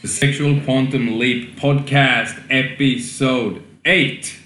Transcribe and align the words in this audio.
the 0.00 0.08
Sexual 0.08 0.60
Quantum 0.62 1.18
Leap 1.18 1.56
podcast, 1.58 2.42
episode 2.50 3.62
8. 3.84 4.38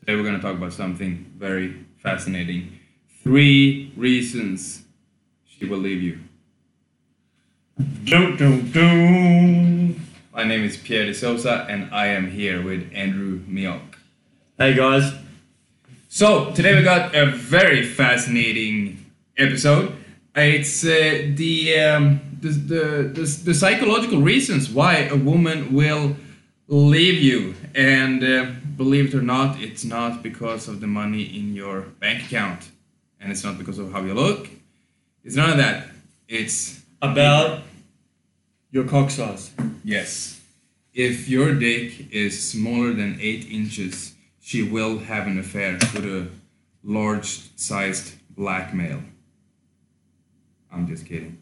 Today 0.00 0.14
we're 0.16 0.22
going 0.22 0.34
to 0.36 0.40
talk 0.40 0.56
about 0.56 0.72
something 0.72 1.32
very 1.36 1.84
fascinating. 1.98 2.78
Three 3.22 3.92
reasons 3.96 4.82
she 5.46 5.66
will 5.66 5.78
leave 5.78 6.02
you. 6.02 6.18
Dun, 8.04 8.36
dun, 8.36 8.70
dun. 8.72 10.00
My 10.32 10.44
name 10.44 10.64
is 10.64 10.76
Pierre 10.76 11.06
de 11.06 11.14
Souza 11.14 11.66
and 11.68 11.92
I 11.94 12.08
am 12.08 12.30
here 12.30 12.62
with 12.62 12.90
Andrew 12.94 13.40
Mioch. 13.40 13.80
Hey 14.58 14.74
guys, 14.74 15.12
So, 16.08 16.50
today 16.52 16.74
we 16.74 16.82
got 16.82 17.14
a 17.14 17.26
very 17.26 17.84
fascinating 17.84 19.04
episode. 19.36 19.94
It's 20.34 20.84
uh, 20.84 21.30
the, 21.34 21.78
um, 21.80 22.20
the, 22.40 22.48
the, 22.48 22.84
the, 23.14 23.40
the 23.44 23.54
psychological 23.54 24.20
reasons 24.20 24.70
why 24.70 24.98
a 25.04 25.16
woman 25.16 25.72
will 25.72 26.16
leave 26.68 27.22
you. 27.22 27.54
And 27.74 28.22
uh, 28.22 28.52
believe 28.76 29.14
it 29.14 29.16
or 29.16 29.22
not, 29.22 29.60
it's 29.60 29.84
not 29.84 30.22
because 30.22 30.68
of 30.68 30.80
the 30.80 30.86
money 30.86 31.22
in 31.22 31.54
your 31.54 31.82
bank 32.00 32.24
account. 32.24 32.70
And 33.20 33.32
it's 33.32 33.42
not 33.42 33.58
because 33.58 33.78
of 33.78 33.92
how 33.92 34.02
you 34.02 34.14
look. 34.14 34.48
It's 35.24 35.36
none 35.36 35.50
of 35.50 35.56
that. 35.56 35.88
It's 36.28 36.80
about 37.02 37.62
your 38.70 38.84
cock 38.84 39.10
size. 39.10 39.50
Yes. 39.82 40.40
If 40.94 41.28
your 41.28 41.54
dick 41.54 42.12
is 42.12 42.50
smaller 42.50 42.92
than 42.92 43.18
8 43.20 43.50
inches, 43.50 44.14
she 44.40 44.62
will 44.62 44.98
have 44.98 45.26
an 45.26 45.38
affair 45.38 45.74
with 45.94 46.04
a 46.04 46.28
large 46.82 47.56
sized 47.56 48.14
black 48.30 48.74
male. 48.74 49.02
I'm 50.72 50.86
just 50.86 51.06
kidding. 51.06 51.38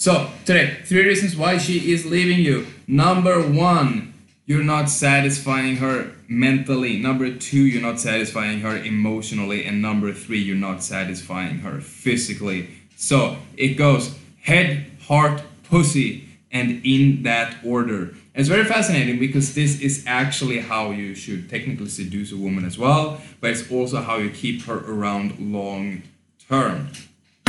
So, 0.00 0.30
today, 0.46 0.78
three 0.86 1.04
reasons 1.04 1.36
why 1.36 1.58
she 1.58 1.92
is 1.92 2.06
leaving 2.06 2.38
you. 2.38 2.66
Number 2.86 3.42
one, 3.42 4.14
you're 4.46 4.64
not 4.64 4.88
satisfying 4.88 5.76
her 5.76 6.12
mentally. 6.26 6.96
Number 6.96 7.30
two, 7.34 7.66
you're 7.66 7.82
not 7.82 8.00
satisfying 8.00 8.60
her 8.60 8.78
emotionally. 8.78 9.66
And 9.66 9.82
number 9.82 10.14
three, 10.14 10.38
you're 10.38 10.56
not 10.56 10.82
satisfying 10.82 11.58
her 11.58 11.82
physically. 11.82 12.70
So, 12.96 13.36
it 13.58 13.74
goes 13.74 14.18
head, 14.40 14.86
heart, 15.02 15.42
pussy, 15.64 16.30
and 16.50 16.80
in 16.82 17.24
that 17.24 17.56
order. 17.62 18.14
It's 18.34 18.48
very 18.48 18.64
fascinating 18.64 19.18
because 19.18 19.54
this 19.54 19.82
is 19.82 20.02
actually 20.06 20.60
how 20.60 20.92
you 20.92 21.14
should 21.14 21.50
technically 21.50 21.90
seduce 21.90 22.32
a 22.32 22.38
woman 22.38 22.64
as 22.64 22.78
well, 22.78 23.20
but 23.42 23.50
it's 23.50 23.70
also 23.70 24.00
how 24.00 24.16
you 24.16 24.30
keep 24.30 24.62
her 24.62 24.78
around 24.78 25.38
long 25.52 26.04
term. 26.48 26.88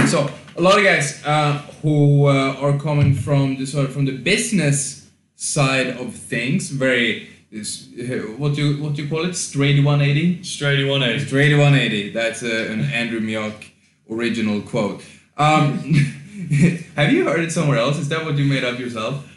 So 0.07 0.29
a 0.57 0.61
lot 0.61 0.77
of 0.77 0.83
guys 0.83 1.21
uh, 1.25 1.57
who 1.81 2.25
uh, 2.27 2.55
are 2.59 2.77
coming 2.77 3.13
from 3.13 3.57
the 3.57 3.65
sort 3.65 3.85
of 3.85 3.93
from 3.93 4.05
the 4.05 4.17
business 4.17 5.09
side 5.35 5.87
of 5.87 6.13
things, 6.13 6.69
very 6.69 7.29
is, 7.51 7.89
uh, 7.99 8.31
what 8.37 8.55
do 8.55 8.65
you 8.65 8.83
what 8.83 8.95
do 8.95 9.03
you 9.03 9.09
call 9.09 9.25
it? 9.25 9.35
Straight 9.35 9.83
180. 9.83 10.43
Straight 10.43 10.87
180. 10.87 11.25
Straight 11.25 11.51
180. 11.53 12.09
That's 12.11 12.43
uh, 12.43 12.67
an 12.69 12.81
Andrew 12.81 13.19
Mioch 13.19 13.71
original 14.09 14.61
quote. 14.61 15.03
Um, 15.37 15.77
have 16.95 17.11
you 17.11 17.25
heard 17.25 17.41
it 17.41 17.51
somewhere 17.51 17.77
else? 17.77 17.97
Is 17.97 18.09
that 18.09 18.25
what 18.25 18.37
you 18.37 18.45
made 18.45 18.63
up 18.63 18.79
yourself? 18.79 19.27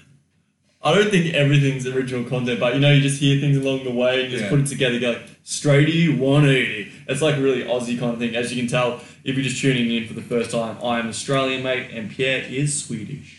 I 0.85 0.95
don't 0.95 1.11
think 1.11 1.33
everything's 1.35 1.87
original 1.87 2.25
content, 2.25 2.61
but 2.61 2.75
you 2.75 2.81
know, 2.81 2.93
you 2.93 3.01
just 3.01 3.19
hear 3.21 3.41
things 3.41 3.57
along 3.57 3.85
the 3.85 3.91
way 3.91 4.23
and 4.23 4.31
just 4.31 4.45
Yeah. 4.45 4.51
put 4.51 4.61
it 4.61 4.67
together, 4.67 4.99
go 5.01 5.13
like, 5.13 5.43
straighty 5.45 6.17
180. 6.17 6.93
It's 7.09 7.23
like 7.23 7.37
a 7.37 7.41
really 7.41 7.63
Aussie 7.63 7.99
kind 7.99 8.13
of 8.13 8.19
thing. 8.19 8.37
As 8.37 8.53
you 8.53 8.61
can 8.61 8.69
tell, 8.71 9.01
if 9.25 9.35
you're 9.35 9.45
just 9.45 9.61
tuning 9.61 9.91
in 9.91 10.07
for 10.07 10.13
the 10.15 10.21
first 10.23 10.51
time, 10.51 10.77
I 10.85 10.99
am 11.01 11.09
Australian, 11.09 11.63
mate, 11.63 11.87
and 11.93 12.11
Pierre 12.11 12.45
is 12.49 12.85
Swedish. 12.85 13.39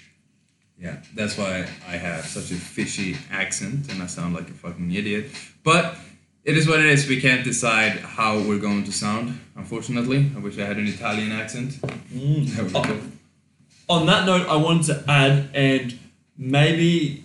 Yeah, 0.81 0.97
that's 1.13 1.37
why 1.37 1.67
I 1.87 1.97
have 1.97 2.25
such 2.25 2.49
a 2.51 2.55
fishy 2.55 3.15
accent 3.31 3.91
and 3.91 4.01
I 4.01 4.07
sound 4.07 4.33
like 4.35 4.49
a 4.49 4.53
fucking 4.53 4.91
idiot. 4.91 5.29
But 5.63 5.97
it 6.43 6.57
is 6.57 6.67
what 6.67 6.79
it 6.79 6.87
is. 6.87 7.07
We 7.07 7.21
can't 7.21 7.43
decide 7.43 7.93
how 7.99 8.39
we're 8.39 8.59
going 8.59 8.83
to 8.85 8.91
sound, 8.91 9.39
unfortunately. 9.55 10.31
I 10.35 10.39
wish 10.39 10.57
I 10.57 10.65
had 10.65 10.77
an 10.77 10.87
Italian 10.87 11.31
accent. 11.31 11.79
Mm. 12.13 12.47
That 12.55 12.63
would 12.63 12.73
be 12.73 12.79
Oh, 12.79 12.83
cool. 12.83 13.01
on 13.87 14.05
that 14.07 14.25
note, 14.25 14.47
I 14.49 14.55
wanted 14.57 14.85
to 14.87 15.03
add, 15.07 15.49
and 15.53 15.97
maybe 16.37 17.23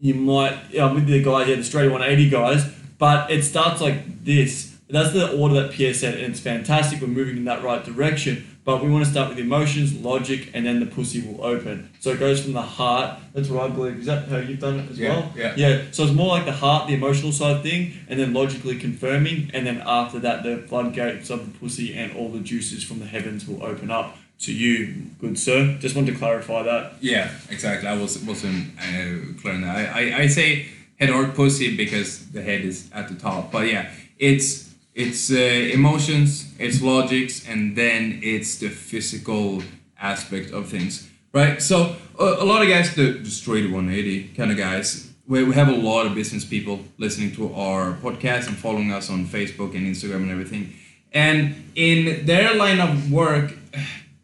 you 0.00 0.14
might, 0.14 0.58
yeah, 0.70 0.92
with 0.92 1.06
the 1.06 1.22
guys, 1.22 1.48
yeah, 1.48 1.56
the 1.56 1.64
straight 1.64 1.90
180 1.90 2.30
guys, 2.30 2.64
but 2.98 3.30
it 3.30 3.42
starts 3.44 3.80
like 3.80 4.24
this. 4.24 4.76
That's 4.88 5.12
the 5.12 5.30
order 5.38 5.54
that 5.62 5.70
Pierre 5.72 5.94
said, 5.94 6.14
and 6.14 6.32
it's 6.32 6.40
fantastic. 6.40 7.00
We're 7.00 7.06
moving 7.06 7.36
in 7.36 7.44
that 7.44 7.62
right 7.62 7.84
direction, 7.84 8.58
but 8.64 8.82
we 8.82 8.90
want 8.90 9.04
to 9.04 9.10
start 9.10 9.28
with 9.28 9.38
emotions, 9.38 9.94
logic, 9.94 10.50
and 10.52 10.66
then 10.66 10.80
the 10.80 10.86
pussy 10.86 11.20
will 11.20 11.44
open. 11.44 11.90
So 12.00 12.10
it 12.10 12.18
goes 12.18 12.42
from 12.42 12.54
the 12.54 12.62
heart. 12.62 13.20
That's 13.32 13.48
what 13.48 13.70
I 13.70 13.72
believe. 13.72 14.00
Is 14.00 14.06
that 14.06 14.26
how 14.26 14.38
you've 14.38 14.58
done 14.58 14.80
it 14.80 14.90
as 14.90 14.98
Yeah, 14.98 15.10
well? 15.10 15.32
yeah. 15.36 15.54
Yeah. 15.56 15.82
So 15.92 16.02
it's 16.04 16.12
more 16.12 16.28
like 16.28 16.44
the 16.44 16.52
heart, 16.52 16.88
the 16.88 16.94
emotional 16.94 17.30
side 17.30 17.62
thing, 17.62 17.92
and 18.08 18.18
then 18.18 18.32
logically 18.32 18.78
confirming, 18.78 19.50
and 19.54 19.64
then 19.64 19.80
after 19.86 20.18
that, 20.20 20.42
the 20.42 20.56
floodgates 20.66 21.30
of 21.30 21.52
the 21.52 21.58
pussy 21.58 21.94
and 21.94 22.16
all 22.16 22.28
the 22.30 22.40
juices 22.40 22.82
from 22.82 22.98
the 22.98 23.06
heavens 23.06 23.46
will 23.46 23.62
open 23.62 23.92
up 23.92 24.16
to 24.40 24.52
you, 24.52 24.94
good 25.20 25.38
sir. 25.38 25.76
Just 25.80 25.94
want 25.94 26.06
to 26.08 26.14
clarify 26.14 26.62
that. 26.62 26.94
Yeah, 27.00 27.30
exactly. 27.50 27.88
I 27.88 27.96
was 27.96 28.18
wasn't 28.18 28.72
uh, 28.78 29.40
clear 29.40 29.54
on 29.54 29.62
that. 29.62 29.76
I, 29.76 30.10
I, 30.10 30.18
I 30.22 30.26
say 30.26 30.68
head 30.98 31.10
or 31.10 31.26
pussy 31.28 31.76
because 31.76 32.30
the 32.30 32.42
head 32.42 32.62
is 32.62 32.90
at 32.92 33.08
the 33.08 33.14
top. 33.14 33.52
But 33.52 33.68
yeah, 33.68 33.90
it's 34.18 34.74
it's 34.94 35.30
uh, 35.30 35.34
emotions, 35.34 36.52
it's 36.58 36.82
logics, 36.82 37.48
and 37.48 37.76
then 37.76 38.20
it's 38.22 38.58
the 38.58 38.68
physical 38.68 39.62
aspect 40.00 40.52
of 40.52 40.68
things, 40.68 41.08
right? 41.32 41.60
So 41.62 41.96
a, 42.18 42.24
a 42.24 42.44
lot 42.44 42.62
of 42.62 42.68
guys, 42.68 42.94
the, 42.94 43.12
the 43.12 43.30
straight 43.30 43.70
180 43.70 44.28
kind 44.34 44.50
of 44.50 44.56
guys, 44.56 45.10
we 45.28 45.52
have 45.54 45.68
a 45.68 45.76
lot 45.76 46.06
of 46.06 46.14
business 46.14 46.44
people 46.44 46.80
listening 46.98 47.32
to 47.36 47.54
our 47.54 47.92
podcast 48.02 48.48
and 48.48 48.56
following 48.56 48.90
us 48.90 49.10
on 49.10 49.26
Facebook 49.26 49.76
and 49.76 49.86
Instagram 49.86 50.22
and 50.22 50.30
everything. 50.30 50.74
And 51.12 51.70
in 51.74 52.26
their 52.26 52.54
line 52.54 52.80
of 52.80 53.12
work, 53.12 53.52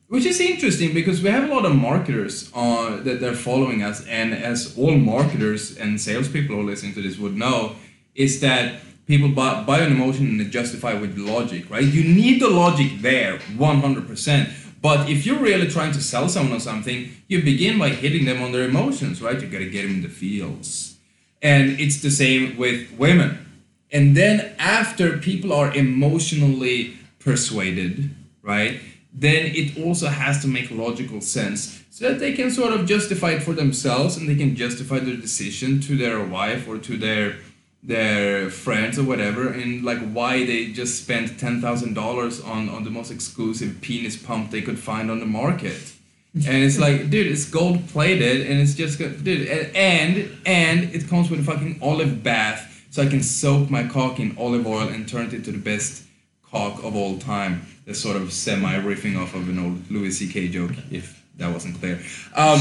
which 0.08 0.24
is 0.24 0.40
interesting 0.40 0.94
because 0.94 1.22
we 1.22 1.30
have 1.30 1.50
a 1.50 1.54
lot 1.54 1.64
of 1.64 1.74
marketers 1.74 2.50
uh, 2.54 2.96
that 3.02 3.20
they're 3.20 3.34
following 3.34 3.82
us, 3.82 4.06
and 4.06 4.32
as 4.32 4.76
all 4.78 4.96
marketers 4.96 5.76
and 5.76 6.00
salespeople 6.00 6.54
who 6.54 6.62
are 6.62 6.64
listening 6.64 6.94
to 6.94 7.02
this 7.02 7.18
would 7.18 7.36
know, 7.36 7.74
is 8.14 8.40
that 8.40 8.80
people 9.06 9.28
buy, 9.28 9.62
buy 9.64 9.80
an 9.80 9.92
emotion 9.92 10.26
and 10.26 10.40
they 10.40 10.44
justify 10.44 10.94
with 10.94 11.16
logic, 11.18 11.70
right? 11.70 11.84
You 11.84 12.02
need 12.02 12.40
the 12.40 12.48
logic 12.48 13.00
there, 13.00 13.38
100%. 13.38 14.50
But 14.82 15.08
if 15.08 15.26
you're 15.26 15.38
really 15.38 15.68
trying 15.68 15.92
to 15.92 16.02
sell 16.02 16.28
someone 16.28 16.54
on 16.54 16.60
something, 16.60 17.10
you 17.28 17.42
begin 17.42 17.78
by 17.78 17.88
hitting 17.90 18.24
them 18.24 18.42
on 18.42 18.52
their 18.52 18.64
emotions, 18.64 19.20
right? 19.20 19.40
You 19.40 19.48
gotta 19.48 19.66
get 19.68 19.82
them 19.82 19.96
in 19.96 20.02
the 20.02 20.08
feels. 20.08 20.96
And 21.42 21.80
it's 21.80 22.02
the 22.02 22.10
same 22.10 22.56
with 22.56 22.92
women. 22.92 23.46
And 23.92 24.16
then 24.16 24.54
after 24.58 25.18
people 25.18 25.52
are 25.52 25.74
emotionally 25.74 26.96
persuaded, 27.18 28.10
right? 28.42 28.80
Then 29.18 29.46
it 29.54 29.78
also 29.78 30.08
has 30.08 30.42
to 30.42 30.48
make 30.48 30.70
logical 30.70 31.22
sense 31.22 31.82
so 31.90 32.10
that 32.10 32.18
they 32.18 32.34
can 32.34 32.50
sort 32.50 32.74
of 32.74 32.86
justify 32.86 33.30
it 33.30 33.42
for 33.42 33.54
themselves 33.54 34.18
and 34.18 34.28
they 34.28 34.36
can 34.36 34.54
justify 34.54 34.98
their 34.98 35.16
decision 35.16 35.80
to 35.80 35.96
their 35.96 36.22
wife 36.22 36.68
or 36.68 36.76
to 36.78 36.98
their 36.98 37.36
their 37.82 38.50
friends 38.50 38.98
or 38.98 39.04
whatever 39.04 39.48
and 39.48 39.84
like 39.84 39.98
why 40.10 40.44
they 40.44 40.66
just 40.72 41.02
spent 41.02 41.40
ten 41.40 41.62
thousand 41.62 41.94
dollars 41.94 42.42
on 42.42 42.68
on 42.68 42.84
the 42.84 42.90
most 42.90 43.10
exclusive 43.10 43.80
penis 43.80 44.16
pump 44.16 44.50
they 44.50 44.60
could 44.60 44.78
find 44.78 45.10
on 45.10 45.18
the 45.20 45.26
market. 45.26 45.94
And 46.34 46.62
it's 46.64 46.78
like, 46.78 47.08
dude, 47.10 47.28
it's 47.28 47.48
gold 47.48 47.88
plated, 47.88 48.46
and 48.46 48.60
it's 48.60 48.74
just, 48.74 48.98
dude, 48.98 49.48
and 49.48 49.74
and, 49.74 50.38
and 50.44 50.94
it 50.94 51.08
comes 51.08 51.30
with 51.30 51.40
a 51.40 51.42
fucking 51.42 51.78
olive 51.80 52.22
bath, 52.22 52.86
so 52.90 53.02
I 53.02 53.06
can 53.06 53.22
soak 53.22 53.70
my 53.70 53.86
cock 53.86 54.20
in 54.20 54.36
olive 54.38 54.66
oil 54.66 54.88
and 54.88 55.08
turn 55.08 55.28
it 55.28 55.32
into 55.32 55.50
the 55.50 55.58
best 55.58 56.05
cock 56.50 56.82
of 56.84 56.96
all 56.96 57.18
time. 57.18 57.66
That's 57.84 58.00
sort 58.00 58.16
of 58.16 58.32
semi 58.32 58.74
riffing 58.80 59.20
off 59.20 59.34
of 59.34 59.48
an 59.48 59.58
old 59.58 59.90
Louis 59.90 60.10
C.K. 60.10 60.48
joke, 60.48 60.72
if 60.90 61.22
that 61.36 61.52
wasn't 61.52 61.78
clear. 61.78 62.00
Um, 62.34 62.60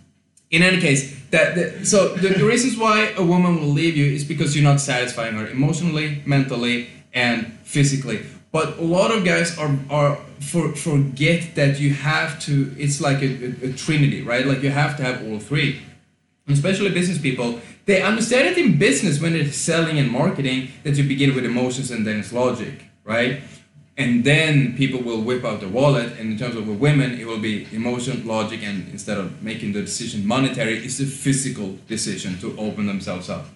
in 0.50 0.62
any 0.62 0.80
case, 0.80 1.18
that, 1.30 1.54
that 1.54 1.86
so 1.86 2.14
the, 2.14 2.28
the 2.28 2.44
reasons 2.44 2.76
why 2.76 3.12
a 3.16 3.22
woman 3.22 3.60
will 3.60 3.68
leave 3.68 3.96
you 3.96 4.06
is 4.06 4.24
because 4.24 4.54
you're 4.54 4.64
not 4.64 4.80
satisfying 4.80 5.34
her 5.34 5.48
emotionally, 5.48 6.22
mentally, 6.26 6.88
and 7.12 7.52
physically. 7.64 8.24
But 8.52 8.78
a 8.78 8.82
lot 8.82 9.10
of 9.10 9.24
guys 9.24 9.58
are 9.58 9.76
are 9.90 10.16
for, 10.40 10.74
forget 10.74 11.54
that 11.56 11.80
you 11.80 11.92
have 11.94 12.40
to. 12.40 12.74
It's 12.78 13.00
like 13.00 13.22
a, 13.22 13.26
a, 13.26 13.70
a 13.70 13.72
trinity, 13.72 14.22
right? 14.22 14.46
Like 14.46 14.62
you 14.62 14.70
have 14.70 14.96
to 14.98 15.02
have 15.02 15.22
all 15.26 15.38
three. 15.38 15.82
And 16.46 16.56
especially 16.56 16.90
business 16.90 17.18
people, 17.18 17.60
they 17.86 18.02
understand 18.02 18.48
it 18.48 18.58
in 18.58 18.78
business 18.78 19.20
when 19.20 19.32
they're 19.32 19.50
selling 19.50 19.98
and 19.98 20.10
marketing 20.10 20.68
that 20.84 20.96
you 20.96 21.04
begin 21.04 21.34
with 21.34 21.44
emotions 21.44 21.90
and 21.90 22.06
then 22.06 22.20
it's 22.20 22.32
logic, 22.32 22.85
right? 23.06 23.42
And 23.96 24.24
then 24.24 24.76
people 24.76 25.00
will 25.00 25.22
whip 25.22 25.42
out 25.42 25.60
the 25.60 25.68
wallet. 25.68 26.12
And 26.18 26.32
in 26.32 26.38
terms 26.38 26.54
of 26.54 26.68
with 26.68 26.78
women, 26.78 27.18
it 27.18 27.26
will 27.26 27.38
be 27.38 27.66
emotion, 27.72 28.26
logic, 28.26 28.60
and 28.62 28.88
instead 28.90 29.16
of 29.16 29.42
making 29.42 29.72
the 29.72 29.80
decision 29.80 30.26
monetary, 30.26 30.84
it's 30.84 31.00
a 31.00 31.06
physical 31.06 31.78
decision 31.88 32.38
to 32.40 32.54
open 32.58 32.86
themselves 32.86 33.30
up. 33.30 33.46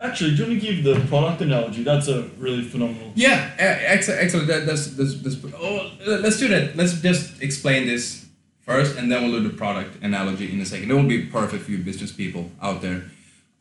Actually, 0.00 0.36
do 0.36 0.42
you 0.42 0.48
want 0.48 0.60
to 0.60 0.66
give 0.66 0.84
the 0.84 1.00
product 1.08 1.40
analogy? 1.40 1.82
That's 1.82 2.06
a 2.08 2.24
really 2.38 2.62
phenomenal. 2.62 3.10
Yeah, 3.14 3.50
excellent. 3.58 4.20
Excellent. 4.20 4.46
That, 4.48 4.66
that's, 4.66 4.88
that's, 4.88 5.14
that's, 5.22 5.36
oh, 5.54 5.90
let's 6.06 6.38
do 6.38 6.48
that. 6.48 6.76
Let's 6.76 7.00
just 7.00 7.42
explain 7.42 7.86
this 7.86 8.26
first, 8.60 8.98
and 8.98 9.10
then 9.10 9.22
we'll 9.22 9.40
do 9.40 9.48
the 9.48 9.56
product 9.56 10.02
analogy 10.02 10.52
in 10.52 10.60
a 10.60 10.66
second. 10.66 10.90
It 10.90 10.94
will 10.94 11.02
be 11.04 11.24
perfect 11.26 11.64
for 11.64 11.70
you 11.70 11.78
business 11.78 12.12
people 12.12 12.50
out 12.60 12.82
there. 12.82 13.04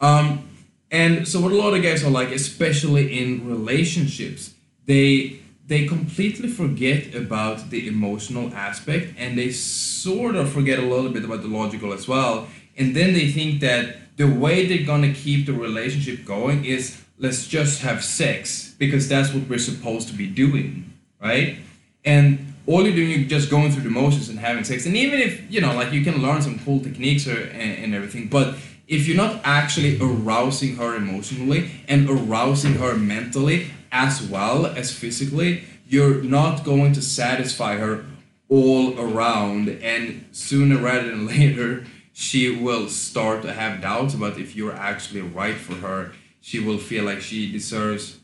Um, 0.01 0.49
and 0.91 1.27
so 1.27 1.39
what 1.39 1.53
a 1.53 1.55
lot 1.55 1.73
of 1.73 1.81
guys 1.81 2.03
are 2.03 2.09
like, 2.09 2.31
especially 2.31 3.17
in 3.17 3.47
relationships, 3.47 4.53
they 4.87 5.39
they 5.67 5.85
completely 5.85 6.47
forget 6.47 7.13
about 7.13 7.69
the 7.69 7.87
emotional 7.87 8.53
aspect 8.55 9.13
and 9.17 9.37
they 9.37 9.51
sort 9.51 10.35
of 10.35 10.49
forget 10.51 10.79
a 10.79 10.81
little 10.81 11.11
bit 11.11 11.25
about 11.25 11.41
the 11.41 11.49
logical 11.49 11.91
as 11.91 12.07
well. 12.07 12.47
And 12.77 12.95
then 12.95 13.13
they 13.13 13.29
think 13.29 13.59
that 13.59 13.97
the 14.15 14.27
way 14.27 14.65
they're 14.65 14.85
gonna 14.85 15.13
keep 15.13 15.45
the 15.45 15.53
relationship 15.53 16.25
going 16.25 16.63
is 16.63 17.03
let's 17.19 17.47
just 17.47 17.81
have 17.81 18.03
sex 18.03 18.75
because 18.79 19.09
that's 19.09 19.33
what 19.33 19.49
we're 19.49 19.59
supposed 19.59 20.07
to 20.07 20.13
be 20.13 20.27
doing, 20.27 20.93
right? 21.21 21.57
And 22.05 22.53
all 22.65 22.85
you're 22.85 22.95
doing, 22.95 23.09
you're 23.09 23.29
just 23.29 23.49
going 23.49 23.71
through 23.71 23.83
the 23.83 23.89
motions 23.89 24.29
and 24.29 24.39
having 24.39 24.63
sex. 24.63 24.85
And 24.85 24.95
even 24.95 25.19
if, 25.19 25.51
you 25.51 25.59
know, 25.59 25.73
like 25.73 25.91
you 25.91 26.03
can 26.03 26.21
learn 26.21 26.41
some 26.41 26.59
cool 26.59 26.79
techniques 26.79 27.27
or, 27.27 27.41
and, 27.41 27.83
and 27.83 27.95
everything, 27.95 28.27
but 28.27 28.55
if 28.87 29.07
you're 29.07 29.17
not 29.17 29.41
actually 29.43 29.99
arousing 29.99 30.77
her 30.77 30.95
emotionally 30.95 31.71
and 31.87 32.09
arousing 32.09 32.75
her 32.75 32.95
mentally 32.95 33.67
as 33.91 34.21
well 34.21 34.65
as 34.65 34.93
physically, 34.93 35.63
you're 35.87 36.21
not 36.23 36.63
going 36.63 36.93
to 36.93 37.01
satisfy 37.01 37.75
her 37.75 38.05
all 38.49 38.97
around. 38.99 39.69
And 39.69 40.25
sooner 40.31 40.77
rather 40.77 41.09
than 41.09 41.27
later, 41.37 41.85
she 42.13 42.49
will 42.49 42.87
start 42.87 43.41
to 43.43 43.53
have 43.53 43.81
doubts 43.81 44.13
about 44.13 44.39
if 44.39 44.55
you're 44.55 44.75
actually 44.75 45.21
right 45.21 45.55
for 45.55 45.75
her. 45.75 46.13
She 46.39 46.59
will 46.59 46.77
feel 46.77 47.03
like 47.03 47.21
she 47.21 47.51
deserves 47.51 48.19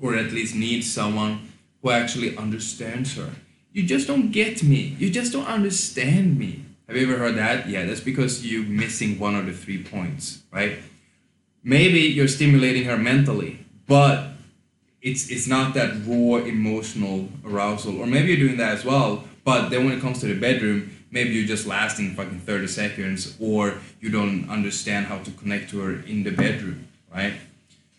or 0.00 0.14
at 0.14 0.30
least 0.30 0.54
needs 0.54 0.92
someone 0.92 1.50
who 1.82 1.90
actually 1.90 2.36
understands 2.36 3.16
her. 3.16 3.30
You 3.72 3.84
just 3.84 4.06
don't 4.06 4.30
get 4.30 4.62
me. 4.62 4.94
You 4.98 5.10
just 5.10 5.32
don't 5.32 5.46
understand 5.46 6.38
me. 6.38 6.65
Have 6.86 6.96
you 6.96 7.02
ever 7.08 7.18
heard 7.18 7.34
that? 7.36 7.68
Yeah, 7.68 7.84
that's 7.84 8.00
because 8.00 8.46
you're 8.46 8.64
missing 8.64 9.18
one 9.18 9.34
of 9.34 9.46
the 9.46 9.52
three 9.52 9.82
points, 9.82 10.42
right? 10.52 10.78
Maybe 11.64 12.00
you're 12.00 12.28
stimulating 12.28 12.84
her 12.84 12.96
mentally, 12.96 13.66
but 13.88 14.28
it's 15.02 15.28
it's 15.28 15.48
not 15.48 15.74
that 15.74 15.90
raw 16.06 16.36
emotional 16.44 17.28
arousal. 17.44 18.00
Or 18.00 18.06
maybe 18.06 18.28
you're 18.28 18.46
doing 18.46 18.58
that 18.58 18.72
as 18.72 18.84
well, 18.84 19.24
but 19.44 19.70
then 19.70 19.84
when 19.84 19.94
it 19.94 20.00
comes 20.00 20.20
to 20.20 20.26
the 20.26 20.38
bedroom, 20.38 20.96
maybe 21.10 21.30
you're 21.30 21.46
just 21.46 21.66
lasting 21.66 22.14
fucking 22.14 22.40
30 22.40 22.68
seconds 22.68 23.36
or 23.40 23.78
you 24.00 24.10
don't 24.10 24.48
understand 24.48 25.06
how 25.06 25.18
to 25.18 25.30
connect 25.32 25.70
to 25.70 25.80
her 25.80 25.92
in 26.06 26.22
the 26.22 26.30
bedroom, 26.30 26.86
right? 27.12 27.34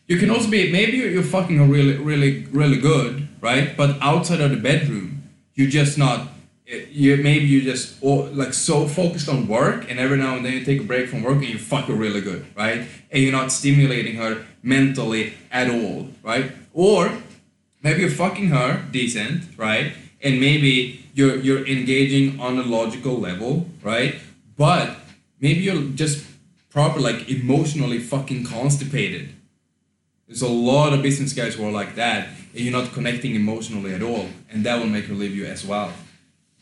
You 0.08 0.18
can 0.18 0.30
also 0.30 0.50
be 0.50 0.72
maybe 0.72 0.96
you're, 0.96 1.10
you're 1.10 1.24
fucking 1.24 1.70
really 1.70 1.98
really 1.98 2.46
really 2.52 2.80
good, 2.80 3.28
right? 3.42 3.76
But 3.76 4.02
outside 4.02 4.40
of 4.40 4.52
the 4.52 4.58
bedroom, 4.58 5.24
you're 5.56 5.70
just 5.70 5.98
not 5.98 6.30
you 6.68 7.18
maybe 7.18 7.46
you 7.46 7.62
just 7.62 8.02
like 8.04 8.54
so 8.54 8.88
focused 8.88 9.30
on 9.30 9.48
work 9.48 9.90
and 9.90 10.00
every 10.00 10.18
now 10.18 10.36
and 10.36 10.46
then 10.46 10.54
you 10.54 10.66
take 10.66 10.82
a 10.82 10.84
break 10.84 11.08
from 11.08 11.24
work 11.24 11.38
and 11.38 11.48
you 11.48 11.58
fuck 11.58 11.86
her 11.86 11.94
really 11.94 12.22
good 12.22 12.46
right? 12.58 12.86
And 13.10 13.24
you're 13.24 13.32
not 13.32 13.52
stimulating 13.52 14.18
her 14.18 14.46
mentally 14.64 15.34
at 15.50 15.70
all 15.70 16.10
right? 16.24 16.52
Or 16.74 17.12
maybe 17.82 18.02
you're 18.02 18.10
fucking 18.10 18.50
her 18.50 18.84
decent 18.92 19.46
right? 19.58 19.94
And 20.22 20.42
maybe 20.42 21.06
you're 21.14 21.38
you're 21.38 21.66
engaging 21.66 22.40
on 22.40 22.58
a 22.58 22.64
logical 22.64 23.18
level 23.18 23.70
right? 23.82 24.16
But 24.58 24.98
maybe 25.40 25.62
you're 25.62 25.82
just 25.96 26.26
proper 26.70 27.00
like 27.00 27.30
emotionally 27.30 28.00
fucking 28.00 28.44
constipated. 28.44 29.30
There's 30.28 30.42
a 30.42 30.50
lot 30.50 30.92
of 30.92 31.02
business 31.02 31.32
guys 31.32 31.56
who 31.56 31.66
are 31.66 31.72
like 31.72 31.96
that 31.96 32.28
and 32.54 32.60
you're 32.60 32.74
not 32.74 32.92
connecting 32.92 33.36
emotionally 33.36 33.94
at 33.94 34.04
all 34.04 34.28
and 34.50 34.66
that 34.66 34.80
will 34.80 34.88
make 34.88 35.06
her 35.06 35.14
leave 35.14 35.34
you 35.34 35.46
as 35.46 35.66
well 35.66 35.94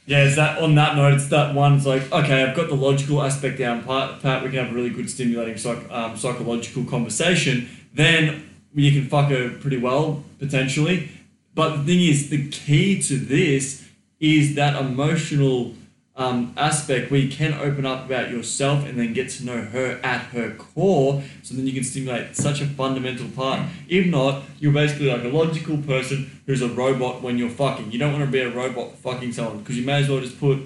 Yeah, 0.07 0.25
it's 0.25 0.35
that 0.35 0.61
on 0.61 0.75
that 0.75 0.95
note, 0.95 1.13
it's 1.13 1.29
that 1.29 1.55
one. 1.55 1.77
It's 1.77 1.85
like, 1.85 2.11
okay, 2.11 2.43
I've 2.43 2.55
got 2.55 2.69
the 2.69 2.75
logical 2.75 3.23
aspect 3.23 3.57
down. 3.57 3.83
Pat, 3.83 4.43
we 4.43 4.49
can 4.49 4.65
have 4.65 4.71
a 4.71 4.75
really 4.75 4.91
good 4.91 5.09
stimulating 5.09 5.57
psych, 5.57 5.79
um, 5.89 6.15
psychological 6.15 6.83
conversation. 6.83 7.67
Then 7.93 8.47
you 8.75 8.91
can 8.91 9.09
fuck 9.09 9.29
her 9.29 9.49
pretty 9.49 9.77
well 9.77 10.23
potentially. 10.37 11.09
But 11.55 11.77
the 11.77 11.83
thing 11.83 12.01
is, 12.01 12.29
the 12.29 12.49
key 12.49 13.01
to 13.03 13.17
this 13.17 13.87
is 14.19 14.55
that 14.55 14.79
emotional 14.79 15.73
um, 16.17 16.53
aspect 16.55 17.11
where 17.11 17.19
you 17.19 17.29
can 17.29 17.53
open 17.53 17.85
up 17.85 18.05
about 18.05 18.31
yourself 18.31 18.85
and 18.85 18.97
then 18.97 19.11
get 19.13 19.29
to 19.29 19.45
know 19.45 19.61
her 19.61 19.99
at 20.01 20.21
her 20.27 20.51
core. 20.51 21.21
So 21.43 21.55
then 21.55 21.67
you 21.67 21.73
can 21.73 21.83
stimulate 21.83 22.35
such 22.35 22.61
a 22.61 22.65
fundamental 22.65 23.27
part. 23.29 23.67
If 23.89 24.07
not, 24.07 24.43
you're 24.59 24.71
basically 24.71 25.11
like 25.11 25.23
a 25.23 25.27
logical 25.27 25.77
person 25.77 26.41
who's 26.45 26.61
a 26.61 26.69
robot 26.69 27.21
when 27.21 27.37
you're 27.37 27.49
fucking. 27.49 27.91
You 27.91 27.99
don't 27.99 28.13
want 28.13 28.23
to 28.23 28.31
be 28.31 28.39
a 28.39 28.49
robot 28.49 28.95
fucking 28.97 29.33
someone 29.33 29.59
because 29.59 29.77
you 29.77 29.85
may 29.85 30.01
as 30.01 30.09
well 30.09 30.21
just 30.21 30.39
put, 30.39 30.59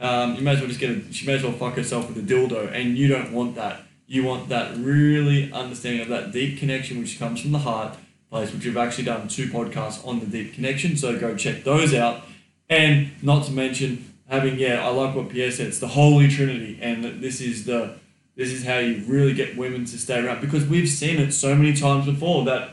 um, 0.00 0.34
you 0.34 0.42
may 0.42 0.52
as 0.52 0.58
well 0.58 0.68
just 0.68 0.80
get 0.80 0.90
a, 0.90 1.12
she 1.12 1.26
may 1.26 1.34
as 1.34 1.42
well 1.44 1.52
fuck 1.52 1.74
herself 1.74 2.08
with 2.08 2.18
a 2.18 2.34
dildo 2.34 2.72
and 2.72 2.98
you 2.98 3.06
don't 3.06 3.32
want 3.32 3.54
that. 3.54 3.82
You 4.08 4.24
want 4.24 4.48
that 4.48 4.76
really 4.76 5.52
understanding 5.52 6.00
of 6.00 6.08
that 6.08 6.32
deep 6.32 6.58
connection 6.58 6.98
which 6.98 7.18
comes 7.18 7.40
from 7.40 7.52
the 7.52 7.58
heart 7.58 7.96
place, 8.30 8.52
which 8.52 8.64
we've 8.64 8.76
actually 8.76 9.04
done 9.04 9.28
two 9.28 9.46
podcasts 9.46 10.04
on 10.06 10.18
the 10.18 10.26
deep 10.26 10.54
connection. 10.54 10.96
So 10.96 11.16
go 11.18 11.36
check 11.36 11.62
those 11.62 11.94
out. 11.94 12.22
And 12.68 13.10
not 13.22 13.44
to 13.46 13.52
mention 13.52 14.12
having, 14.28 14.58
yeah, 14.58 14.84
I 14.84 14.88
like 14.88 15.14
what 15.14 15.28
Pierre 15.28 15.50
said. 15.50 15.68
It's 15.68 15.78
the 15.78 15.88
Holy 15.88 16.28
Trinity, 16.28 16.78
and 16.80 17.04
this 17.22 17.40
is 17.40 17.64
the 17.64 17.94
this 18.36 18.52
is 18.52 18.66
how 18.66 18.78
you 18.78 19.02
really 19.06 19.32
get 19.32 19.56
women 19.56 19.86
to 19.86 19.98
stay 19.98 20.22
around 20.22 20.42
because 20.42 20.66
we've 20.66 20.90
seen 20.90 21.18
it 21.18 21.32
so 21.32 21.54
many 21.54 21.74
times 21.74 22.04
before 22.04 22.44
that 22.44 22.68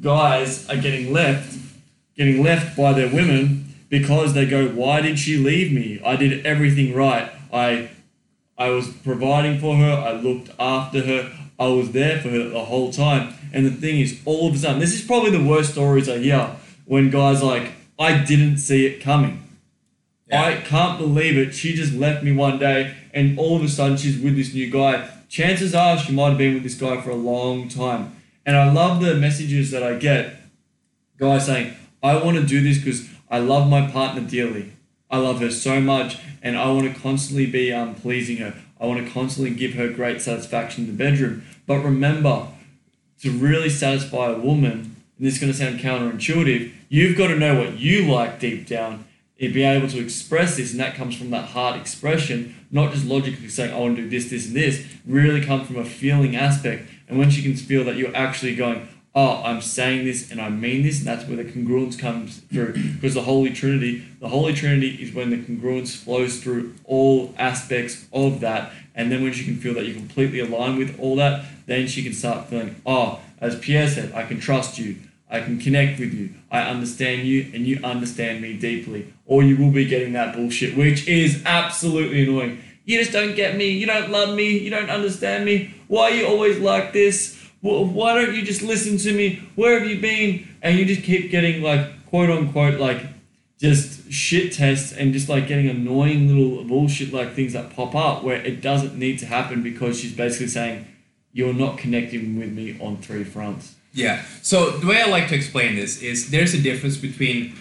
guys 0.00 0.66
are 0.70 0.76
getting 0.76 1.12
left, 1.12 1.58
getting 2.16 2.42
left 2.42 2.74
by 2.76 2.94
their 2.94 3.12
women 3.12 3.74
because 3.90 4.32
they 4.32 4.46
go, 4.46 4.68
"Why 4.68 5.02
did 5.02 5.18
she 5.18 5.36
leave 5.36 5.72
me? 5.72 6.00
I 6.04 6.16
did 6.16 6.46
everything 6.46 6.94
right. 6.94 7.30
I, 7.52 7.90
I 8.56 8.70
was 8.70 8.88
providing 8.88 9.58
for 9.58 9.76
her. 9.76 9.92
I 9.92 10.12
looked 10.12 10.50
after 10.58 11.02
her. 11.02 11.32
I 11.58 11.68
was 11.68 11.92
there 11.92 12.20
for 12.20 12.30
her 12.30 12.48
the 12.48 12.64
whole 12.64 12.90
time." 12.90 13.34
And 13.52 13.66
the 13.66 13.70
thing 13.70 14.00
is, 14.00 14.20
all 14.24 14.48
of 14.48 14.54
a 14.54 14.58
sudden, 14.58 14.80
this 14.80 14.94
is 14.94 15.06
probably 15.06 15.30
the 15.30 15.44
worst 15.44 15.72
stories 15.72 16.08
I 16.08 16.18
hear 16.18 16.56
when 16.86 17.10
guys 17.10 17.42
like, 17.42 17.72
"I 17.98 18.24
didn't 18.24 18.58
see 18.58 18.86
it 18.86 19.02
coming." 19.02 19.45
Yeah. 20.28 20.44
I 20.44 20.56
can't 20.56 20.98
believe 20.98 21.38
it. 21.38 21.54
She 21.54 21.74
just 21.74 21.94
left 21.94 22.24
me 22.24 22.32
one 22.32 22.58
day, 22.58 22.94
and 23.14 23.38
all 23.38 23.56
of 23.56 23.62
a 23.62 23.68
sudden 23.68 23.96
she's 23.96 24.18
with 24.18 24.36
this 24.36 24.52
new 24.52 24.70
guy. 24.70 25.08
Chances 25.28 25.74
are 25.74 25.98
she 25.98 26.12
might 26.12 26.30
have 26.30 26.38
been 26.38 26.54
with 26.54 26.62
this 26.62 26.74
guy 26.74 27.00
for 27.00 27.10
a 27.10 27.16
long 27.16 27.68
time. 27.68 28.16
And 28.44 28.56
I 28.56 28.72
love 28.72 29.00
the 29.00 29.14
messages 29.14 29.70
that 29.70 29.82
I 29.82 29.94
get. 29.94 30.36
Guys 31.18 31.46
saying, 31.46 31.74
I 32.02 32.16
want 32.22 32.36
to 32.36 32.44
do 32.44 32.60
this 32.62 32.78
because 32.78 33.08
I 33.30 33.38
love 33.38 33.68
my 33.68 33.90
partner 33.90 34.22
dearly. 34.22 34.72
I 35.10 35.18
love 35.18 35.40
her 35.40 35.50
so 35.50 35.80
much, 35.80 36.18
and 36.42 36.56
I 36.56 36.70
want 36.70 36.92
to 36.92 37.00
constantly 37.00 37.46
be 37.46 37.72
um, 37.72 37.94
pleasing 37.94 38.38
her. 38.38 38.54
I 38.80 38.86
want 38.86 39.04
to 39.04 39.12
constantly 39.12 39.54
give 39.54 39.74
her 39.74 39.88
great 39.88 40.20
satisfaction 40.20 40.84
in 40.84 40.96
the 40.96 41.04
bedroom. 41.04 41.44
But 41.66 41.78
remember, 41.78 42.48
to 43.22 43.30
really 43.30 43.70
satisfy 43.70 44.30
a 44.30 44.38
woman, 44.38 44.96
and 45.16 45.26
this 45.26 45.34
is 45.34 45.40
going 45.40 45.52
to 45.52 45.58
sound 45.58 45.80
counterintuitive, 45.80 46.72
you've 46.88 47.16
got 47.16 47.28
to 47.28 47.36
know 47.36 47.58
what 47.58 47.78
you 47.78 48.10
like 48.10 48.38
deep 48.38 48.66
down 48.66 49.04
be 49.38 49.62
able 49.62 49.88
to 49.88 50.00
express 50.00 50.56
this, 50.56 50.72
and 50.72 50.80
that 50.80 50.94
comes 50.94 51.16
from 51.16 51.30
that 51.30 51.50
heart 51.50 51.78
expression, 51.78 52.54
not 52.70 52.92
just 52.92 53.04
logically 53.04 53.48
saying, 53.48 53.74
I 53.74 53.78
want 53.78 53.96
to 53.96 54.02
do 54.02 54.08
this, 54.08 54.30
this, 54.30 54.46
and 54.46 54.56
this, 54.56 54.86
really 55.06 55.44
come 55.44 55.64
from 55.64 55.76
a 55.76 55.84
feeling 55.84 56.36
aspect. 56.36 56.88
And 57.08 57.18
once 57.18 57.36
you 57.36 57.42
can 57.42 57.54
feel 57.56 57.84
that 57.84 57.96
you're 57.96 58.16
actually 58.16 58.56
going, 58.56 58.88
oh, 59.14 59.42
I'm 59.44 59.62
saying 59.62 60.04
this 60.04 60.30
and 60.30 60.40
I 60.40 60.50
mean 60.50 60.82
this, 60.82 60.98
and 60.98 61.06
that's 61.06 61.26
where 61.26 61.36
the 61.36 61.44
congruence 61.44 61.98
comes 61.98 62.38
through. 62.52 62.74
Because 62.94 63.14
the 63.14 63.22
Holy 63.22 63.50
Trinity, 63.50 64.04
the 64.20 64.28
Holy 64.28 64.52
Trinity 64.52 65.02
is 65.02 65.14
when 65.14 65.30
the 65.30 65.38
congruence 65.38 65.96
flows 65.96 66.42
through 66.42 66.74
all 66.84 67.34
aspects 67.38 68.06
of 68.12 68.40
that. 68.40 68.72
And 68.94 69.10
then 69.10 69.22
when 69.22 69.32
she 69.32 69.44
can 69.44 69.56
feel 69.56 69.74
that 69.74 69.86
you're 69.86 69.96
completely 69.96 70.40
aligned 70.40 70.78
with 70.78 70.98
all 70.98 71.16
that, 71.16 71.46
then 71.66 71.86
she 71.86 72.02
can 72.02 72.12
start 72.12 72.48
feeling, 72.48 72.76
oh, 72.86 73.20
as 73.38 73.58
Pierre 73.58 73.88
said, 73.88 74.12
I 74.12 74.24
can 74.24 74.40
trust 74.40 74.78
you. 74.78 74.96
I 75.28 75.40
can 75.40 75.58
connect 75.58 75.98
with 75.98 76.14
you. 76.14 76.30
I 76.50 76.62
understand 76.62 77.26
you 77.26 77.50
and 77.52 77.66
you 77.66 77.80
understand 77.82 78.40
me 78.40 78.56
deeply. 78.56 79.12
Or 79.24 79.42
you 79.42 79.56
will 79.56 79.72
be 79.72 79.84
getting 79.84 80.12
that 80.12 80.36
bullshit, 80.36 80.76
which 80.76 81.08
is 81.08 81.42
absolutely 81.44 82.22
annoying. 82.22 82.62
You 82.84 82.98
just 83.00 83.12
don't 83.12 83.34
get 83.34 83.56
me. 83.56 83.70
You 83.70 83.86
don't 83.86 84.10
love 84.10 84.36
me. 84.36 84.58
You 84.58 84.70
don't 84.70 84.90
understand 84.90 85.44
me. 85.44 85.74
Why 85.88 86.10
are 86.10 86.14
you 86.14 86.26
always 86.26 86.58
like 86.58 86.92
this? 86.92 87.36
Why 87.60 88.14
don't 88.14 88.34
you 88.34 88.42
just 88.42 88.62
listen 88.62 88.98
to 88.98 89.12
me? 89.12 89.42
Where 89.56 89.80
have 89.80 89.88
you 89.88 90.00
been? 90.00 90.46
And 90.62 90.78
you 90.78 90.84
just 90.84 91.02
keep 91.02 91.30
getting 91.30 91.62
like 91.62 92.06
quote 92.06 92.30
unquote 92.30 92.78
like 92.78 93.02
just 93.58 94.12
shit 94.12 94.52
tests 94.52 94.92
and 94.92 95.12
just 95.12 95.28
like 95.28 95.48
getting 95.48 95.68
annoying 95.68 96.28
little 96.28 96.62
bullshit 96.64 97.12
like 97.12 97.32
things 97.32 97.54
that 97.54 97.74
pop 97.74 97.94
up 97.94 98.22
where 98.22 98.36
it 98.36 98.60
doesn't 98.60 98.96
need 98.96 99.18
to 99.18 99.26
happen 99.26 99.62
because 99.62 99.98
she's 99.98 100.14
basically 100.14 100.46
saying 100.46 100.86
you're 101.32 101.54
not 101.54 101.78
connecting 101.78 102.38
with 102.38 102.52
me 102.52 102.78
on 102.80 102.98
three 102.98 103.24
fronts. 103.24 103.75
Yeah. 103.96 104.22
So 104.42 104.72
the 104.72 104.86
way 104.86 105.00
I 105.00 105.06
like 105.06 105.28
to 105.28 105.34
explain 105.34 105.74
this 105.74 106.02
is 106.02 106.30
there's 106.30 106.52
a 106.52 106.60
difference 106.60 106.98
between 106.98 107.56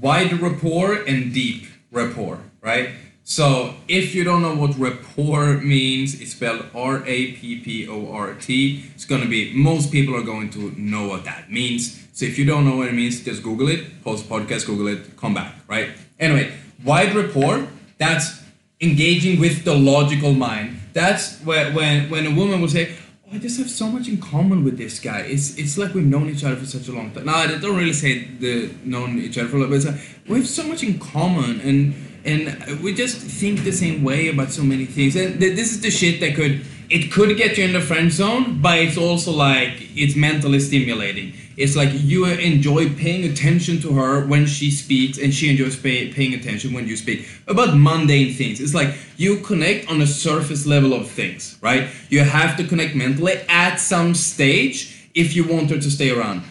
wide 0.00 0.40
rapport 0.42 0.94
and 0.94 1.32
deep 1.32 1.66
rapport, 1.92 2.40
right? 2.60 2.90
So 3.22 3.74
if 3.86 4.12
you 4.12 4.24
don't 4.24 4.42
know 4.42 4.56
what 4.56 4.76
rapport 4.76 5.58
means, 5.58 6.20
it's 6.20 6.32
spelled 6.32 6.66
R 6.74 7.04
A 7.06 7.32
P 7.32 7.60
P 7.60 7.86
O 7.88 8.12
R 8.12 8.34
T. 8.34 8.84
It's 8.96 9.04
gonna 9.04 9.26
be 9.28 9.54
most 9.54 9.92
people 9.92 10.16
are 10.16 10.24
going 10.24 10.50
to 10.50 10.72
know 10.76 11.06
what 11.06 11.24
that 11.24 11.50
means. 11.50 12.04
So 12.12 12.26
if 12.26 12.36
you 12.38 12.44
don't 12.44 12.64
know 12.68 12.76
what 12.76 12.88
it 12.88 12.94
means, 12.94 13.24
just 13.24 13.44
Google 13.44 13.68
it, 13.68 14.02
post 14.02 14.28
podcast, 14.28 14.66
Google 14.66 14.88
it, 14.88 15.16
come 15.16 15.32
back, 15.32 15.54
right? 15.68 15.90
Anyway, 16.18 16.52
wide 16.84 17.14
rapport, 17.14 17.68
that's 17.98 18.42
engaging 18.80 19.38
with 19.38 19.64
the 19.64 19.74
logical 19.74 20.34
mind. 20.34 20.80
That's 20.92 21.38
where 21.42 21.72
when 21.72 22.10
when 22.10 22.26
a 22.26 22.34
woman 22.34 22.60
will 22.60 22.68
say, 22.68 22.84
"Oh, 22.90 23.01
I 23.32 23.38
just 23.38 23.58
have 23.58 23.70
so 23.70 23.86
much 23.86 24.08
in 24.08 24.18
common 24.18 24.62
with 24.62 24.76
this 24.76 25.00
guy." 25.00 25.20
It's 25.20 25.56
it's 25.56 25.78
like 25.78 25.94
we've 25.94 26.06
known 26.06 26.28
each 26.28 26.44
other 26.44 26.56
for 26.56 26.66
such 26.66 26.88
a 26.88 26.92
long 26.92 27.10
time. 27.12 27.24
No, 27.26 27.32
I 27.32 27.46
don't 27.46 27.76
really 27.76 27.94
say 27.94 28.24
the 28.38 28.70
known 28.84 29.18
each 29.18 29.38
other 29.38 29.48
for 29.48 29.56
a 29.56 29.60
long, 29.60 29.70
but 29.70 29.94
we 30.28 30.36
have 30.38 30.48
so 30.48 30.64
much 30.64 30.82
in 30.82 30.98
common 30.98 31.60
and 31.60 31.94
and 32.24 32.80
we 32.82 32.94
just 32.94 33.16
think 33.18 33.64
the 33.64 33.72
same 33.72 34.04
way 34.04 34.28
about 34.28 34.50
so 34.50 34.62
many 34.62 34.84
things. 34.84 35.16
And 35.16 35.40
th- 35.40 35.56
this 35.56 35.72
is 35.72 35.80
the 35.80 35.90
shit 35.90 36.20
that 36.20 36.34
could 36.34 36.64
it 36.90 37.10
could 37.10 37.36
get 37.38 37.56
you 37.56 37.64
in 37.64 37.72
the 37.72 37.80
friend 37.80 38.12
zone, 38.12 38.60
but 38.60 38.78
it's 38.78 38.98
also 38.98 39.32
like 39.32 39.72
it's 39.96 40.14
mentally 40.14 40.60
stimulating. 40.60 41.32
It's 41.56 41.76
like 41.76 41.90
you 41.92 42.24
enjoy 42.26 42.94
paying 42.94 43.30
attention 43.30 43.80
to 43.82 43.92
her 43.94 44.26
when 44.26 44.46
she 44.46 44.70
speaks, 44.70 45.18
and 45.18 45.34
she 45.34 45.50
enjoys 45.50 45.76
pay, 45.76 46.12
paying 46.12 46.34
attention 46.34 46.72
when 46.72 46.86
you 46.86 46.96
speak 46.96 47.28
about 47.46 47.76
mundane 47.76 48.34
things. 48.34 48.60
It's 48.60 48.74
like 48.74 48.94
you 49.16 49.38
connect 49.38 49.90
on 49.90 50.00
a 50.00 50.06
surface 50.06 50.66
level 50.66 50.94
of 50.94 51.10
things, 51.10 51.58
right? 51.60 51.88
You 52.08 52.20
have 52.20 52.56
to 52.56 52.64
connect 52.64 52.94
mentally 52.94 53.34
at 53.48 53.76
some 53.76 54.14
stage 54.14 55.08
if 55.14 55.36
you 55.36 55.46
want 55.46 55.70
her 55.70 55.78
to 55.78 55.90
stay 55.90 56.10
around. 56.10 56.42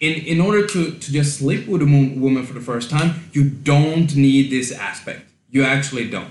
In, 0.00 0.14
in 0.24 0.40
order 0.40 0.66
to, 0.66 0.92
to 0.92 1.12
just 1.12 1.38
sleep 1.38 1.66
with 1.66 1.82
a 1.82 1.86
woman 1.86 2.44
for 2.44 2.52
the 2.52 2.60
first 2.60 2.90
time, 2.90 3.28
you 3.32 3.48
don't 3.48 4.14
need 4.14 4.50
this 4.50 4.70
aspect. 4.70 5.30
You 5.50 5.64
actually 5.64 6.10
don't. 6.10 6.30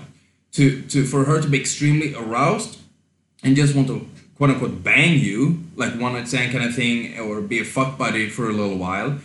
To, 0.52 0.82
to 0.82 1.04
for 1.04 1.24
her 1.24 1.40
to 1.40 1.48
be 1.48 1.58
extremely 1.58 2.14
aroused 2.14 2.78
and 3.42 3.56
just 3.56 3.74
want 3.74 3.88
to 3.88 4.08
quote 4.36 4.50
unquote 4.50 4.82
bang 4.82 5.18
you, 5.18 5.64
like 5.76 5.98
one 5.98 6.12
night 6.14 6.28
stand 6.28 6.52
kind 6.52 6.64
of 6.64 6.74
thing, 6.74 7.18
or 7.18 7.40
be 7.40 7.60
a 7.60 7.64
fuck 7.64 7.98
buddy 7.98 8.28
for 8.28 8.48
a 8.48 8.52
little 8.52 8.76
while, 8.76 9.18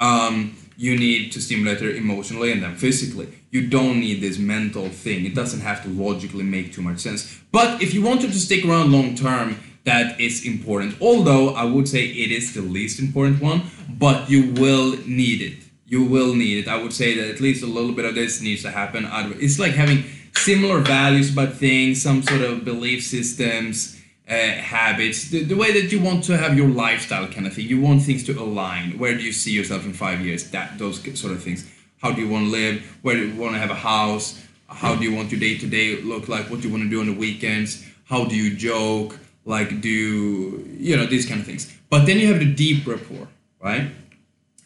um, 0.00 0.56
you 0.76 0.98
need 0.98 1.32
to 1.32 1.40
stimulate 1.40 1.80
her 1.80 1.90
emotionally 1.90 2.52
and 2.52 2.62
then 2.62 2.76
physically. 2.76 3.28
You 3.50 3.66
don't 3.68 4.00
need 4.00 4.20
this 4.20 4.38
mental 4.38 4.88
thing. 4.88 5.24
It 5.24 5.34
doesn't 5.34 5.60
have 5.60 5.82
to 5.84 5.88
logically 5.88 6.44
make 6.44 6.72
too 6.72 6.82
much 6.82 6.98
sense. 6.98 7.40
But 7.50 7.82
if 7.82 7.94
you 7.94 8.02
want 8.02 8.22
her 8.22 8.28
to 8.28 8.38
stick 8.38 8.64
around 8.64 8.92
long 8.92 9.14
term, 9.14 9.58
that 9.84 10.20
is 10.20 10.44
important. 10.44 10.96
Although 11.00 11.54
I 11.54 11.64
would 11.64 11.88
say 11.88 12.04
it 12.04 12.30
is 12.30 12.52
the 12.52 12.60
least 12.60 12.98
important 12.98 13.40
one, 13.40 13.62
but 13.88 14.28
you 14.28 14.52
will 14.52 14.96
need 15.06 15.40
it. 15.40 15.58
You 15.86 16.04
will 16.04 16.34
need 16.34 16.66
it. 16.66 16.68
I 16.68 16.82
would 16.82 16.92
say 16.92 17.16
that 17.16 17.30
at 17.30 17.40
least 17.40 17.62
a 17.62 17.66
little 17.66 17.92
bit 17.92 18.04
of 18.04 18.16
this 18.16 18.42
needs 18.42 18.62
to 18.62 18.70
happen. 18.70 19.08
It's 19.40 19.58
like 19.58 19.72
having 19.72 20.04
similar 20.34 20.80
values 20.80 21.32
about 21.32 21.54
things, 21.54 22.02
some 22.02 22.22
sort 22.22 22.40
of 22.40 22.64
belief 22.64 23.04
systems, 23.04 23.95
uh, 24.28 24.34
habits, 24.34 25.30
the, 25.30 25.44
the 25.44 25.54
way 25.54 25.72
that 25.80 25.92
you 25.92 26.00
want 26.00 26.24
to 26.24 26.36
have 26.36 26.56
your 26.56 26.68
lifestyle 26.68 27.28
kind 27.28 27.46
of 27.46 27.52
thing. 27.52 27.66
You 27.66 27.80
want 27.80 28.02
things 28.02 28.24
to 28.24 28.32
align. 28.32 28.98
Where 28.98 29.14
do 29.14 29.22
you 29.22 29.32
see 29.32 29.52
yourself 29.52 29.84
in 29.84 29.92
five 29.92 30.20
years? 30.20 30.50
That 30.50 30.78
those 30.78 31.00
sort 31.18 31.32
of 31.32 31.42
things. 31.42 31.70
How 32.02 32.12
do 32.12 32.20
you 32.20 32.28
want 32.28 32.46
to 32.46 32.50
live? 32.50 32.98
Where 33.02 33.14
do 33.14 33.26
you 33.26 33.40
want 33.40 33.54
to 33.54 33.60
have 33.60 33.70
a 33.70 33.74
house? 33.74 34.42
How 34.68 34.96
do 34.96 35.04
you 35.04 35.14
want 35.14 35.30
your 35.30 35.40
day 35.40 35.56
to 35.58 35.66
day 35.66 36.00
look 36.02 36.28
like? 36.28 36.50
What 36.50 36.60
do 36.60 36.68
you 36.68 36.72
want 36.72 36.84
to 36.84 36.90
do 36.90 37.00
on 37.00 37.06
the 37.06 37.12
weekends? 37.12 37.84
How 38.06 38.24
do 38.24 38.36
you 38.36 38.54
joke? 38.56 39.18
Like 39.44 39.80
do 39.80 39.88
you 39.88 40.96
know 40.96 41.06
these 41.06 41.24
kind 41.24 41.40
of 41.40 41.46
things? 41.46 41.72
But 41.88 42.06
then 42.06 42.18
you 42.18 42.26
have 42.26 42.40
the 42.40 42.52
deep 42.52 42.84
rapport, 42.86 43.28
right? 43.60 43.92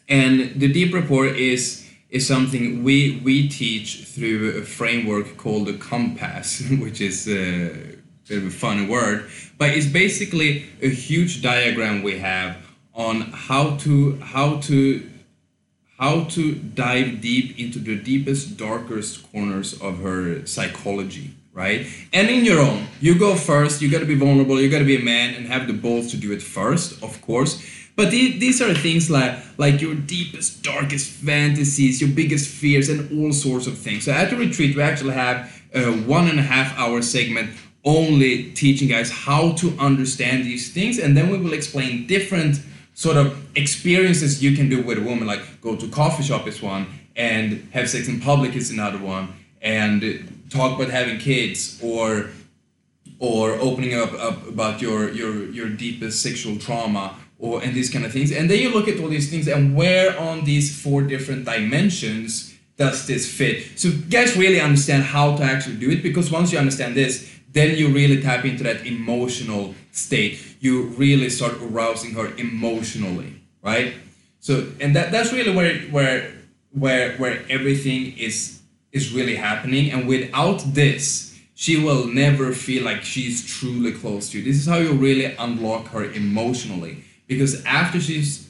And 0.09 0.59
the 0.59 0.73
deep 0.73 0.93
rapport 0.93 1.27
is 1.27 1.87
is 2.09 2.27
something 2.27 2.83
we 2.83 3.21
we 3.23 3.47
teach 3.47 4.05
through 4.05 4.57
a 4.57 4.63
framework 4.63 5.37
called 5.37 5.67
the 5.67 5.77
compass, 5.77 6.63
which 6.79 6.99
is 6.99 7.27
a 7.29 8.00
bit 8.31 8.43
of 8.43 8.47
a 8.47 8.51
funny 8.51 8.85
word, 8.85 9.29
but 9.57 9.71
it's 9.71 9.87
basically 9.87 10.65
a 10.81 10.87
huge 10.87 11.41
diagram 11.41 12.01
we 12.01 12.17
have 12.19 12.55
on 12.93 13.21
how 13.47 13.75
to 13.77 14.17
how 14.19 14.57
to 14.59 15.09
how 15.99 16.23
to 16.23 16.55
dive 16.55 17.21
deep 17.21 17.59
into 17.59 17.77
the 17.77 17.95
deepest 17.95 18.57
darkest 18.57 19.29
corners 19.31 19.79
of 19.81 19.99
her 19.99 20.45
psychology 20.45 21.31
right 21.53 21.85
and 22.11 22.29
in 22.29 22.43
your 22.43 22.59
own 22.59 22.85
you 22.99 23.17
go 23.17 23.35
first 23.35 23.81
you 23.81 23.89
got 23.89 23.99
to 23.99 24.05
be 24.05 24.15
vulnerable 24.15 24.59
you 24.59 24.69
got 24.69 24.79
to 24.79 24.85
be 24.85 24.97
a 24.97 25.03
man 25.03 25.33
and 25.35 25.45
have 25.47 25.67
the 25.67 25.73
balls 25.73 26.11
to 26.11 26.17
do 26.17 26.33
it 26.33 26.41
first 26.41 27.01
of 27.01 27.21
course 27.21 27.61
but 27.95 28.09
these, 28.09 28.61
are 28.61 28.73
things 28.73 29.11
like 29.11 29.37
like 29.57 29.81
your 29.81 29.93
deepest, 29.93 30.63
darkest 30.63 31.07
fantasies, 31.11 32.01
your 32.01 32.09
biggest 32.09 32.49
fears, 32.49 32.89
and 32.89 33.01
all 33.19 33.31
sorts 33.31 33.67
of 33.67 33.77
things. 33.77 34.05
So 34.05 34.11
at 34.11 34.29
the 34.29 34.37
retreat, 34.37 34.75
we 34.75 34.81
actually 34.81 35.13
have 35.13 35.61
a 35.73 35.91
one 35.91 36.27
and 36.27 36.39
a 36.39 36.41
half 36.41 36.77
hour 36.79 37.01
segment 37.01 37.51
only 37.83 38.51
teaching 38.51 38.87
guys 38.87 39.11
how 39.11 39.53
to 39.53 39.75
understand 39.79 40.45
these 40.45 40.71
things, 40.71 40.99
and 40.99 41.17
then 41.17 41.29
we 41.29 41.37
will 41.37 41.53
explain 41.53 42.05
different 42.07 42.59
sort 42.93 43.17
of 43.17 43.47
experiences 43.55 44.43
you 44.43 44.55
can 44.55 44.69
do 44.69 44.81
with 44.83 44.97
a 44.97 45.01
woman, 45.01 45.27
like 45.27 45.61
go 45.61 45.75
to 45.75 45.87
coffee 45.87 46.23
shop 46.23 46.47
is 46.47 46.61
one, 46.61 46.85
and 47.15 47.67
have 47.73 47.89
sex 47.89 48.07
in 48.07 48.19
public 48.19 48.55
is 48.55 48.69
another 48.69 48.99
one, 48.99 49.33
and 49.61 50.45
talk 50.49 50.77
about 50.77 50.91
having 50.91 51.17
kids 51.17 51.79
or 51.81 52.29
or 53.19 53.51
opening 53.59 53.93
up, 53.93 54.11
up 54.13 54.47
about 54.47 54.81
your, 54.81 55.11
your 55.11 55.49
your 55.51 55.69
deepest 55.69 56.21
sexual 56.21 56.57
trauma 56.57 57.15
or 57.39 57.63
and 57.63 57.73
these 57.73 57.89
kind 57.89 58.05
of 58.05 58.11
things. 58.11 58.31
And 58.31 58.49
then 58.49 58.59
you 58.59 58.69
look 58.71 58.87
at 58.87 58.99
all 58.99 59.09
these 59.09 59.29
things 59.29 59.47
and 59.47 59.75
where 59.75 60.17
on 60.19 60.43
these 60.43 60.81
four 60.81 61.01
different 61.01 61.45
dimensions 61.45 62.53
does 62.77 63.05
this 63.05 63.31
fit? 63.31 63.79
So 63.79 63.91
guys 64.09 64.35
really 64.35 64.59
understand 64.59 65.03
how 65.03 65.35
to 65.37 65.43
actually 65.43 65.77
do 65.77 65.91
it 65.91 66.01
because 66.01 66.31
once 66.31 66.51
you 66.51 66.57
understand 66.57 66.95
this 66.95 67.29
then 67.51 67.77
you 67.77 67.89
really 67.89 68.21
tap 68.21 68.45
into 68.45 68.63
that 68.63 68.85
emotional 68.85 69.75
state. 69.91 70.57
You 70.59 70.83
really 70.97 71.29
start 71.29 71.55
arousing 71.61 72.13
her 72.13 72.33
emotionally 72.37 73.41
right? 73.61 73.93
So 74.39 74.67
and 74.79 74.95
that 74.95 75.11
that's 75.11 75.31
really 75.31 75.55
where 75.55 75.79
where 75.91 76.33
where 76.71 77.17
where 77.17 77.43
everything 77.49 78.17
is 78.17 78.61
is 78.91 79.13
really 79.13 79.35
happening. 79.35 79.91
And 79.91 80.07
without 80.07 80.59
this 80.73 81.29
she 81.53 81.77
will 81.77 82.07
never 82.07 82.53
feel 82.53 82.83
like 82.83 83.03
she's 83.03 83.45
truly 83.45 83.91
close 83.91 84.29
to 84.29 84.39
you. 84.39 84.43
This 84.43 84.59
is 84.59 84.65
how 84.65 84.77
you 84.77 84.93
really 84.93 85.25
unlock 85.37 85.87
her 85.89 86.05
emotionally. 86.05 87.03
Because 87.27 87.63
after 87.65 87.99
she's 87.99 88.47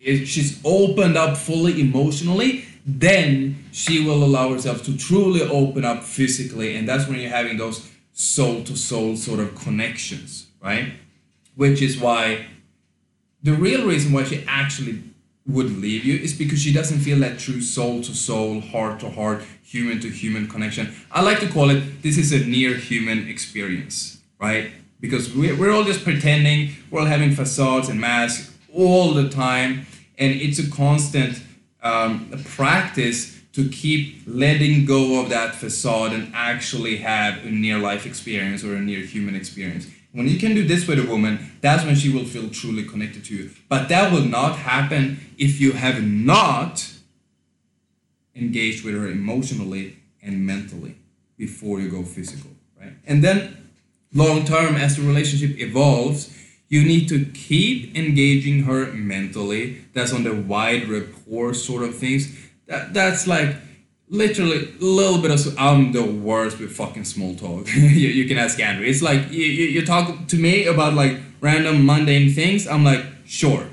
she's 0.00 0.60
opened 0.64 1.16
up 1.16 1.36
fully 1.36 1.80
emotionally 1.80 2.66
then 2.86 3.64
she 3.72 4.04
will 4.04 4.22
allow 4.22 4.52
herself 4.52 4.82
to 4.84 4.94
truly 4.94 5.40
open 5.40 5.86
up 5.86 6.04
physically. 6.04 6.76
And 6.76 6.86
that's 6.86 7.08
when 7.08 7.18
you're 7.18 7.30
having 7.30 7.56
those 7.56 7.88
soul 8.14 8.64
to 8.64 8.76
soul 8.76 9.16
sort 9.16 9.40
of 9.40 9.54
connections 9.54 10.46
right? 10.62 10.94
Which 11.54 11.82
is 11.82 11.98
why 11.98 12.46
the 13.42 13.52
real 13.52 13.86
reason 13.86 14.12
why 14.12 14.24
she 14.24 14.42
actually 14.48 15.02
would 15.46 15.70
leave 15.78 16.04
you 16.06 16.16
is 16.16 16.32
because 16.32 16.62
she 16.62 16.72
doesn't 16.72 17.00
feel 17.00 17.18
that 17.18 17.38
true 17.38 17.60
soul 17.60 18.00
to 18.00 18.14
soul 18.14 18.60
heart 18.60 18.98
to 19.00 19.10
heart 19.10 19.44
human 19.62 20.00
to 20.00 20.08
human 20.08 20.48
connection. 20.48 20.94
I 21.12 21.20
like 21.20 21.40
to 21.40 21.48
call 21.48 21.68
it 21.68 22.02
this 22.02 22.16
is 22.16 22.32
a 22.32 22.38
near 22.46 22.74
human 22.74 23.28
experience 23.28 24.14
right? 24.44 24.72
Because 25.00 25.34
we're 25.34 25.70
all 25.70 25.84
just 25.84 26.04
pretending, 26.04 26.76
we're 26.90 27.00
all 27.00 27.06
having 27.06 27.34
facades 27.34 27.88
and 27.88 28.00
masks 28.00 28.54
all 28.72 29.12
the 29.12 29.28
time, 29.28 29.86
and 30.18 30.32
it's 30.32 30.58
a 30.58 30.70
constant 30.70 31.42
um, 31.82 32.30
practice 32.44 33.40
to 33.54 33.68
keep 33.68 34.22
letting 34.26 34.84
go 34.84 35.20
of 35.20 35.30
that 35.30 35.54
facade 35.54 36.12
and 36.12 36.32
actually 36.34 36.96
have 36.98 37.44
a 37.44 37.50
near 37.50 37.78
life 37.78 38.04
experience 38.04 38.64
or 38.64 38.74
a 38.74 38.80
near 38.80 39.00
human 39.00 39.34
experience. 39.34 39.86
When 40.12 40.28
you 40.28 40.38
can 40.38 40.54
do 40.54 40.66
this 40.66 40.86
with 40.86 40.98
a 40.98 41.08
woman, 41.08 41.52
that's 41.60 41.84
when 41.84 41.94
she 41.94 42.12
will 42.12 42.24
feel 42.24 42.48
truly 42.48 42.84
connected 42.84 43.24
to 43.26 43.34
you. 43.34 43.50
But 43.68 43.88
that 43.88 44.12
will 44.12 44.24
not 44.24 44.56
happen 44.58 45.20
if 45.38 45.60
you 45.60 45.72
have 45.72 46.02
not 46.02 46.88
engaged 48.34 48.84
with 48.84 48.94
her 48.94 49.08
emotionally 49.08 49.98
and 50.22 50.44
mentally 50.44 50.96
before 51.36 51.80
you 51.80 51.90
go 51.90 52.02
physical, 52.02 52.50
right? 52.80 52.92
And 53.06 53.22
then 53.22 53.56
long 54.12 54.44
term 54.44 54.76
as 54.76 54.96
the 54.96 55.02
relationship 55.02 55.58
evolves 55.60 56.36
you 56.68 56.82
need 56.82 57.08
to 57.08 57.26
keep 57.26 57.94
engaging 57.96 58.64
her 58.64 58.86
mentally 58.92 59.84
that's 59.92 60.12
on 60.12 60.24
the 60.24 60.34
wide 60.34 60.88
rapport 60.88 61.54
sort 61.54 61.82
of 61.82 61.96
things 61.96 62.36
that 62.66 62.94
that's 62.94 63.26
like 63.26 63.56
literally 64.08 64.68
a 64.80 64.84
little 64.84 65.20
bit 65.20 65.30
of 65.30 65.58
i'm 65.58 65.92
the 65.92 66.04
worst 66.04 66.58
with 66.58 66.72
fucking 66.72 67.04
small 67.04 67.34
talk 67.34 67.66
you, 67.74 68.08
you 68.08 68.26
can 68.26 68.38
ask 68.38 68.60
andrew 68.60 68.86
it's 68.86 69.02
like 69.02 69.30
you, 69.30 69.44
you, 69.44 69.84
talk 69.84 70.26
to 70.28 70.36
me 70.36 70.66
about 70.66 70.94
like 70.94 71.18
random 71.40 71.84
mundane 71.84 72.30
things 72.30 72.66
i'm 72.66 72.84
like 72.84 73.04
sure 73.24 73.66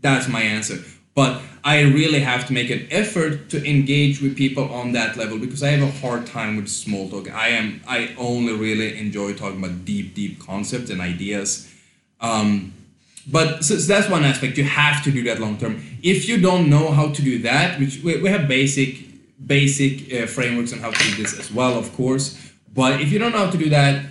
that's 0.00 0.28
my 0.28 0.42
answer 0.42 0.78
but 1.14 1.42
I 1.64 1.82
really 1.82 2.20
have 2.20 2.46
to 2.46 2.52
make 2.52 2.70
an 2.70 2.86
effort 2.90 3.50
to 3.50 3.68
engage 3.68 4.22
with 4.22 4.36
people 4.36 4.72
on 4.72 4.92
that 4.92 5.16
level 5.16 5.38
because 5.38 5.62
I 5.62 5.70
have 5.70 5.82
a 5.82 5.90
hard 6.00 6.26
time 6.26 6.56
with 6.56 6.68
small 6.68 7.10
talk. 7.10 7.30
I 7.30 7.48
am 7.48 7.82
I 7.86 8.14
only 8.16 8.54
really 8.54 8.96
enjoy 8.96 9.34
talking 9.34 9.58
about 9.58 9.84
deep, 9.84 10.14
deep 10.14 10.40
concepts 10.40 10.88
and 10.88 11.00
ideas. 11.00 11.70
Um, 12.20 12.72
but 13.30 13.64
so, 13.64 13.76
so, 13.76 13.92
that's 13.92 14.08
one 14.08 14.24
aspect. 14.24 14.56
You 14.56 14.64
have 14.64 15.02
to 15.04 15.10
do 15.10 15.22
that 15.24 15.40
long 15.40 15.58
term. 15.58 15.82
If 16.02 16.28
you 16.28 16.40
don't 16.40 16.68
know 16.68 16.90
how 16.92 17.08
to 17.12 17.22
do 17.22 17.40
that, 17.42 17.78
which 17.78 18.02
we, 18.02 18.20
we 18.20 18.28
have 18.28 18.48
basic 18.48 19.04
basic 19.44 20.12
uh, 20.12 20.26
frameworks 20.26 20.72
on 20.72 20.80
how 20.80 20.90
to 20.90 21.04
do 21.10 21.22
this 21.22 21.38
as 21.38 21.52
well, 21.52 21.78
of 21.78 21.92
course. 21.94 22.52
But 22.72 23.00
if 23.00 23.12
you 23.12 23.18
don't 23.18 23.32
know 23.32 23.44
how 23.44 23.50
to 23.50 23.58
do 23.58 23.70
that, 23.70 24.04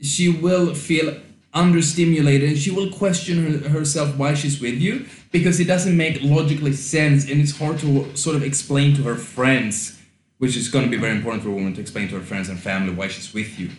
she 0.00 0.28
will 0.28 0.74
feel 0.74 1.16
understimulated 1.54 2.48
and 2.48 2.58
she 2.58 2.70
will 2.70 2.90
question 2.90 3.60
her, 3.60 3.68
herself 3.68 4.16
why 4.16 4.32
she's 4.32 4.58
with 4.58 4.74
you 4.74 5.04
because 5.32 5.60
it 5.60 5.66
doesn't 5.66 5.94
make 5.94 6.18
logically 6.22 6.72
sense 6.72 7.30
and 7.30 7.42
it's 7.42 7.58
hard 7.58 7.78
to 7.78 8.16
sort 8.16 8.34
of 8.34 8.42
explain 8.42 8.96
to 8.96 9.02
her 9.02 9.16
friends 9.16 10.02
which 10.42 10.56
is 10.56 10.68
going 10.68 10.84
to 10.84 10.90
be 10.90 10.96
very 10.96 11.14
important 11.14 11.40
for 11.40 11.50
a 11.50 11.52
woman 11.52 11.72
to 11.72 11.80
explain 11.80 12.08
to 12.08 12.16
her 12.16 12.20
friends 12.20 12.48
and 12.48 12.58
family 12.58 12.92
why 12.92 13.06
she's 13.06 13.32
with 13.32 13.60
you. 13.60 13.70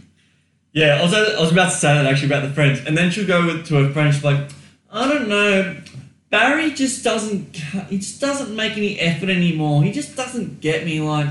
Yeah, 0.72 1.02
was, 1.02 1.14
I 1.14 1.38
was 1.38 1.52
about 1.52 1.72
to 1.72 1.76
say 1.76 1.94
that 1.94 2.06
actually 2.06 2.28
about 2.28 2.48
the 2.48 2.54
friends, 2.54 2.80
and 2.86 2.98
then 2.98 3.12
she'll 3.12 3.28
go 3.28 3.62
to 3.62 3.84
her 3.84 3.92
friend. 3.92 4.14
She's 4.14 4.24
like, 4.24 4.50
I 4.94 5.10
don't 5.10 5.28
know, 5.28 5.76
Barry 6.30 6.72
just 6.72 7.04
doesn't. 7.04 7.56
He 7.90 7.98
just 7.98 8.22
doesn't 8.22 8.56
make 8.56 8.78
any 8.78 9.00
effort 9.00 9.30
anymore. 9.30 9.84
He 9.84 9.92
just 9.92 10.16
doesn't 10.16 10.62
get 10.62 10.86
me. 10.86 11.00
Like, 11.02 11.30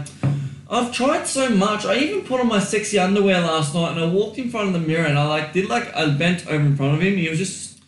I've 0.68 0.92
tried 0.92 1.26
so 1.28 1.48
much. 1.48 1.84
I 1.84 1.96
even 1.98 2.24
put 2.24 2.40
on 2.40 2.48
my 2.48 2.58
sexy 2.58 2.98
underwear 2.98 3.40
last 3.40 3.74
night, 3.74 3.92
and 3.92 4.00
I 4.00 4.06
walked 4.06 4.38
in 4.38 4.50
front 4.50 4.68
of 4.68 4.72
the 4.74 4.80
mirror, 4.80 5.06
and 5.06 5.16
I 5.16 5.26
like 5.26 5.52
did 5.52 5.68
like 5.68 5.94
I 5.94 6.08
bent 6.10 6.46
over 6.46 6.64
in 6.64 6.76
front 6.76 6.94
of 6.94 7.02
him. 7.02 7.16
He 7.16 7.28
was 7.28 7.38
just 7.38 7.80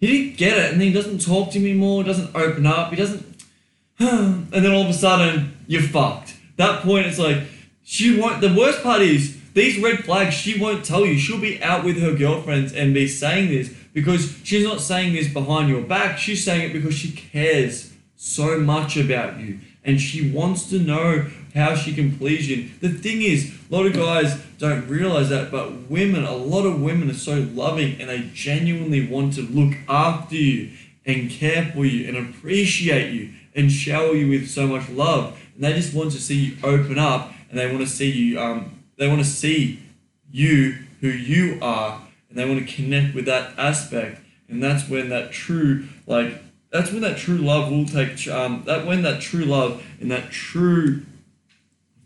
he 0.00 0.06
didn't 0.06 0.36
get 0.36 0.58
it, 0.58 0.72
and 0.72 0.82
he 0.82 0.92
doesn't 0.92 1.24
talk 1.24 1.52
to 1.52 1.60
me 1.60 1.74
more. 1.74 2.02
Doesn't 2.02 2.34
open 2.34 2.66
up. 2.66 2.90
He 2.90 2.96
doesn't. 2.96 3.24
and 3.98 4.50
then 4.52 4.72
all 4.72 4.82
of 4.82 4.88
a 4.88 4.94
sudden, 4.94 5.56
you're 5.68 5.82
fucked. 5.82 6.34
That 6.56 6.82
point, 6.82 7.06
it's 7.06 7.18
like 7.18 7.38
she 7.84 8.16
won't. 8.16 8.40
The 8.40 8.54
worst 8.54 8.82
part 8.82 9.00
is 9.00 9.36
these 9.54 9.80
red 9.80 10.04
flags. 10.04 10.34
She 10.34 10.60
won't 10.60 10.84
tell 10.84 11.06
you. 11.06 11.18
She'll 11.18 11.40
be 11.40 11.62
out 11.62 11.84
with 11.84 12.00
her 12.00 12.14
girlfriends 12.14 12.72
and 12.72 12.94
be 12.94 13.08
saying 13.08 13.48
this 13.48 13.74
because 13.92 14.38
she's 14.44 14.64
not 14.64 14.80
saying 14.80 15.14
this 15.14 15.32
behind 15.32 15.68
your 15.68 15.82
back. 15.82 16.18
She's 16.18 16.44
saying 16.44 16.70
it 16.70 16.72
because 16.72 16.94
she 16.94 17.12
cares 17.12 17.92
so 18.16 18.58
much 18.58 18.96
about 18.96 19.38
you 19.38 19.58
and 19.84 20.00
she 20.00 20.30
wants 20.30 20.68
to 20.70 20.78
know 20.78 21.26
how 21.54 21.74
she 21.74 21.94
can 21.94 22.16
please 22.16 22.48
you. 22.48 22.68
The 22.80 22.90
thing 22.90 23.22
is, 23.22 23.52
a 23.70 23.74
lot 23.74 23.86
of 23.86 23.94
guys 23.94 24.38
don't 24.58 24.86
realize 24.88 25.30
that, 25.30 25.50
but 25.50 25.90
women, 25.90 26.24
a 26.24 26.36
lot 26.36 26.66
of 26.66 26.80
women 26.80 27.10
are 27.10 27.14
so 27.14 27.48
loving 27.54 28.00
and 28.00 28.08
they 28.08 28.30
genuinely 28.34 29.06
want 29.06 29.34
to 29.34 29.42
look 29.42 29.74
after 29.88 30.36
you 30.36 30.70
and 31.06 31.30
care 31.30 31.72
for 31.74 31.84
you 31.84 32.06
and 32.08 32.16
appreciate 32.16 33.12
you 33.12 33.32
and 33.54 33.72
shower 33.72 34.14
you 34.14 34.28
with 34.28 34.48
so 34.48 34.66
much 34.66 34.88
love. 34.90 35.38
And 35.54 35.64
they 35.64 35.72
just 35.72 35.94
want 35.94 36.12
to 36.12 36.20
see 36.20 36.36
you 36.36 36.56
open 36.62 36.98
up 36.98 37.32
and 37.48 37.58
they 37.58 37.66
want 37.66 37.80
to 37.80 37.86
see 37.86 38.10
you, 38.10 38.38
um, 38.38 38.82
they 38.96 39.08
want 39.08 39.20
to 39.20 39.26
see 39.26 39.82
you 40.30 40.76
who 41.00 41.08
you 41.08 41.58
are 41.62 42.00
and 42.30 42.38
they 42.38 42.48
want 42.48 42.66
to 42.66 42.74
connect 42.74 43.14
with 43.14 43.26
that 43.26 43.58
aspect. 43.58 44.20
And 44.48 44.62
that's 44.62 44.88
when 44.88 45.10
that 45.10 45.32
true, 45.32 45.88
like, 46.06 46.42
that's 46.70 46.92
when 46.92 47.02
that 47.02 47.18
true 47.18 47.38
love 47.38 47.70
will 47.70 47.84
take 47.84 48.28
um 48.28 48.62
that 48.66 48.86
when 48.86 49.02
that 49.02 49.20
true 49.20 49.44
love 49.44 49.84
and 50.00 50.10
that 50.10 50.30
true 50.30 51.02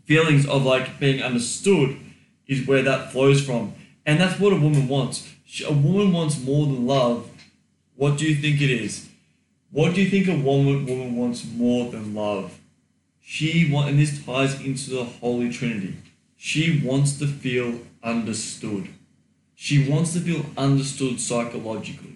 feelings 0.05 0.47
of 0.47 0.65
like 0.65 0.99
being 0.99 1.21
understood 1.21 1.97
is 2.47 2.67
where 2.67 2.81
that 2.83 3.11
flows 3.11 3.45
from. 3.45 3.73
And 4.05 4.19
that's 4.19 4.39
what 4.39 4.53
a 4.53 4.55
woman 4.55 4.87
wants. 4.87 5.31
A 5.67 5.73
woman 5.73 6.11
wants 6.11 6.39
more 6.39 6.65
than 6.65 6.85
love. 6.85 7.29
What 7.95 8.17
do 8.17 8.25
you 8.27 8.35
think 8.35 8.61
it 8.61 8.69
is? 8.69 9.07
What 9.71 9.95
do 9.95 10.01
you 10.01 10.09
think 10.09 10.27
a 10.27 10.37
woman 10.37 10.85
woman 10.85 11.15
wants 11.15 11.45
more 11.45 11.91
than 11.91 12.13
love? 12.13 12.59
She 13.21 13.71
want 13.71 13.89
and 13.89 13.99
this 13.99 14.23
ties 14.23 14.61
into 14.61 14.91
the 14.91 15.03
holy 15.03 15.51
trinity. 15.51 15.95
She 16.37 16.81
wants 16.83 17.17
to 17.19 17.27
feel 17.27 17.79
understood 18.03 18.89
she 19.55 19.89
wants 19.89 20.13
to 20.13 20.19
feel 20.19 20.45
understood 20.57 21.19
psychologically 21.19 22.15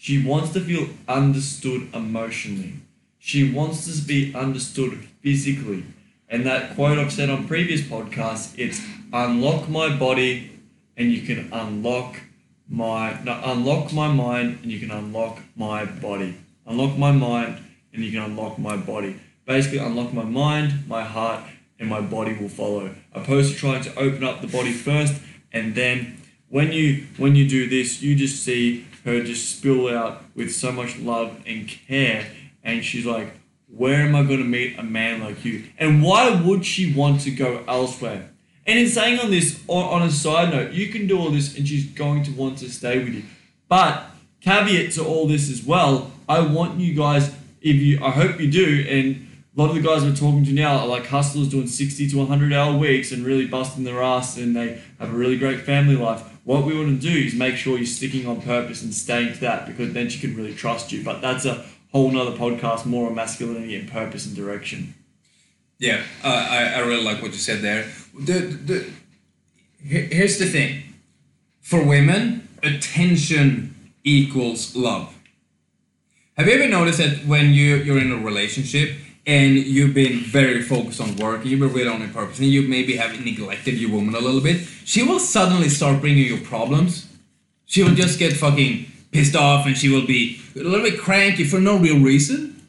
she 0.00 0.24
wants 0.24 0.54
to 0.54 0.60
feel 0.60 0.88
understood 1.06 1.90
emotionally. 1.92 2.72
She 3.18 3.52
wants 3.52 3.84
to 3.84 4.02
be 4.08 4.34
understood 4.34 4.98
physically. 5.22 5.84
And 6.26 6.46
that 6.46 6.74
quote 6.74 6.96
I've 6.96 7.12
said 7.12 7.28
on 7.28 7.46
previous 7.46 7.82
podcasts, 7.82 8.54
it's 8.56 8.80
unlock 9.12 9.68
my 9.68 9.94
body 9.94 10.52
and 10.96 11.12
you 11.12 11.20
can 11.20 11.52
unlock 11.52 12.18
my 12.66 13.22
no, 13.22 13.38
unlock 13.44 13.92
my 13.92 14.08
mind 14.08 14.60
and 14.62 14.72
you 14.72 14.80
can 14.80 14.90
unlock 14.90 15.40
my 15.54 15.84
body. 15.84 16.34
Unlock 16.64 16.96
my 16.96 17.12
mind 17.12 17.62
and 17.92 18.02
you 18.02 18.10
can 18.10 18.22
unlock 18.22 18.58
my 18.58 18.78
body. 18.78 19.20
Basically 19.44 19.80
unlock 19.80 20.14
my 20.14 20.24
mind, 20.24 20.88
my 20.88 21.04
heart, 21.04 21.44
and 21.78 21.90
my 21.90 22.00
body 22.00 22.32
will 22.32 22.48
follow. 22.48 22.94
Opposed 23.12 23.52
to 23.52 23.58
trying 23.58 23.82
to 23.82 23.94
open 23.98 24.24
up 24.24 24.40
the 24.40 24.46
body 24.46 24.72
first 24.72 25.20
and 25.52 25.74
then 25.74 26.19
when 26.50 26.72
you 26.72 27.06
when 27.16 27.34
you 27.34 27.48
do 27.48 27.68
this, 27.68 28.02
you 28.02 28.14
just 28.14 28.44
see 28.44 28.86
her 29.04 29.22
just 29.22 29.56
spill 29.56 29.88
out 29.88 30.22
with 30.34 30.52
so 30.52 30.70
much 30.70 30.98
love 30.98 31.40
and 31.46 31.66
care. 31.66 32.26
And 32.62 32.84
she's 32.84 33.06
like, 33.06 33.32
Where 33.68 34.02
am 34.02 34.14
I 34.14 34.22
going 34.24 34.40
to 34.40 34.44
meet 34.44 34.78
a 34.78 34.82
man 34.82 35.20
like 35.20 35.44
you? 35.44 35.64
And 35.78 36.02
why 36.02 36.30
would 36.30 36.66
she 36.66 36.92
want 36.92 37.22
to 37.22 37.30
go 37.30 37.64
elsewhere? 37.66 38.30
And 38.66 38.78
in 38.78 38.88
saying 38.88 39.18
on 39.20 39.30
this, 39.30 39.62
on 39.68 40.02
a 40.02 40.10
side 40.10 40.52
note, 40.52 40.72
you 40.72 40.88
can 40.88 41.06
do 41.06 41.18
all 41.18 41.30
this 41.30 41.56
and 41.56 41.66
she's 41.66 41.86
going 41.86 42.24
to 42.24 42.32
want 42.32 42.58
to 42.58 42.70
stay 42.70 42.98
with 42.98 43.14
you. 43.14 43.22
But 43.68 44.04
caveat 44.40 44.92
to 44.92 45.04
all 45.04 45.26
this 45.26 45.50
as 45.50 45.64
well, 45.64 46.12
I 46.28 46.40
want 46.40 46.78
you 46.78 46.94
guys, 46.94 47.34
if 47.62 47.76
you, 47.76 48.04
I 48.04 48.10
hope 48.10 48.38
you 48.38 48.50
do, 48.50 48.86
and 48.88 49.26
a 49.56 49.60
lot 49.60 49.70
of 49.70 49.76
the 49.76 49.82
guys 49.82 50.04
we're 50.04 50.14
talking 50.14 50.44
to 50.44 50.52
now 50.52 50.78
are 50.78 50.86
like 50.86 51.06
hustlers 51.06 51.48
doing 51.48 51.66
60 51.66 52.10
to 52.10 52.18
100 52.18 52.52
hour 52.52 52.76
weeks 52.76 53.10
and 53.12 53.24
really 53.24 53.46
busting 53.46 53.82
their 53.84 54.02
ass 54.02 54.36
and 54.36 54.54
they 54.54 54.80
have 54.98 55.12
a 55.12 55.16
really 55.16 55.38
great 55.38 55.62
family 55.62 55.96
life. 55.96 56.29
What 56.44 56.64
we 56.64 56.76
want 56.76 57.00
to 57.00 57.08
do 57.08 57.16
is 57.16 57.34
make 57.34 57.56
sure 57.56 57.76
you're 57.76 57.86
sticking 57.86 58.26
on 58.26 58.40
purpose 58.40 58.82
and 58.82 58.94
staying 58.94 59.34
to 59.34 59.40
that 59.40 59.66
because 59.66 59.92
then 59.92 60.08
she 60.08 60.18
can 60.18 60.34
really 60.34 60.54
trust 60.54 60.90
you. 60.90 61.04
But 61.04 61.20
that's 61.20 61.44
a 61.44 61.64
whole 61.92 62.10
nother 62.10 62.36
podcast 62.36 62.86
more 62.86 63.08
on 63.08 63.14
masculinity 63.14 63.76
and 63.76 63.90
purpose 63.90 64.26
and 64.26 64.34
direction. 64.34 64.94
Yeah, 65.78 66.02
uh, 66.22 66.46
I, 66.50 66.74
I 66.74 66.78
really 66.80 67.02
like 67.02 67.22
what 67.22 67.32
you 67.32 67.38
said 67.38 67.62
there. 67.62 67.90
The, 68.18 68.40
the, 68.40 68.90
here's 69.82 70.38
the 70.38 70.46
thing 70.46 70.82
for 71.60 71.84
women, 71.84 72.48
attention 72.62 73.92
equals 74.04 74.76
love. 74.76 75.14
Have 76.36 76.48
you 76.48 76.54
ever 76.54 76.68
noticed 76.68 76.98
that 76.98 77.26
when 77.26 77.52
you, 77.52 77.76
you're 77.76 77.98
in 77.98 78.12
a 78.12 78.16
relationship 78.16 78.96
and 79.30 79.54
you've 79.54 79.94
been 79.94 80.18
very 80.24 80.60
focused 80.60 81.00
on 81.00 81.14
work, 81.14 81.42
and 81.42 81.50
you've 81.50 81.60
been 81.60 81.72
really 81.72 81.88
on 81.88 82.00
your 82.00 82.08
purpose, 82.08 82.40
and 82.40 82.48
you 82.48 82.62
maybe 82.62 82.96
have 82.96 83.12
neglected 83.24 83.74
your 83.78 83.92
woman 83.92 84.16
a 84.16 84.18
little 84.18 84.40
bit, 84.40 84.66
she 84.84 85.04
will 85.04 85.20
suddenly 85.20 85.68
start 85.68 86.00
bringing 86.00 86.24
you 86.24 86.38
problems. 86.38 87.06
She 87.64 87.84
will 87.84 87.94
just 87.94 88.18
get 88.18 88.32
fucking 88.32 88.86
pissed 89.12 89.36
off 89.36 89.66
and 89.66 89.76
she 89.76 89.88
will 89.88 90.04
be 90.04 90.40
a 90.56 90.58
little 90.58 90.82
bit 90.82 90.98
cranky 90.98 91.44
for 91.44 91.60
no 91.60 91.78
real 91.78 92.00
reason. 92.00 92.60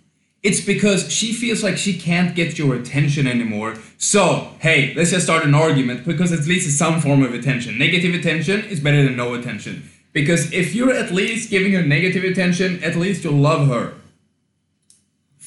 It's 0.43 0.61
because 0.61 1.11
she 1.11 1.33
feels 1.33 1.63
like 1.63 1.77
she 1.77 1.97
can't 1.97 2.35
get 2.35 2.59
your 2.59 2.75
attention 2.75 3.25
anymore. 3.25 3.77
So, 3.97 4.53
hey, 4.59 4.93
let's 4.95 5.09
just 5.09 5.25
start 5.25 5.43
an 5.43 5.55
argument 5.55 6.05
because 6.05 6.31
at 6.31 6.45
least 6.45 6.67
it's 6.67 6.77
some 6.77 7.01
form 7.01 7.23
of 7.23 7.33
attention. 7.33 7.79
Negative 7.79 8.13
attention 8.13 8.65
is 8.65 8.79
better 8.79 9.03
than 9.03 9.15
no 9.15 9.33
attention. 9.33 9.89
Because 10.13 10.53
if 10.53 10.75
you're 10.75 10.93
at 10.93 11.09
least 11.09 11.49
giving 11.49 11.73
her 11.73 11.81
negative 11.81 12.23
attention, 12.23 12.83
at 12.83 12.95
least 12.95 13.23
you'll 13.23 13.33
love 13.33 13.67
her 13.67 13.95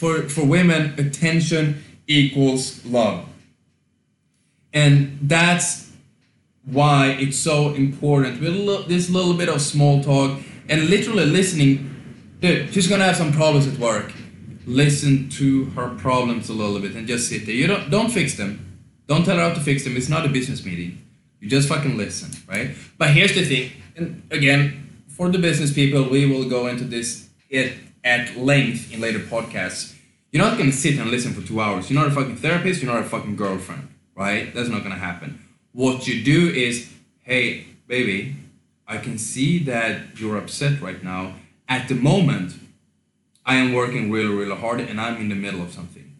for, 0.05 0.29
for 0.29 0.45
women, 0.45 0.93
attention 0.99 1.83
equals 2.07 2.85
love. 2.85 3.27
And 4.75 5.19
that's 5.23 5.91
why 6.67 7.17
it's 7.19 7.39
so 7.39 7.73
important 7.73 8.41
with 8.41 8.87
this 8.89 9.09
little 9.09 9.33
bit 9.35 9.49
of 9.49 9.63
small 9.63 10.03
talk 10.03 10.41
and 10.69 10.91
literally 10.91 11.25
listening. 11.25 11.91
Dude, 12.41 12.75
she's 12.75 12.87
gonna 12.87 13.05
have 13.05 13.17
some 13.17 13.33
problems 13.33 13.67
at 13.67 13.79
work. 13.79 14.13
Listen 14.67 15.31
to 15.31 15.67
her 15.77 15.89
problems 15.97 16.51
a 16.51 16.53
little 16.53 16.81
bit 16.81 16.95
and 16.95 17.07
just 17.07 17.29
sit 17.29 17.47
there. 17.47 17.55
You 17.55 17.67
don't 17.67 17.91
don't 17.91 18.11
fix 18.11 18.35
them. 18.37 18.81
Don't 19.07 19.25
tell 19.25 19.37
her 19.37 19.49
how 19.49 19.55
to 19.55 19.61
fix 19.61 19.85
them. 19.85 19.97
It's 19.97 20.09
not 20.09 20.27
a 20.27 20.29
business 20.29 20.65
meeting. 20.65 21.03
You 21.41 21.49
just 21.49 21.69
fucking 21.69 21.97
listen, 21.97 22.31
right? 22.47 22.75
But 22.99 23.11
here's 23.11 23.35
the 23.35 23.45
thing, 23.45 23.73
and 23.97 24.23
again, 24.31 25.05
for 25.09 25.31
the 25.31 25.39
business 25.39 25.73
people, 25.73 26.09
we 26.09 26.27
will 26.27 26.49
go 26.49 26.67
into 26.67 26.85
this 26.85 27.29
it 27.49 27.73
at 28.03 28.37
length 28.37 28.93
in 28.93 29.01
later 29.01 29.21
podcasts. 29.21 29.94
You're 30.35 30.43
not 30.43 30.59
gonna 30.59 30.73
sit 30.73 30.99
and 30.99 31.13
listen 31.13 31.33
for 31.33 31.47
two 31.47 31.61
hours. 31.61 31.89
You're 31.89 32.03
not 32.03 32.11
a 32.11 32.15
fucking 32.15 32.39
therapist, 32.39 32.83
you're 32.83 32.93
not 32.93 33.03
a 33.03 33.09
fucking 33.09 33.37
girlfriend, 33.37 33.87
right? 34.17 34.53
That's 34.53 34.69
not 34.69 34.83
gonna 34.83 34.97
happen. 34.97 35.39
What 35.71 36.09
you 36.09 36.25
do 36.25 36.49
is, 36.49 36.93
hey, 37.23 37.67
baby, 37.87 38.35
I 38.89 38.99
can 38.99 39.17
see 39.17 39.61
that 39.61 40.19
you're 40.19 40.37
upset 40.37 40.81
right 40.81 41.01
now. 41.05 41.35
At 41.69 41.87
the 41.87 41.95
moment, 41.95 42.55
I 43.47 43.55
am 43.55 43.75
working 43.75 44.11
really, 44.11 44.35
really 44.35 44.57
hard 44.57 44.81
and 44.81 45.01
I'm 45.01 45.21
in 45.21 45.29
the 45.29 45.37
middle 45.37 45.63
of 45.63 45.73
something. 45.73 46.17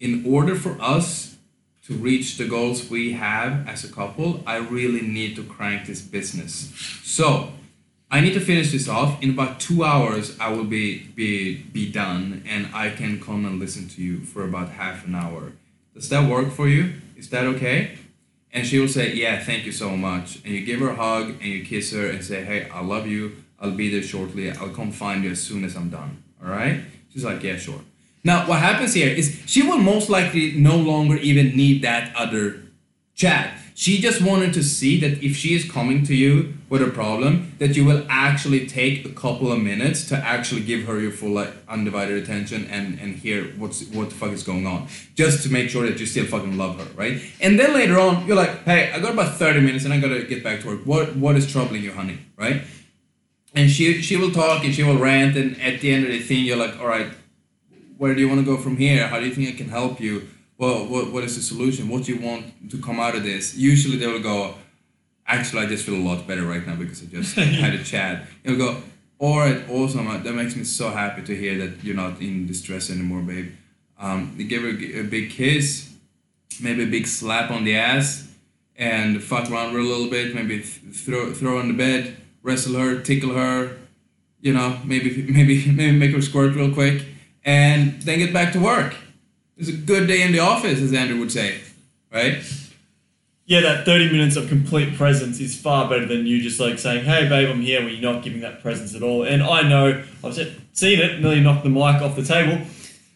In 0.00 0.24
order 0.26 0.54
for 0.54 0.80
us 0.80 1.36
to 1.88 1.92
reach 1.92 2.38
the 2.38 2.48
goals 2.48 2.88
we 2.88 3.12
have 3.12 3.68
as 3.68 3.84
a 3.84 3.92
couple, 3.92 4.42
I 4.46 4.56
really 4.56 5.02
need 5.02 5.36
to 5.36 5.42
crank 5.42 5.86
this 5.86 6.00
business. 6.00 6.72
So 7.04 7.52
I 8.10 8.20
need 8.20 8.32
to 8.34 8.40
finish 8.40 8.72
this 8.72 8.88
off. 8.88 9.22
In 9.22 9.30
about 9.30 9.60
two 9.60 9.84
hours, 9.84 10.38
I 10.40 10.50
will 10.50 10.64
be 10.64 11.08
be 11.14 11.56
be 11.56 11.90
done, 11.92 12.42
and 12.48 12.68
I 12.74 12.90
can 12.90 13.20
come 13.20 13.44
and 13.44 13.58
listen 13.58 13.88
to 13.88 14.02
you 14.02 14.20
for 14.20 14.44
about 14.44 14.70
half 14.70 15.06
an 15.06 15.14
hour. 15.14 15.52
Does 15.94 16.08
that 16.08 16.28
work 16.30 16.50
for 16.50 16.68
you? 16.68 16.94
Is 17.16 17.28
that 17.30 17.44
okay? 17.44 17.98
And 18.52 18.66
she 18.66 18.78
will 18.78 18.88
say, 18.88 19.12
Yeah, 19.14 19.42
thank 19.42 19.66
you 19.66 19.72
so 19.72 19.96
much. 19.96 20.36
And 20.44 20.54
you 20.54 20.64
give 20.64 20.80
her 20.80 20.90
a 20.90 20.94
hug 20.94 21.30
and 21.40 21.44
you 21.44 21.64
kiss 21.64 21.92
her 21.92 22.08
and 22.08 22.24
say, 22.24 22.44
Hey, 22.44 22.68
I 22.70 22.82
love 22.82 23.06
you. 23.06 23.36
I'll 23.60 23.72
be 23.72 23.90
there 23.90 24.02
shortly. 24.02 24.50
I'll 24.50 24.70
come 24.70 24.92
find 24.92 25.24
you 25.24 25.32
as 25.32 25.42
soon 25.42 25.64
as 25.64 25.76
I'm 25.76 25.90
done. 25.90 26.22
All 26.42 26.50
right? 26.50 26.80
She's 27.12 27.24
like, 27.24 27.42
Yeah, 27.42 27.56
sure. 27.56 27.80
Now, 28.24 28.48
what 28.48 28.60
happens 28.60 28.94
here 28.94 29.08
is 29.08 29.42
she 29.46 29.62
will 29.62 29.78
most 29.78 30.08
likely 30.08 30.52
no 30.52 30.76
longer 30.76 31.16
even 31.16 31.56
need 31.56 31.82
that 31.82 32.14
other 32.16 32.62
chat 33.14 33.58
She 33.78 34.00
just 34.00 34.20
wanted 34.20 34.54
to 34.54 34.64
see 34.64 34.98
that 34.98 35.22
if 35.22 35.36
she 35.36 35.54
is 35.54 35.70
coming 35.70 36.02
to 36.06 36.12
you 36.12 36.54
with 36.68 36.82
a 36.82 36.90
problem, 36.90 37.52
that 37.60 37.76
you 37.76 37.84
will 37.84 38.04
actually 38.08 38.66
take 38.66 39.04
a 39.04 39.10
couple 39.10 39.52
of 39.52 39.60
minutes 39.60 40.08
to 40.08 40.16
actually 40.16 40.62
give 40.62 40.82
her 40.86 40.98
your 40.98 41.12
full 41.12 41.30
like 41.30 41.52
undivided 41.68 42.20
attention 42.20 42.66
and 42.72 42.98
and 42.98 43.14
hear 43.14 43.44
what's 43.56 43.84
what 43.90 44.08
the 44.08 44.16
fuck 44.16 44.32
is 44.32 44.42
going 44.42 44.66
on, 44.66 44.88
just 45.14 45.44
to 45.44 45.52
make 45.52 45.70
sure 45.70 45.86
that 45.88 46.00
you 46.00 46.06
still 46.06 46.26
fucking 46.26 46.56
love 46.58 46.76
her, 46.80 46.88
right? 46.96 47.22
And 47.40 47.56
then 47.56 47.72
later 47.72 48.00
on, 48.00 48.26
you're 48.26 48.34
like, 48.44 48.64
hey, 48.64 48.90
I 48.90 48.98
got 48.98 49.12
about 49.12 49.36
thirty 49.36 49.60
minutes 49.60 49.84
and 49.84 49.94
I 49.94 50.00
gotta 50.00 50.24
get 50.24 50.42
back 50.42 50.62
to 50.62 50.66
work. 50.70 50.80
What 50.84 51.14
what 51.14 51.36
is 51.36 51.46
troubling 51.46 51.84
you, 51.84 51.92
honey, 51.92 52.18
right? 52.36 52.62
And 53.54 53.70
she 53.70 54.02
she 54.02 54.16
will 54.16 54.32
talk 54.32 54.64
and 54.64 54.74
she 54.74 54.82
will 54.82 54.98
rant, 54.98 55.36
and 55.36 55.50
at 55.60 55.80
the 55.82 55.92
end 55.94 56.04
of 56.04 56.10
the 56.10 56.18
thing, 56.18 56.44
you're 56.44 56.62
like, 56.66 56.80
all 56.80 56.88
right, 56.88 57.12
where 57.96 58.12
do 58.12 58.20
you 58.20 58.28
want 58.28 58.40
to 58.40 58.44
go 58.44 58.56
from 58.56 58.76
here? 58.76 59.06
How 59.06 59.20
do 59.20 59.26
you 59.26 59.34
think 59.36 59.48
I 59.54 59.56
can 59.56 59.68
help 59.68 60.00
you? 60.00 60.26
Well, 60.58 60.86
what, 60.86 61.12
what 61.12 61.24
is 61.24 61.36
the 61.36 61.42
solution? 61.42 61.88
What 61.88 62.04
do 62.04 62.12
you 62.12 62.20
want 62.20 62.70
to 62.70 62.78
come 62.82 62.98
out 62.98 63.14
of 63.14 63.22
this? 63.22 63.54
Usually 63.56 63.96
they 63.96 64.08
will 64.08 64.20
go, 64.20 64.54
actually, 65.26 65.62
I 65.62 65.66
just 65.66 65.84
feel 65.86 65.94
a 65.94 66.02
lot 66.02 66.26
better 66.26 66.42
right 66.44 66.66
now 66.66 66.74
because 66.74 67.00
I 67.02 67.06
just 67.06 67.36
had 67.36 67.74
a 67.74 67.82
chat. 67.84 68.26
You'll 68.42 68.58
go, 68.58 68.82
all 69.20 69.38
right, 69.38 69.62
awesome. 69.70 70.08
Uh, 70.08 70.18
That 70.18 70.34
makes 70.34 70.56
me 70.56 70.64
so 70.64 70.90
happy 70.90 71.22
to 71.22 71.36
hear 71.36 71.56
that 71.58 71.84
you're 71.84 71.94
not 71.96 72.20
in 72.20 72.46
distress 72.46 72.90
anymore, 72.90 73.22
babe. 73.22 73.52
Um, 74.00 74.34
they 74.36 74.44
give 74.44 74.62
her 74.62 74.68
a 74.68 75.02
big 75.04 75.30
kiss, 75.30 75.92
maybe 76.60 76.84
a 76.84 76.86
big 76.86 77.06
slap 77.06 77.50
on 77.50 77.64
the 77.64 77.76
ass, 77.76 78.28
and 78.76 79.22
fuck 79.22 79.50
around 79.50 79.72
her 79.72 79.78
a 79.80 79.82
little 79.82 80.08
bit. 80.08 80.34
Maybe 80.36 80.58
th- 80.58 80.94
throw 80.94 81.32
throw 81.32 81.52
her 81.54 81.58
on 81.58 81.66
the 81.66 81.74
bed, 81.74 82.16
wrestle 82.44 82.74
her, 82.78 83.00
tickle 83.00 83.34
her, 83.34 83.76
you 84.40 84.52
know, 84.52 84.78
maybe 84.84 85.10
maybe 85.28 85.66
maybe 85.72 85.98
make 85.98 86.12
her 86.12 86.22
squirt 86.22 86.54
real 86.54 86.72
quick, 86.72 87.04
and 87.44 88.00
then 88.02 88.18
get 88.20 88.32
back 88.32 88.52
to 88.52 88.60
work. 88.60 88.94
It's 89.58 89.68
a 89.68 89.72
good 89.72 90.06
day 90.06 90.22
in 90.22 90.32
the 90.32 90.38
office, 90.38 90.80
as 90.80 90.92
Andrew 90.92 91.18
would 91.18 91.32
say, 91.32 91.60
right? 92.12 92.42
Yeah, 93.46 93.60
that 93.62 93.84
30 93.84 94.12
minutes 94.12 94.36
of 94.36 94.48
complete 94.48 94.94
presence 94.94 95.40
is 95.40 95.58
far 95.60 95.88
better 95.88 96.06
than 96.06 96.26
you 96.26 96.40
just 96.40 96.60
like 96.60 96.78
saying, 96.78 97.04
hey, 97.04 97.28
babe, 97.28 97.48
I'm 97.48 97.60
here, 97.60 97.82
when 97.82 97.92
you're 97.92 98.12
not 98.12 98.22
giving 98.22 98.42
that 98.42 98.62
presence 98.62 98.94
at 98.94 99.02
all. 99.02 99.24
And 99.24 99.42
I 99.42 99.62
know, 99.62 100.04
I've 100.22 100.34
seen 100.34 101.00
it, 101.00 101.20
nearly 101.20 101.40
knocked 101.40 101.64
the 101.64 101.70
mic 101.70 102.00
off 102.02 102.14
the 102.14 102.22
table. 102.22 102.64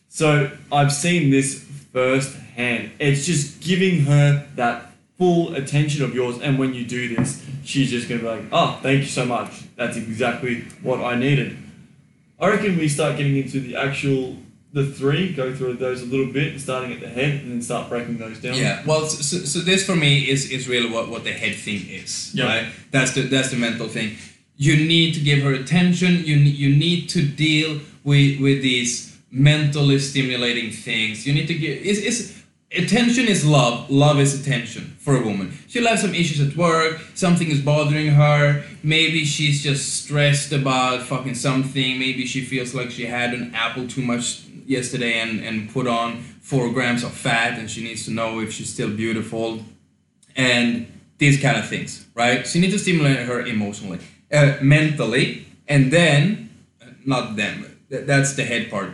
So 0.09 0.51
I've 0.73 0.93
seen 0.93 1.31
this 1.31 1.63
firsthand. 1.93 2.91
It's 2.99 3.25
just 3.25 3.61
giving 3.61 4.05
her 4.07 4.47
that 4.57 4.93
full 5.19 5.55
attention 5.55 6.03
of 6.03 6.15
yours. 6.15 6.41
And 6.41 6.59
when 6.59 6.75
you 6.75 6.85
do 6.85 7.15
this, 7.15 7.45
she's 7.65 7.91
just 7.91 8.09
going 8.09 8.21
to 8.21 8.27
be 8.27 8.31
like, 8.31 8.45
oh, 8.51 8.81
thank 8.83 9.01
you 9.01 9.07
so 9.07 9.25
much. 9.25 9.53
That's 9.77 9.97
exactly 9.97 10.63
what 10.83 11.01
I 11.01 11.15
needed. 11.15 11.57
I 12.41 12.49
reckon 12.49 12.79
we 12.79 12.89
start 12.89 13.17
getting 13.17 13.37
into 13.37 13.61
the 13.61 13.77
actual, 13.77 14.37
the 14.73 14.87
three, 14.87 15.33
go 15.35 15.55
through 15.55 15.75
those 15.75 16.01
a 16.03 16.07
little 16.07 16.33
bit, 16.33 16.59
starting 16.61 16.93
at 16.93 17.01
the 17.01 17.09
head, 17.09 17.43
and 17.43 17.53
then 17.53 17.63
start 17.63 17.89
breaking 17.91 18.17
those 18.19 18.39
down. 18.39 18.55
Yeah. 18.55 18.83
Well, 18.87 19.07
so, 19.07 19.39
so, 19.45 19.59
this 19.61 19.85
for 19.85 19.95
me 19.95 20.29
is 20.31 20.51
is 20.51 20.67
really 20.69 20.91
what, 20.91 21.09
what 21.09 21.25
the 21.25 21.33
head 21.33 21.55
thing 21.57 21.87
is, 21.89 22.33
Yeah. 22.35 22.47
right? 22.47 22.67
That's 22.91 23.13
the 23.13 23.23
that's 23.23 23.51
the 23.51 23.57
mental 23.59 23.89
thing. 23.89 24.17
You 24.57 24.77
need 24.77 25.15
to 25.15 25.21
give 25.21 25.41
her 25.43 25.53
attention. 25.53 26.25
You 26.25 26.37
you 26.37 26.75
need 26.75 27.09
to 27.11 27.23
deal 27.23 27.81
with 28.05 28.41
with 28.41 28.63
these 28.63 29.19
mentally 29.31 29.99
stimulating 29.99 30.71
things. 30.71 31.27
You 31.27 31.35
need 31.35 31.49
to 31.49 31.55
give. 31.55 31.85
It's, 31.85 32.01
it's 32.01 32.43
attention 32.85 33.27
is 33.29 33.45
love. 33.45 33.91
Love 33.91 34.21
is 34.21 34.41
attention 34.41 34.97
for 35.01 35.17
a 35.17 35.23
woman. 35.23 35.53
She'll 35.69 35.87
have 35.87 35.99
some 35.99 36.15
issues 36.15 36.41
at 36.41 36.57
work. 36.57 37.01
Something 37.15 37.51
is 37.51 37.61
bothering 37.61 38.09
her. 38.09 38.63
Maybe 38.83 39.25
she's 39.25 39.63
just 39.63 40.03
stressed 40.05 40.53
about 40.53 41.03
fucking 41.03 41.35
something. 41.35 41.99
Maybe 41.99 42.25
she 42.27 42.41
feels 42.43 42.75
like 42.75 42.91
she 42.91 43.05
had 43.07 43.35
an 43.35 43.53
apple 43.55 43.87
too 43.87 44.03
much 44.03 44.45
yesterday 44.67 45.21
and, 45.21 45.41
and 45.41 45.73
put 45.73 45.87
on 45.87 46.23
four 46.41 46.73
grams 46.73 47.03
of 47.05 47.13
fat 47.13 47.59
and 47.59 47.71
she 47.71 47.83
needs 47.83 48.05
to 48.05 48.11
know 48.11 48.41
if 48.41 48.53
she's 48.53 48.73
still 48.73 48.91
beautiful 48.91 49.61
and 50.37 50.87
these 51.19 51.41
kind 51.41 51.57
of 51.57 51.69
things, 51.69 52.07
right? 52.15 52.47
So 52.47 52.59
you 52.59 52.65
need 52.65 52.73
to 52.73 52.79
stimulate 52.79 53.19
her 53.27 53.41
emotionally, 53.47 54.01
uh, 54.33 54.57
mentally, 54.61 55.47
and 55.69 55.93
then, 55.93 56.51
uh, 56.83 56.87
not 57.05 57.37
them, 57.37 57.79
th- 57.91 58.07
that's 58.07 58.35
the 58.35 58.45
head 58.45 58.71
part, 58.71 58.91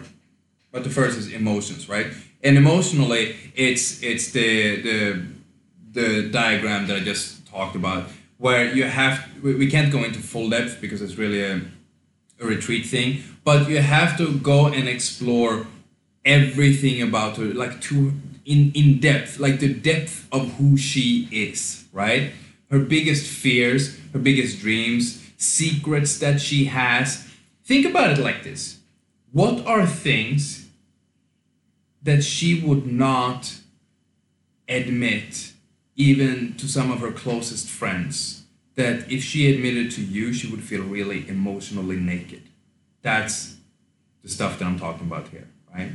but 0.72 0.84
the 0.84 0.90
first 0.90 1.16
is 1.18 1.32
emotions, 1.32 1.88
right? 1.88 2.08
And 2.42 2.56
emotionally, 2.56 3.34
it's 3.54 4.02
it's 4.02 4.30
the 4.30 4.82
the 4.82 5.22
the 5.92 6.28
diagram 6.28 6.86
that 6.86 6.96
I 6.96 7.00
just 7.00 7.46
talked 7.46 7.74
about, 7.74 8.04
where 8.36 8.72
you 8.72 8.84
have 8.84 9.26
we, 9.42 9.54
we 9.54 9.68
can't 9.70 9.90
go 9.90 10.04
into 10.04 10.20
full 10.20 10.48
depth 10.50 10.80
because 10.80 11.02
it's 11.02 11.16
really 11.16 11.42
a, 11.42 11.60
a 12.40 12.46
retreat 12.46 12.86
thing, 12.86 13.22
but 13.44 13.68
you 13.68 13.78
have 13.78 14.16
to 14.18 14.38
go 14.38 14.66
and 14.66 14.88
explore 14.88 15.66
everything 16.24 17.02
about 17.02 17.36
her, 17.36 17.46
like 17.46 17.80
to 17.80 18.12
in 18.44 18.72
in 18.72 18.98
depth, 18.98 19.38
like 19.38 19.60
the 19.60 19.72
depth 19.72 20.26
of 20.32 20.54
who 20.54 20.76
she 20.76 21.28
is, 21.30 21.84
right? 21.92 22.32
Her 22.70 22.78
biggest 22.78 23.26
fears, 23.26 23.98
her 24.12 24.18
biggest 24.18 24.60
dreams, 24.60 25.22
secrets 25.36 26.18
that 26.18 26.40
she 26.40 26.66
has. 26.66 27.26
Think 27.64 27.86
about 27.86 28.10
it 28.10 28.18
like 28.18 28.42
this: 28.44 28.78
What 29.32 29.66
are 29.66 29.86
things 29.86 30.68
that 32.02 32.22
she 32.24 32.60
would 32.60 32.86
not 32.86 33.58
admit, 34.68 35.52
even 35.96 36.54
to 36.54 36.68
some 36.68 36.90
of 36.90 37.00
her 37.00 37.12
closest 37.12 37.68
friends? 37.68 38.37
That 38.78 39.10
if 39.10 39.24
she 39.24 39.52
admitted 39.52 39.90
to 39.96 40.02
you, 40.02 40.32
she 40.32 40.46
would 40.48 40.62
feel 40.62 40.84
really 40.84 41.28
emotionally 41.28 41.96
naked. 41.96 42.44
That's 43.02 43.56
the 44.22 44.28
stuff 44.28 44.58
that 44.58 44.66
I'm 44.66 44.78
talking 44.78 45.08
about 45.08 45.26
here, 45.34 45.48
right? 45.74 45.90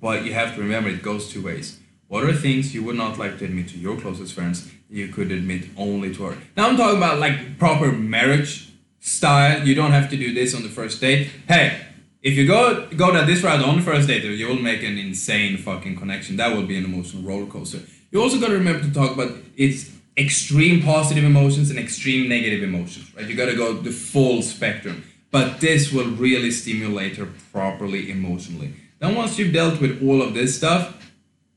But 0.00 0.24
you 0.24 0.32
have 0.32 0.54
to 0.54 0.62
remember 0.62 0.88
it 0.88 1.02
goes 1.02 1.30
two 1.30 1.42
ways. 1.42 1.78
What 2.08 2.24
are 2.24 2.32
things 2.32 2.74
you 2.74 2.82
would 2.84 2.96
not 2.96 3.18
like 3.18 3.38
to 3.38 3.44
admit 3.44 3.68
to 3.68 3.78
your 3.78 3.98
closest 3.98 4.32
friends 4.32 4.70
you 4.88 5.08
could 5.08 5.30
admit 5.30 5.66
only 5.76 6.14
to 6.14 6.22
her? 6.24 6.38
Now 6.56 6.70
I'm 6.70 6.78
talking 6.78 6.96
about 6.96 7.18
like 7.18 7.58
proper 7.58 7.92
marriage 7.92 8.70
style. 9.00 9.68
You 9.68 9.74
don't 9.74 9.92
have 9.92 10.08
to 10.08 10.16
do 10.16 10.32
this 10.32 10.54
on 10.54 10.62
the 10.62 10.70
first 10.70 11.02
date. 11.02 11.28
Hey, 11.46 11.82
if 12.22 12.32
you 12.32 12.46
go 12.46 12.88
go 12.96 13.12
down 13.12 13.26
this 13.26 13.42
route 13.42 13.62
on 13.62 13.76
the 13.76 13.82
first 13.82 14.08
date, 14.08 14.24
you 14.24 14.48
will 14.48 14.62
make 14.70 14.82
an 14.82 14.96
insane 14.96 15.58
fucking 15.58 15.96
connection. 15.96 16.38
That 16.38 16.56
will 16.56 16.66
be 16.66 16.78
an 16.78 16.86
emotional 16.86 17.22
roller 17.22 17.44
coaster. 17.44 17.80
You 18.10 18.22
also 18.22 18.40
got 18.40 18.48
to 18.48 18.54
remember 18.54 18.80
to 18.86 18.90
talk 18.90 19.12
about 19.12 19.32
its 19.54 19.90
extreme 20.16 20.82
positive 20.82 21.24
emotions 21.24 21.70
and 21.70 21.78
extreme 21.78 22.28
negative 22.28 22.62
emotions, 22.62 23.14
right? 23.14 23.26
You 23.26 23.34
got 23.34 23.46
to 23.46 23.56
go 23.56 23.74
the 23.74 23.90
full 23.90 24.42
spectrum. 24.42 25.04
But 25.30 25.60
this 25.60 25.92
will 25.92 26.10
really 26.10 26.52
stimulate 26.52 27.16
her 27.16 27.28
properly 27.52 28.10
emotionally. 28.10 28.72
Then 29.00 29.16
once 29.16 29.36
you've 29.38 29.52
dealt 29.52 29.80
with 29.80 30.00
all 30.02 30.22
of 30.22 30.32
this 30.32 30.56
stuff, 30.56 31.12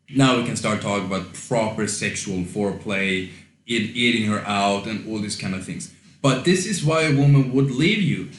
now 0.10 0.38
we 0.38 0.46
can 0.46 0.56
start 0.56 0.82
talking 0.82 1.06
about 1.06 1.34
proper 1.34 1.88
sexual 1.88 2.40
foreplay, 2.44 3.30
eat, 3.68 3.96
eating 3.96 4.28
her 4.30 4.40
out, 4.48 4.88
and 4.88 5.08
all 5.08 5.20
these 5.20 5.36
kind 5.36 5.54
of 5.54 5.64
things. 5.64 5.94
But 6.22 6.44
this 6.44 6.66
is 6.66 6.84
why 6.84 7.04
a 7.04 7.16
woman 7.16 7.54
would 7.54 7.70
leave 7.70 8.02
you 8.02 8.30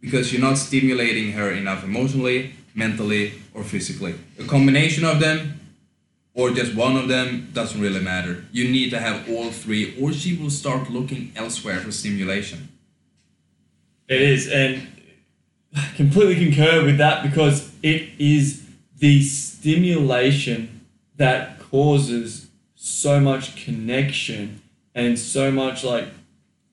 because 0.00 0.32
you're 0.32 0.42
not 0.42 0.58
stimulating 0.58 1.32
her 1.32 1.50
enough 1.52 1.84
emotionally, 1.84 2.54
mentally, 2.74 3.34
or 3.54 3.62
physically. 3.62 4.14
A 4.38 4.44
combination 4.44 5.04
of 5.04 5.20
them 5.20 5.57
or 6.34 6.50
just 6.50 6.74
one 6.74 6.96
of 6.96 7.08
them 7.08 7.50
doesn't 7.52 7.80
really 7.80 8.00
matter. 8.00 8.44
You 8.52 8.68
need 8.68 8.90
to 8.90 9.00
have 9.00 9.28
all 9.28 9.50
three, 9.50 9.96
or 10.00 10.12
she 10.12 10.36
will 10.36 10.50
start 10.50 10.90
looking 10.90 11.32
elsewhere 11.34 11.80
for 11.80 11.90
stimulation. 11.90 12.68
It 14.08 14.22
is, 14.22 14.48
and 14.48 14.86
I 15.74 15.88
completely 15.96 16.36
concur 16.36 16.84
with 16.84 16.98
that 16.98 17.22
because 17.22 17.72
it 17.82 18.08
is 18.18 18.66
the 18.98 19.22
stimulation 19.22 20.86
that 21.16 21.58
causes 21.58 22.48
so 22.74 23.20
much 23.20 23.64
connection 23.64 24.62
and 24.94 25.18
so 25.18 25.50
much 25.50 25.84
like 25.84 26.08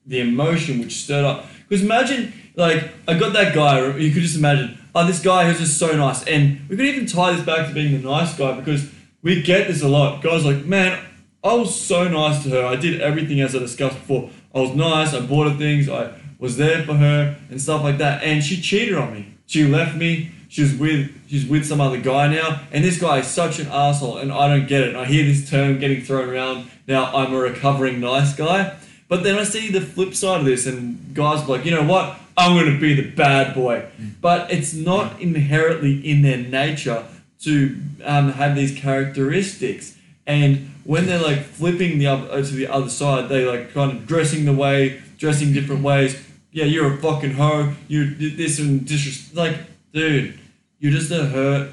the 0.06 0.20
emotion 0.20 0.78
which 0.78 0.94
stirred 0.96 1.24
up. 1.24 1.46
Because 1.68 1.82
imagine, 1.84 2.32
like, 2.54 2.90
I 3.06 3.18
got 3.18 3.32
that 3.34 3.54
guy, 3.54 3.96
you 3.96 4.12
could 4.12 4.22
just 4.22 4.36
imagine, 4.36 4.78
oh, 4.94 5.06
this 5.06 5.20
guy 5.20 5.46
who's 5.46 5.58
just 5.58 5.78
so 5.78 5.94
nice. 5.96 6.24
And 6.24 6.68
we 6.68 6.76
could 6.76 6.86
even 6.86 7.06
tie 7.06 7.32
this 7.32 7.44
back 7.44 7.68
to 7.68 7.74
being 7.74 8.00
the 8.00 8.08
nice 8.08 8.36
guy 8.36 8.58
because 8.58 8.88
we 9.26 9.42
get 9.42 9.66
this 9.66 9.82
a 9.82 9.88
lot. 9.88 10.22
Guys 10.22 10.44
like, 10.44 10.64
man, 10.64 11.04
I 11.42 11.52
was 11.54 11.78
so 11.78 12.06
nice 12.06 12.44
to 12.44 12.50
her. 12.50 12.64
I 12.64 12.76
did 12.76 13.00
everything 13.00 13.40
as 13.40 13.56
I 13.56 13.58
discussed 13.58 13.98
before. 13.98 14.30
I 14.54 14.60
was 14.60 14.70
nice, 14.70 15.14
I 15.14 15.20
bought 15.20 15.50
her 15.50 15.58
things, 15.58 15.88
I 15.88 16.12
was 16.38 16.56
there 16.56 16.84
for 16.84 16.94
her 16.94 17.36
and 17.50 17.60
stuff 17.60 17.82
like 17.82 17.98
that. 17.98 18.22
And 18.22 18.42
she 18.42 18.60
cheated 18.60 18.94
on 18.94 19.12
me. 19.12 19.34
She 19.46 19.64
left 19.66 19.96
me. 19.96 20.30
She's 20.48 20.72
with 20.76 21.10
she's 21.28 21.44
with 21.44 21.66
some 21.66 21.80
other 21.80 22.00
guy 22.00 22.28
now, 22.28 22.62
and 22.70 22.84
this 22.84 23.00
guy 23.00 23.18
is 23.18 23.26
such 23.26 23.58
an 23.58 23.66
asshole, 23.66 24.18
and 24.18 24.30
I 24.30 24.46
don't 24.46 24.68
get 24.68 24.82
it. 24.82 24.90
And 24.90 24.96
I 24.96 25.04
hear 25.04 25.24
this 25.24 25.50
term 25.50 25.80
getting 25.80 26.02
thrown 26.02 26.28
around 26.28 26.70
now. 26.86 27.12
I'm 27.14 27.34
a 27.34 27.38
recovering 27.38 27.98
nice 27.98 28.32
guy, 28.32 28.76
but 29.08 29.24
then 29.24 29.36
I 29.36 29.42
see 29.42 29.72
the 29.72 29.80
flip 29.80 30.14
side 30.14 30.40
of 30.40 30.46
this, 30.46 30.64
and 30.66 31.14
guys 31.14 31.42
are 31.42 31.48
like, 31.48 31.64
you 31.64 31.72
know 31.72 31.84
what? 31.84 32.16
I'm 32.38 32.54
going 32.54 32.72
to 32.72 32.80
be 32.80 32.94
the 32.94 33.10
bad 33.10 33.54
boy, 33.54 33.86
mm. 34.00 34.12
but 34.20 34.52
it's 34.52 34.72
not 34.72 35.20
inherently 35.20 35.98
in 36.08 36.22
their 36.22 36.38
nature 36.38 37.04
to 37.42 37.80
um, 38.04 38.32
have 38.32 38.54
these 38.54 38.76
characteristics. 38.76 39.96
And 40.26 40.70
when 40.84 41.06
they're 41.06 41.22
like 41.22 41.42
flipping 41.42 41.98
the 41.98 42.06
other 42.06 42.42
to 42.42 42.54
the 42.54 42.66
other 42.66 42.88
side, 42.88 43.28
they 43.28 43.44
like 43.44 43.72
kind 43.72 43.92
of 43.92 44.06
dressing 44.06 44.44
the 44.44 44.52
way, 44.52 45.02
dressing 45.18 45.52
different 45.52 45.82
ways. 45.82 46.20
Yeah, 46.52 46.64
you're 46.64 46.94
a 46.94 46.96
fucking 46.98 47.34
hoe. 47.34 47.74
You 47.86 48.14
this 48.14 48.58
and 48.58 48.80
disres 48.80 49.34
like, 49.34 49.56
dude, 49.92 50.38
you're 50.78 50.92
just 50.92 51.10
a 51.10 51.26
hurt 51.26 51.70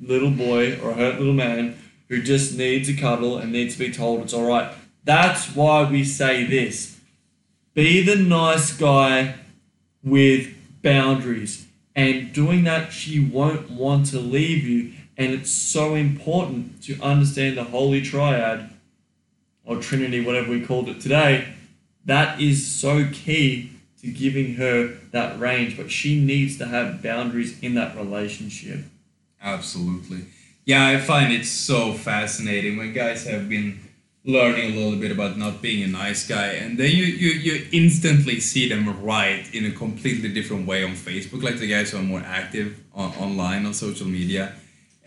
little 0.00 0.30
boy 0.30 0.78
or 0.80 0.90
a 0.90 0.94
hurt 0.94 1.18
little 1.18 1.34
man 1.34 1.76
who 2.08 2.22
just 2.22 2.56
needs 2.56 2.88
a 2.88 2.94
cuddle 2.94 3.38
and 3.38 3.52
needs 3.52 3.74
to 3.74 3.78
be 3.78 3.92
told 3.92 4.22
it's 4.22 4.34
all 4.34 4.46
right. 4.46 4.72
That's 5.04 5.54
why 5.54 5.90
we 5.90 6.04
say 6.04 6.44
this. 6.44 6.98
Be 7.74 8.02
the 8.02 8.16
nice 8.16 8.76
guy 8.76 9.34
with 10.02 10.54
boundaries. 10.82 11.66
And 11.94 12.32
doing 12.32 12.64
that, 12.64 12.92
she 12.92 13.18
won't 13.18 13.70
want 13.70 14.06
to 14.06 14.20
leave 14.20 14.64
you. 14.64 14.92
And 15.18 15.32
it's 15.32 15.50
so 15.50 15.96
important 15.96 16.80
to 16.84 16.98
understand 17.02 17.58
the 17.58 17.64
Holy 17.64 18.00
Triad 18.00 18.70
or 19.64 19.76
Trinity, 19.82 20.24
whatever 20.24 20.50
we 20.50 20.64
called 20.64 20.88
it 20.88 21.00
today. 21.00 21.48
That 22.04 22.40
is 22.40 22.66
so 22.66 23.08
key 23.12 23.72
to 24.00 24.06
giving 24.06 24.54
her 24.54 24.94
that 25.10 25.38
range. 25.40 25.76
But 25.76 25.90
she 25.90 26.24
needs 26.24 26.56
to 26.58 26.66
have 26.66 27.02
boundaries 27.02 27.60
in 27.60 27.74
that 27.74 27.96
relationship. 27.96 28.84
Absolutely. 29.42 30.26
Yeah, 30.64 30.86
I 30.86 30.98
find 30.98 31.32
it 31.32 31.44
so 31.44 31.94
fascinating 31.94 32.76
when 32.76 32.92
guys 32.92 33.26
have 33.26 33.48
been 33.48 33.80
learning 34.24 34.72
a 34.72 34.76
little 34.76 34.98
bit 34.98 35.10
about 35.10 35.38
not 35.38 35.62
being 35.62 35.82
a 35.82 35.86
nice 35.86 36.28
guy 36.28 36.48
and 36.48 36.76
then 36.76 36.90
you, 36.90 37.04
you, 37.04 37.30
you 37.30 37.66
instantly 37.72 38.38
see 38.40 38.68
them 38.68 39.02
write 39.02 39.54
in 39.54 39.64
a 39.64 39.70
completely 39.70 40.28
different 40.28 40.66
way 40.66 40.84
on 40.84 40.90
Facebook, 40.90 41.42
like 41.42 41.58
the 41.58 41.66
guys 41.66 41.90
who 41.90 41.98
are 41.98 42.02
more 42.02 42.20
active 42.20 42.78
on, 42.94 43.10
online 43.12 43.64
on 43.64 43.72
social 43.72 44.06
media. 44.06 44.52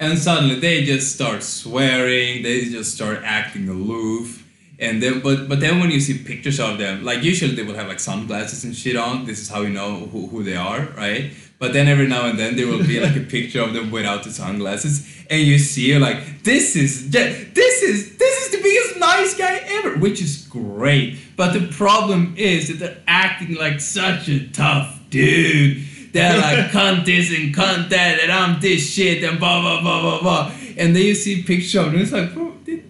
And 0.02 0.18
suddenly 0.18 0.56
they 0.56 0.84
just 0.84 1.14
start 1.14 1.44
swearing, 1.44 2.42
they 2.42 2.66
just 2.66 2.96
start 2.96 3.20
acting 3.24 3.70
aloof. 3.70 4.44
And 4.80 5.02
then 5.02 5.20
but 5.22 5.48
but 5.48 5.60
then 5.60 5.80
when 5.80 5.92
you 5.92 6.00
see 6.00 6.18
pictures 6.18 6.60
of 6.60 6.80
them, 6.80 7.06
like 7.06 7.22
usually 7.22 7.54
they 7.54 7.62
will 7.62 7.76
have 7.76 7.88
like 7.88 8.00
sunglasses 8.00 8.64
and 8.64 8.76
shit 8.76 8.96
on. 8.96 9.26
This 9.26 9.40
is 9.40 9.48
how 9.48 9.62
you 9.62 9.70
know 9.70 10.08
who, 10.12 10.26
who 10.26 10.44
they 10.44 10.56
are, 10.56 10.88
right? 10.98 11.32
But 11.60 11.74
then 11.74 11.88
every 11.88 12.08
now 12.08 12.26
and 12.26 12.40
then 12.40 12.56
there 12.56 12.66
will 12.66 12.84
be 12.84 13.00
like 13.00 13.16
a 13.16 13.20
picture 13.20 13.62
of 13.62 13.76
them 13.76 13.92
without 13.92 14.24
the 14.24 14.32
sunglasses, 14.32 15.08
and 15.30 15.40
you 15.44 15.60
see 15.60 15.96
like 16.00 16.42
this 16.42 16.76
is 16.76 17.12
this 17.12 17.84
is 17.84 18.18
this 18.18 18.46
is 18.46 18.52
the 18.54 18.64
biggest 18.64 18.98
nice 18.98 19.38
guy 19.38 19.62
ever, 19.78 20.00
which 20.00 20.20
is 20.20 20.48
great. 20.48 21.20
But 21.38 21.54
the 21.54 21.68
problem 21.68 22.34
is 22.36 22.70
that 22.70 22.80
they're 22.80 23.04
acting 23.06 23.54
like 23.54 23.80
such 23.80 24.28
a 24.30 24.48
tough 24.48 25.00
dude. 25.12 25.86
They're 26.14 26.38
like 26.38 26.72
cunt 26.72 27.06
this 27.06 27.30
and 27.30 27.54
cunt 27.56 27.90
that, 27.90 28.20
and 28.20 28.32
I'm 28.32 28.60
this 28.60 28.94
shit 28.94 29.24
and 29.24 29.40
blah 29.40 29.62
blah 29.62 29.82
blah 29.82 30.02
blah 30.02 30.22
blah. 30.22 30.52
And 30.78 30.96
then 30.96 31.04
you 31.04 31.16
see 31.16 31.42
a 31.42 31.44
picture 31.44 31.82
of 31.82 31.94
him, 31.94 32.02
it's 32.02 32.12
like, 32.12 32.34
bro, 32.34 32.54
he, 32.66 32.82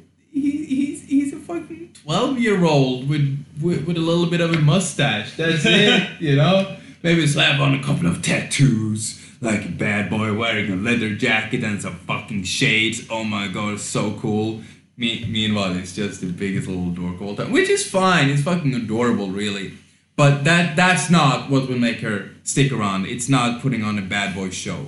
he's 0.66 1.06
he's 1.06 1.34
a 1.34 1.38
fucking 1.38 1.94
twelve 2.04 2.40
year 2.40 2.64
old 2.64 3.08
with, 3.10 3.46
with 3.62 3.86
with 3.86 3.98
a 3.98 4.02
little 4.02 4.28
bit 4.28 4.42
of 4.42 4.54
a 4.54 4.60
mustache. 4.60 5.36
That's 5.36 5.64
it, 5.66 6.10
you 6.20 6.36
know. 6.36 6.78
Maybe 7.04 7.26
slap 7.26 7.60
on 7.60 7.74
a 7.74 7.84
couple 7.84 8.06
of 8.06 8.22
tattoos, 8.22 9.20
like 9.42 9.66
a 9.66 9.70
bad 9.70 10.10
boy 10.10 10.36
wearing 10.36 10.72
a 10.72 10.76
leather 10.76 11.16
jacket 11.16 11.64
and 11.64 11.82
some 11.82 11.96
fucking 11.96 12.44
shades. 12.44 13.08
Oh 13.10 13.24
my 13.24 13.48
god, 13.48 13.80
so 13.80 14.14
cool. 14.20 14.62
Me, 14.98 15.26
meanwhile, 15.28 15.76
it's 15.76 15.96
just 15.96 16.22
the 16.22 16.28
biggest 16.28 16.68
little 16.68 16.92
dork 16.92 17.20
all 17.22 17.36
time, 17.36 17.52
which 17.52 17.70
is 17.70 17.90
fine. 17.90 18.30
It's 18.30 18.44
fucking 18.44 18.76
adorable, 18.76 19.30
really. 19.30 19.74
But 20.22 20.44
that 20.44 20.76
that's 20.76 21.10
not 21.10 21.50
what 21.50 21.68
will 21.68 21.80
make 21.80 22.02
her 22.02 22.30
stick 22.44 22.72
around. 22.72 23.08
It's 23.08 23.28
not 23.28 23.60
putting 23.60 23.84
on 23.84 23.98
a 23.98 24.04
bad 24.04 24.36
boy 24.36 24.52
show. 24.52 24.86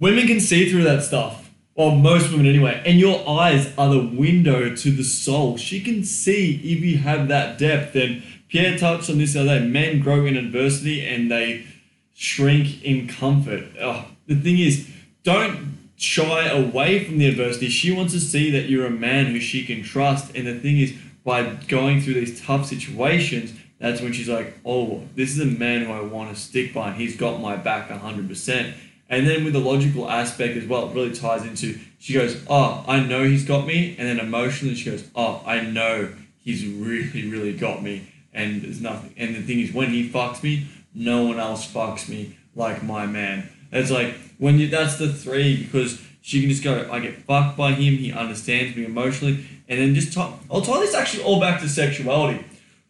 Women 0.00 0.26
can 0.26 0.40
see 0.40 0.70
through 0.70 0.84
that 0.84 1.02
stuff. 1.02 1.50
Well, 1.74 1.90
most 1.90 2.30
women 2.30 2.46
anyway. 2.46 2.82
And 2.86 2.98
your 2.98 3.28
eyes 3.28 3.70
are 3.76 3.90
the 3.90 4.06
window 4.06 4.74
to 4.74 4.90
the 4.90 5.04
soul. 5.04 5.58
She 5.58 5.82
can 5.82 6.04
see 6.04 6.54
if 6.64 6.80
you 6.80 6.96
have 6.96 7.28
that 7.28 7.58
depth. 7.58 7.94
And 7.96 8.22
Pierre 8.48 8.78
touched 8.78 9.10
on 9.10 9.18
this 9.18 9.34
the 9.34 9.42
other 9.42 9.58
day. 9.58 9.66
Men 9.66 10.00
grow 10.00 10.24
in 10.24 10.38
adversity 10.38 11.06
and 11.06 11.30
they 11.30 11.66
shrink 12.14 12.82
in 12.82 13.08
comfort. 13.08 13.74
The 13.74 14.34
thing 14.34 14.58
is, 14.58 14.88
don't 15.22 15.76
shy 15.96 16.48
away 16.48 17.04
from 17.04 17.18
the 17.18 17.28
adversity. 17.28 17.68
She 17.68 17.92
wants 17.92 18.14
to 18.14 18.20
see 18.20 18.50
that 18.52 18.70
you're 18.70 18.86
a 18.86 18.90
man 18.90 19.26
who 19.26 19.38
she 19.38 19.66
can 19.66 19.82
trust. 19.82 20.34
And 20.34 20.46
the 20.46 20.58
thing 20.58 20.78
is, 20.78 20.94
by 21.24 21.42
going 21.68 22.00
through 22.00 22.14
these 22.14 22.40
tough 22.40 22.64
situations, 22.64 23.52
that's 23.78 24.00
when 24.00 24.12
she's 24.12 24.28
like, 24.28 24.54
oh, 24.64 25.02
this 25.14 25.30
is 25.30 25.40
a 25.40 25.46
man 25.46 25.84
who 25.84 25.92
I 25.92 26.00
want 26.00 26.34
to 26.34 26.40
stick 26.40 26.72
by. 26.72 26.88
And 26.88 26.96
he's 26.96 27.16
got 27.16 27.40
my 27.40 27.56
back 27.56 27.88
100%. 27.88 28.74
And 29.08 29.26
then 29.26 29.44
with 29.44 29.52
the 29.52 29.60
logical 29.60 30.10
aspect 30.10 30.56
as 30.56 30.66
well, 30.66 30.88
it 30.88 30.94
really 30.94 31.14
ties 31.14 31.44
into, 31.44 31.78
she 31.98 32.14
goes, 32.14 32.42
oh, 32.48 32.84
I 32.88 33.00
know 33.00 33.24
he's 33.24 33.44
got 33.44 33.66
me. 33.66 33.94
And 33.98 34.08
then 34.08 34.18
emotionally, 34.18 34.74
she 34.74 34.90
goes, 34.90 35.08
oh, 35.14 35.42
I 35.46 35.60
know 35.60 36.12
he's 36.38 36.66
really, 36.66 37.28
really 37.28 37.52
got 37.52 37.82
me. 37.82 38.08
And 38.32 38.62
there's 38.62 38.80
nothing. 38.80 39.14
And 39.16 39.36
the 39.36 39.42
thing 39.42 39.60
is, 39.60 39.72
when 39.72 39.90
he 39.90 40.08
fucks 40.08 40.42
me, 40.42 40.66
no 40.94 41.24
one 41.24 41.38
else 41.38 41.70
fucks 41.70 42.08
me 42.08 42.36
like 42.54 42.82
my 42.82 43.06
man. 43.06 43.48
It's 43.70 43.90
like, 43.90 44.14
when 44.38 44.58
you, 44.58 44.68
that's 44.68 44.96
the 44.96 45.12
three, 45.12 45.62
because 45.62 46.00
she 46.22 46.40
can 46.40 46.50
just 46.50 46.64
go, 46.64 46.88
I 46.90 46.98
get 47.00 47.22
fucked 47.22 47.56
by 47.56 47.72
him, 47.72 47.94
he 47.94 48.12
understands 48.12 48.76
me 48.76 48.84
emotionally. 48.84 49.46
And 49.68 49.80
then 49.80 49.94
just 49.94 50.12
tie, 50.12 50.32
I'll 50.50 50.62
tie 50.62 50.80
this 50.80 50.94
actually 50.94 51.24
all 51.24 51.40
back 51.40 51.60
to 51.60 51.68
sexuality. 51.68 52.44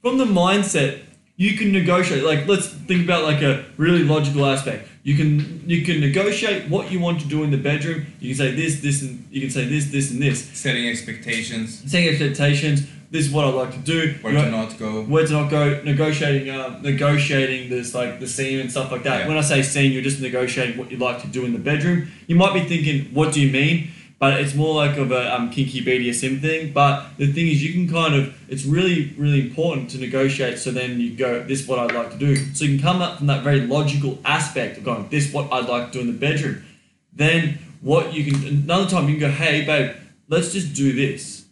From 0.07 0.19
the 0.19 0.25
mindset, 0.25 1.01
you 1.37 1.57
can 1.57 1.73
negotiate. 1.73 2.23
Like, 2.23 2.47
let's 2.47 2.69
think 2.69 3.03
about 3.03 3.25
like 3.25 3.43
a 3.43 3.65
really 3.77 4.05
logical 4.05 4.47
aspect. 4.47 4.89
You 5.03 5.17
can 5.17 5.69
you 5.69 5.85
can 5.85 5.99
negotiate 5.99 6.71
what 6.71 6.93
you 6.93 7.01
want 7.01 7.21
to 7.23 7.27
do 7.27 7.43
in 7.43 7.51
the 7.51 7.57
bedroom. 7.57 8.07
You 8.21 8.29
can 8.29 8.39
say 8.39 8.55
this, 8.55 8.81
this, 8.81 9.03
and 9.03 9.27
you 9.33 9.41
can 9.41 9.51
say 9.51 9.65
this, 9.65 9.87
this, 9.91 10.13
and 10.13 10.23
this. 10.23 10.45
Setting 10.57 10.87
expectations, 10.87 11.83
Setting 11.91 12.09
expectations. 12.09 12.87
This 13.11 13.27
is 13.27 13.33
what 13.33 13.47
I'd 13.47 13.55
like 13.55 13.73
to 13.73 13.79
do. 13.79 14.15
where 14.21 14.33
You 14.33 14.39
to 14.43 14.51
know, 14.53 14.63
not 14.63 14.79
go. 14.79 15.03
where 15.03 15.27
to 15.27 15.33
not 15.33 15.51
go. 15.51 15.83
Negotiating, 15.83 16.51
uh, 16.51 16.79
negotiating 16.83 17.69
this 17.69 17.93
like 17.93 18.21
the 18.21 18.29
scene 18.29 18.61
and 18.61 18.71
stuff 18.71 18.93
like 18.93 19.03
that. 19.03 19.23
Yeah. 19.23 19.29
When 19.29 19.37
I 19.37 19.41
say 19.41 19.63
scene, 19.63 19.91
you're 19.91 20.03
just 20.03 20.21
negotiating 20.21 20.79
what 20.79 20.93
you'd 20.93 21.01
like 21.01 21.21
to 21.23 21.27
do 21.27 21.45
in 21.45 21.53
the 21.53 21.59
bedroom. 21.59 22.13
You 22.29 22.37
might 22.37 22.55
be 22.55 22.61
thinking, 22.61 23.13
what 23.13 23.33
do 23.33 23.41
you 23.41 23.51
mean? 23.51 23.91
But 24.19 24.41
it's 24.41 24.55
more 24.55 24.75
like 24.75 24.97
of 24.97 25.13
a 25.13 25.35
um, 25.35 25.51
kinky 25.51 25.85
BDSM 25.85 26.41
thing. 26.41 26.73
But 26.73 27.07
the 27.19 27.31
thing 27.31 27.49
is, 27.49 27.63
you 27.63 27.73
can 27.73 27.93
kind 27.93 28.15
of, 28.15 28.35
it's 28.49 28.65
really, 28.65 29.15
really 29.19 29.43
important 29.43 29.91
to 29.91 29.99
negotiate. 29.99 30.59
So 30.59 30.71
then 30.71 31.01
you 31.01 31.15
go, 31.15 31.43
this 31.43 31.61
is 31.61 31.69
what 31.69 31.79
I'd 31.79 31.95
like 31.95 32.13
to 32.13 32.19
do. 32.19 32.37
So 32.55 32.65
you 32.65 32.79
can 32.79 32.83
come 32.83 33.03
up 33.03 33.19
from 33.19 33.27
that 33.27 33.45
very 33.45 33.61
logical 33.61 34.19
aspect 34.25 34.79
of 34.79 34.85
going, 34.85 35.09
this 35.11 35.29
is 35.29 35.35
what 35.35 35.53
I'd 35.53 35.69
like 35.69 35.89
to 35.89 35.93
do 35.93 36.01
in 36.01 36.07
the 36.07 36.19
bedroom. 36.19 36.65
Then 37.13 37.59
what 37.83 38.15
you 38.15 38.33
can, 38.33 38.47
another 38.47 38.89
time 38.89 39.09
you 39.09 39.19
can 39.19 39.21
go, 39.21 39.31
hey, 39.31 39.67
babe, 39.67 39.97
let's 40.29 40.53
just 40.53 40.75
do 40.75 40.95
this. 40.95 41.45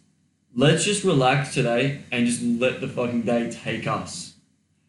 Let's 0.55 0.85
just 0.85 1.03
relax 1.03 1.53
today 1.53 2.01
and 2.11 2.25
just 2.25 2.41
let 2.41 2.81
the 2.81 2.87
fucking 2.87 3.23
day 3.23 3.51
take 3.51 3.85
us. 3.85 4.33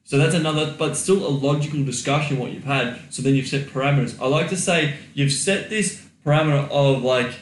So 0.04 0.16
that's 0.16 0.34
another, 0.34 0.74
but 0.78 0.96
still 0.96 1.26
a 1.26 1.28
logical 1.28 1.84
discussion 1.84 2.38
what 2.38 2.52
you've 2.52 2.64
had. 2.64 3.00
So 3.12 3.22
then 3.22 3.34
you've 3.34 3.48
set 3.48 3.66
parameters. 3.66 4.18
I 4.20 4.28
like 4.28 4.48
to 4.50 4.56
say 4.56 4.94
you've 5.12 5.32
set 5.32 5.68
this 5.68 6.06
parameter 6.24 6.70
of 6.70 7.02
like 7.02 7.32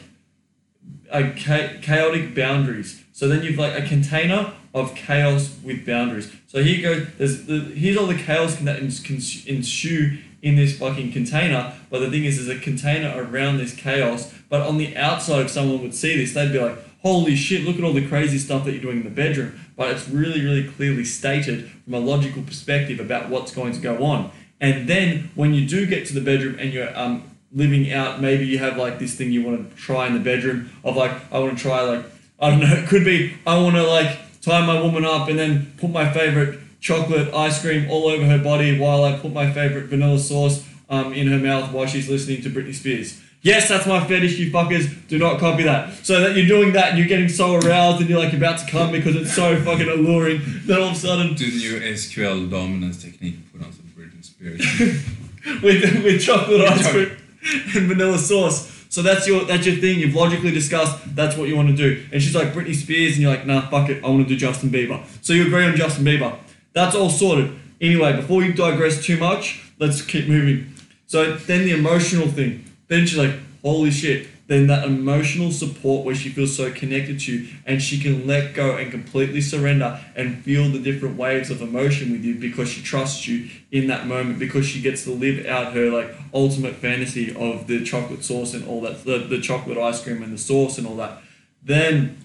a 1.10 1.32
cha- 1.34 1.80
chaotic 1.80 2.34
boundaries. 2.34 3.02
So 3.12 3.28
then 3.28 3.42
you've 3.42 3.58
like 3.58 3.78
a 3.78 3.86
container 3.86 4.52
of 4.74 4.94
chaos 4.94 5.56
with 5.62 5.86
boundaries. 5.86 6.32
So 6.48 6.62
here 6.62 6.82
goes. 6.82 7.08
There's 7.16 7.46
the, 7.46 7.60
here's 7.60 7.96
all 7.96 8.06
the 8.06 8.18
chaos 8.18 8.56
that 8.56 8.80
ens- 8.80 9.46
ensue 9.46 10.18
in 10.42 10.56
this 10.56 10.78
fucking 10.78 11.12
container. 11.12 11.74
But 11.90 12.00
the 12.00 12.10
thing 12.10 12.24
is, 12.24 12.44
there's 12.44 12.58
a 12.58 12.60
container 12.60 13.14
around 13.16 13.58
this 13.58 13.74
chaos. 13.74 14.32
But 14.48 14.62
on 14.62 14.78
the 14.78 14.96
outside, 14.96 15.46
if 15.46 15.50
someone 15.50 15.80
would 15.82 15.94
see 15.94 16.16
this, 16.16 16.34
they'd 16.34 16.52
be 16.52 16.58
like, 16.58 16.76
"Holy 17.02 17.36
shit! 17.36 17.64
Look 17.64 17.76
at 17.76 17.84
all 17.84 17.92
the 17.92 18.06
crazy 18.06 18.38
stuff 18.38 18.64
that 18.64 18.72
you're 18.72 18.82
doing 18.82 18.98
in 18.98 19.04
the 19.04 19.10
bedroom." 19.10 19.60
But 19.76 19.90
it's 19.90 20.08
really, 20.08 20.44
really 20.44 20.64
clearly 20.64 21.04
stated 21.04 21.70
from 21.84 21.94
a 21.94 22.00
logical 22.00 22.42
perspective 22.42 23.00
about 23.00 23.28
what's 23.28 23.54
going 23.54 23.72
to 23.72 23.80
go 23.80 24.04
on. 24.04 24.30
And 24.60 24.88
then 24.88 25.30
when 25.34 25.52
you 25.54 25.66
do 25.66 25.86
get 25.86 26.06
to 26.06 26.14
the 26.14 26.20
bedroom 26.20 26.56
and 26.58 26.72
you're 26.72 26.96
um, 26.96 27.30
living 27.54 27.92
out, 27.92 28.20
maybe 28.20 28.46
you 28.46 28.58
have 28.58 28.76
like 28.76 28.98
this 28.98 29.14
thing 29.14 29.30
you 29.32 29.42
want 29.42 29.70
to 29.70 29.76
try 29.76 30.06
in 30.06 30.14
the 30.14 30.20
bedroom 30.20 30.70
of 30.82 30.96
like, 30.96 31.12
I 31.32 31.38
want 31.38 31.56
to 31.56 31.62
try 31.62 31.82
like, 31.82 32.04
I 32.40 32.50
don't 32.50 32.60
know, 32.60 32.74
it 32.74 32.88
could 32.88 33.04
be 33.04 33.34
I 33.46 33.56
want 33.58 33.76
to 33.76 33.82
like 33.84 34.18
tie 34.42 34.66
my 34.66 34.80
woman 34.80 35.04
up 35.04 35.28
and 35.28 35.38
then 35.38 35.72
put 35.78 35.90
my 35.90 36.12
favorite 36.12 36.58
chocolate 36.80 37.32
ice 37.32 37.62
cream 37.62 37.88
all 37.90 38.08
over 38.08 38.24
her 38.26 38.38
body 38.38 38.78
while 38.78 39.04
I 39.04 39.16
put 39.16 39.32
my 39.32 39.50
favorite 39.50 39.86
vanilla 39.86 40.18
sauce 40.18 40.66
um, 40.90 41.14
in 41.14 41.28
her 41.28 41.38
mouth 41.38 41.72
while 41.72 41.86
she's 41.86 42.10
listening 42.10 42.42
to 42.42 42.50
Britney 42.50 42.74
Spears. 42.74 43.20
Yes, 43.40 43.68
that's 43.68 43.86
my 43.86 44.04
fetish, 44.06 44.38
you 44.38 44.50
fuckers. 44.50 44.90
Do 45.06 45.18
not 45.18 45.38
copy 45.38 45.64
that. 45.64 45.92
So 46.04 46.20
that 46.20 46.34
you're 46.34 46.46
doing 46.46 46.72
that 46.72 46.90
and 46.90 46.98
you're 46.98 47.06
getting 47.06 47.28
so 47.28 47.56
aroused 47.56 48.00
and 48.00 48.08
you're 48.08 48.18
like 48.18 48.32
about 48.32 48.58
to 48.58 48.66
come 48.70 48.90
because 48.90 49.16
it's 49.16 49.34
so 49.34 49.62
fucking 49.62 49.88
alluring. 49.88 50.40
Then 50.64 50.80
all 50.80 50.88
of 50.88 50.94
a 50.94 50.98
sudden, 50.98 51.34
The 51.34 51.44
new 51.44 51.78
SQL 51.78 52.50
dominance 52.50 53.02
technique 53.02 53.52
put 53.52 53.62
on 53.62 53.72
some 53.72 53.84
Britney 53.96 54.24
Spears. 54.24 54.60
with 55.62 56.02
with 56.02 56.22
chocolate 56.22 56.62
ice 56.62 56.90
cream 56.90 57.16
and 57.74 57.88
vanilla 57.88 58.18
sauce. 58.18 58.70
So 58.88 59.02
that's 59.02 59.26
your 59.26 59.44
that's 59.44 59.66
your 59.66 59.76
thing. 59.76 59.98
You've 59.98 60.14
logically 60.14 60.52
discussed 60.52 61.16
that's 61.16 61.36
what 61.36 61.48
you 61.48 61.56
want 61.56 61.68
to 61.68 61.76
do. 61.76 62.06
And 62.12 62.22
she's 62.22 62.34
like 62.34 62.52
Britney 62.52 62.74
Spears, 62.74 63.14
and 63.14 63.22
you're 63.22 63.30
like, 63.30 63.46
nah, 63.46 63.68
fuck 63.68 63.90
it, 63.90 64.04
I 64.04 64.08
want 64.08 64.22
to 64.22 64.28
do 64.28 64.36
Justin 64.36 64.70
Bieber. 64.70 65.02
So 65.20 65.32
you 65.32 65.46
agree 65.46 65.64
on 65.64 65.74
Justin 65.74 66.04
Bieber. 66.04 66.38
That's 66.72 66.94
all 66.94 67.10
sorted. 67.10 67.52
Anyway, 67.80 68.14
before 68.16 68.42
you 68.42 68.52
digress 68.52 69.04
too 69.04 69.16
much, 69.16 69.62
let's 69.78 70.00
keep 70.00 70.28
moving. 70.28 70.74
So 71.06 71.34
then 71.34 71.64
the 71.64 71.72
emotional 71.72 72.28
thing. 72.28 72.70
Then 72.88 73.06
she's 73.06 73.18
like, 73.18 73.34
holy 73.62 73.90
shit. 73.90 74.28
Then 74.46 74.66
that 74.66 74.84
emotional 74.84 75.50
support 75.50 76.04
where 76.04 76.14
she 76.14 76.28
feels 76.28 76.54
so 76.54 76.70
connected 76.70 77.20
to 77.20 77.32
you 77.32 77.48
and 77.64 77.80
she 77.80 77.98
can 77.98 78.26
let 78.26 78.52
go 78.52 78.76
and 78.76 78.90
completely 78.90 79.40
surrender 79.40 79.98
and 80.14 80.44
feel 80.44 80.68
the 80.68 80.78
different 80.78 81.16
waves 81.16 81.50
of 81.50 81.62
emotion 81.62 82.12
with 82.12 82.24
you 82.24 82.34
because 82.34 82.68
she 82.68 82.82
trusts 82.82 83.26
you 83.26 83.48
in 83.72 83.86
that 83.86 84.06
moment 84.06 84.38
because 84.38 84.66
she 84.66 84.82
gets 84.82 85.04
to 85.04 85.10
live 85.12 85.46
out 85.46 85.72
her 85.72 85.90
like 85.90 86.14
ultimate 86.34 86.74
fantasy 86.74 87.34
of 87.34 87.66
the 87.68 87.82
chocolate 87.84 88.22
sauce 88.22 88.52
and 88.52 88.68
all 88.68 88.82
that 88.82 89.02
the, 89.04 89.18
the 89.18 89.40
chocolate 89.40 89.78
ice 89.78 90.02
cream 90.02 90.22
and 90.22 90.32
the 90.32 90.38
sauce 90.38 90.76
and 90.76 90.86
all 90.86 90.96
that. 90.96 91.22
Then 91.62 92.18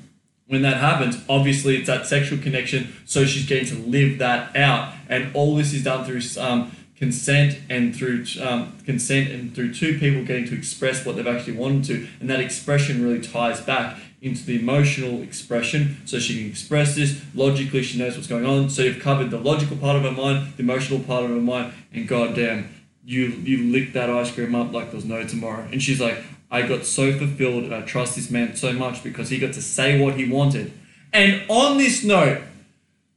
when 0.49 0.63
that 0.63 0.77
happens, 0.77 1.15
obviously 1.29 1.77
it's 1.77 1.87
that 1.87 2.07
sexual 2.07 2.39
connection, 2.39 2.93
so 3.05 3.23
she's 3.23 3.45
getting 3.47 3.67
to 3.67 3.87
live 3.87 4.17
that 4.17 4.55
out, 4.55 4.93
and 5.07 5.33
all 5.35 5.55
this 5.55 5.73
is 5.73 5.83
done 5.83 6.03
through 6.03 6.21
um, 6.41 6.71
consent 6.99 7.57
and 7.69 7.95
through 7.95 8.25
um, 8.41 8.77
consent 8.85 9.31
and 9.31 9.55
through 9.55 9.73
two 9.73 9.97
people 9.97 10.23
getting 10.23 10.45
to 10.45 10.55
express 10.55 11.05
what 11.05 11.15
they've 11.15 11.27
actually 11.27 11.53
wanted 11.53 11.85
to, 11.85 12.07
and 12.19 12.29
that 12.29 12.39
expression 12.39 13.01
really 13.01 13.21
ties 13.21 13.61
back 13.61 13.97
into 14.21 14.45
the 14.45 14.59
emotional 14.59 15.21
expression, 15.21 15.97
so 16.05 16.19
she 16.19 16.37
can 16.37 16.49
express 16.49 16.95
this 16.95 17.21
logically. 17.33 17.81
She 17.81 17.97
knows 17.97 18.15
what's 18.15 18.27
going 18.27 18.45
on. 18.45 18.69
So 18.69 18.83
you've 18.83 19.01
covered 19.01 19.31
the 19.31 19.39
logical 19.39 19.77
part 19.77 19.95
of 19.95 20.03
her 20.03 20.11
mind, 20.11 20.53
the 20.57 20.63
emotional 20.63 20.99
part 20.99 21.23
of 21.23 21.29
her 21.29 21.37
mind, 21.37 21.73
and 21.93 22.05
goddamn, 22.05 22.69
you 23.05 23.27
you 23.27 23.71
licked 23.71 23.93
that 23.93 24.09
ice 24.09 24.31
cream 24.31 24.53
up 24.53 24.73
like 24.73 24.91
there's 24.91 25.05
no 25.05 25.25
tomorrow. 25.25 25.65
And 25.71 25.81
she's 25.81 26.01
like, 26.01 26.21
I 26.51 26.63
got 26.63 26.85
so 26.85 27.17
fulfilled 27.17 27.63
and 27.63 27.73
I 27.73 27.81
trust 27.81 28.15
this 28.15 28.29
man 28.29 28.55
so 28.55 28.73
much 28.73 29.03
because 29.03 29.29
he 29.29 29.39
got 29.39 29.53
to 29.53 29.61
say 29.61 30.01
what 30.01 30.15
he 30.15 30.29
wanted. 30.29 30.73
And 31.13 31.43
on 31.47 31.77
this 31.77 32.03
note, 32.03 32.41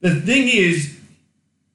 the 0.00 0.20
thing 0.20 0.48
is, 0.48 0.98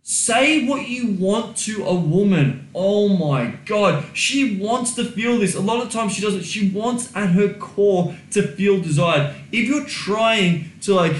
say 0.09 0.65
what 0.65 0.87
you 0.87 1.05
want 1.19 1.57
to 1.57 1.83
a 1.83 1.93
woman. 1.93 2.69
Oh 2.73 3.09
my 3.09 3.57
god, 3.65 4.05
she 4.15 4.57
wants 4.57 4.95
to 4.95 5.03
feel 5.03 5.37
this. 5.37 5.53
A 5.53 5.59
lot 5.59 5.85
of 5.85 5.91
times 5.91 6.13
she 6.13 6.21
doesn't. 6.21 6.43
She 6.43 6.69
wants 6.69 7.13
at 7.13 7.31
her 7.31 7.53
core 7.55 8.15
to 8.31 8.41
feel 8.41 8.79
desired. 8.79 9.35
If 9.51 9.67
you're 9.67 9.83
trying 9.83 10.71
to 10.83 10.95
like 10.95 11.13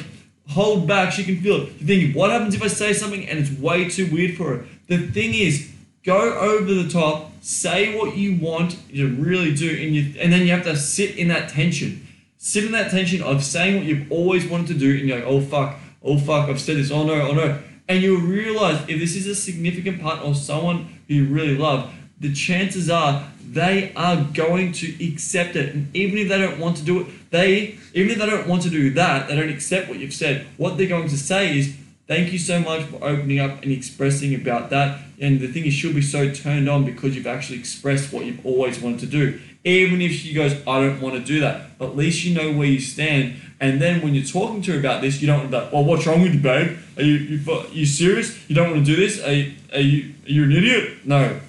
hold 0.47 0.87
back, 0.87 1.11
she 1.11 1.25
can 1.25 1.41
feel 1.41 1.63
it. 1.63 1.73
You're 1.79 1.87
thinking, 1.87 2.13
what 2.13 2.31
happens 2.31 2.55
if 2.55 2.63
I 2.63 2.67
say 2.67 2.93
something 2.93 3.27
and 3.27 3.37
it's 3.37 3.51
way 3.51 3.89
too 3.89 4.09
weird 4.09 4.37
for 4.37 4.55
her? 4.55 4.65
The 4.87 4.99
thing 4.99 5.33
is, 5.33 5.69
go 6.05 6.37
over 6.37 6.73
the 6.73 6.87
top, 6.87 7.33
say 7.41 7.93
what 7.97 8.15
you 8.15 8.39
want 8.39 8.77
you 8.89 9.09
really 9.15 9.53
do, 9.53 9.69
and 9.69 9.93
you 9.93 10.17
and 10.17 10.31
then 10.31 10.43
you 10.43 10.51
have 10.51 10.63
to 10.63 10.77
sit 10.77 11.17
in 11.17 11.27
that 11.27 11.49
tension. 11.49 12.07
Sit 12.37 12.63
in 12.63 12.71
that 12.71 12.91
tension 12.91 13.21
of 13.21 13.43
saying 13.43 13.75
what 13.75 13.83
you've 13.83 14.09
always 14.09 14.47
wanted 14.47 14.67
to 14.67 14.75
do, 14.75 14.97
and 14.97 15.09
you're 15.09 15.17
like, 15.17 15.27
oh 15.27 15.41
fuck, 15.41 15.75
oh 16.01 16.17
fuck, 16.17 16.47
I've 16.47 16.61
said 16.61 16.77
this, 16.77 16.89
oh 16.89 17.03
no, 17.03 17.15
oh 17.15 17.33
no. 17.33 17.59
And 17.89 18.03
you'll 18.03 18.21
realize 18.21 18.81
if 18.89 18.99
this 18.99 19.15
is 19.15 19.27
a 19.27 19.35
significant 19.35 20.01
part 20.01 20.19
of 20.19 20.35
someone 20.37 20.99
who 21.07 21.13
you 21.15 21.27
really 21.27 21.57
love, 21.57 21.93
the 22.19 22.33
chances 22.33 22.89
are 22.89 23.31
they 23.49 23.93
are 23.95 24.27
going 24.33 24.73
to 24.73 25.07
accept 25.13 25.55
it. 25.55 25.73
And 25.73 25.95
even 25.95 26.17
if 26.17 26.27
they 26.27 26.37
don't 26.37 26.59
want 26.59 26.77
to 26.77 26.83
do 26.83 27.01
it, 27.01 27.07
they 27.31 27.77
even 27.93 28.11
if 28.11 28.17
they 28.17 28.25
don't 28.25 28.47
want 28.47 28.63
to 28.63 28.69
do 28.69 28.91
that, 28.91 29.27
they 29.27 29.35
don't 29.35 29.49
accept 29.49 29.89
what 29.89 29.99
you've 29.99 30.13
said. 30.13 30.45
What 30.57 30.77
they're 30.77 30.87
going 30.87 31.09
to 31.09 31.17
say 31.17 31.57
is, 31.57 31.75
Thank 32.07 32.31
you 32.31 32.39
so 32.39 32.61
much 32.61 32.83
for 32.83 33.03
opening 33.03 33.39
up 33.39 33.63
and 33.63 33.71
expressing 33.71 34.33
about 34.33 34.69
that. 34.69 35.01
And 35.19 35.41
the 35.41 35.49
thing 35.49 35.65
is, 35.65 35.73
she'll 35.73 35.93
be 35.93 36.01
so 36.01 36.33
turned 36.33 36.69
on 36.69 36.85
because 36.85 37.17
you've 37.17 37.27
actually 37.27 37.59
expressed 37.59 38.13
what 38.13 38.23
you've 38.23 38.45
always 38.45 38.79
wanted 38.79 39.01
to 39.01 39.07
do. 39.07 39.41
Even 39.65 40.01
if 40.01 40.13
she 40.13 40.33
goes, 40.33 40.53
I 40.65 40.79
don't 40.79 41.01
want 41.01 41.15
to 41.15 41.19
do 41.19 41.41
that, 41.41 41.71
at 41.81 41.97
least 41.97 42.23
you 42.23 42.33
know 42.33 42.57
where 42.57 42.67
you 42.67 42.79
stand. 42.79 43.35
And 43.59 43.81
then 43.81 44.01
when 44.01 44.13
you're 44.13 44.25
talking 44.25 44.61
to 44.63 44.73
her 44.73 44.79
about 44.79 45.01
this, 45.01 45.21
you 45.21 45.27
don't 45.27 45.39
want 45.39 45.51
to 45.51 45.57
be 45.57 45.63
like, 45.63 45.73
well, 45.73 45.83
what's 45.83 46.05
wrong 46.05 46.21
with 46.21 46.33
you, 46.33 46.39
babe? 46.39 46.77
Are 46.95 47.03
you, 47.03 47.15
you, 47.15 47.51
are 47.51 47.67
you 47.71 47.85
serious? 47.85 48.37
You 48.49 48.55
don't 48.55 48.71
want 48.71 48.85
to 48.85 48.95
do 48.95 48.95
this? 48.95 49.23
Are 49.23 49.31
you, 49.31 49.53
are 49.73 49.79
you, 49.79 50.13
are 50.25 50.29
you 50.29 50.43
an 50.43 50.51
idiot? 50.51 51.05
No. 51.05 51.39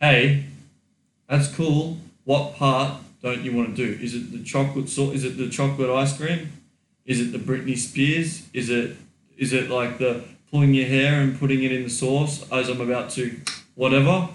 Hey, 0.00 0.46
that's 1.28 1.48
cool. 1.54 1.98
What 2.24 2.56
part 2.56 3.02
don't 3.22 3.42
you 3.42 3.54
want 3.54 3.76
to 3.76 3.86
do? 3.86 4.02
Is 4.02 4.14
it 4.14 4.32
the 4.32 4.42
chocolate 4.42 4.88
salt? 4.88 5.14
Is 5.14 5.24
it 5.24 5.36
the 5.36 5.50
chocolate 5.50 5.90
ice 5.90 6.16
cream? 6.16 6.52
Is 7.04 7.20
it 7.20 7.32
the 7.32 7.38
Britney 7.38 7.76
Spears? 7.76 8.48
Is 8.54 8.70
it 8.70 8.96
is 9.36 9.52
it 9.52 9.70
like 9.70 9.98
the 9.98 10.22
pulling 10.50 10.74
your 10.74 10.86
hair 10.86 11.20
and 11.20 11.38
putting 11.38 11.62
it 11.62 11.72
in 11.72 11.82
the 11.82 11.90
sauce 11.90 12.50
as 12.50 12.68
I'm 12.68 12.80
about 12.80 13.10
to 13.10 13.40
whatever? 13.74 14.28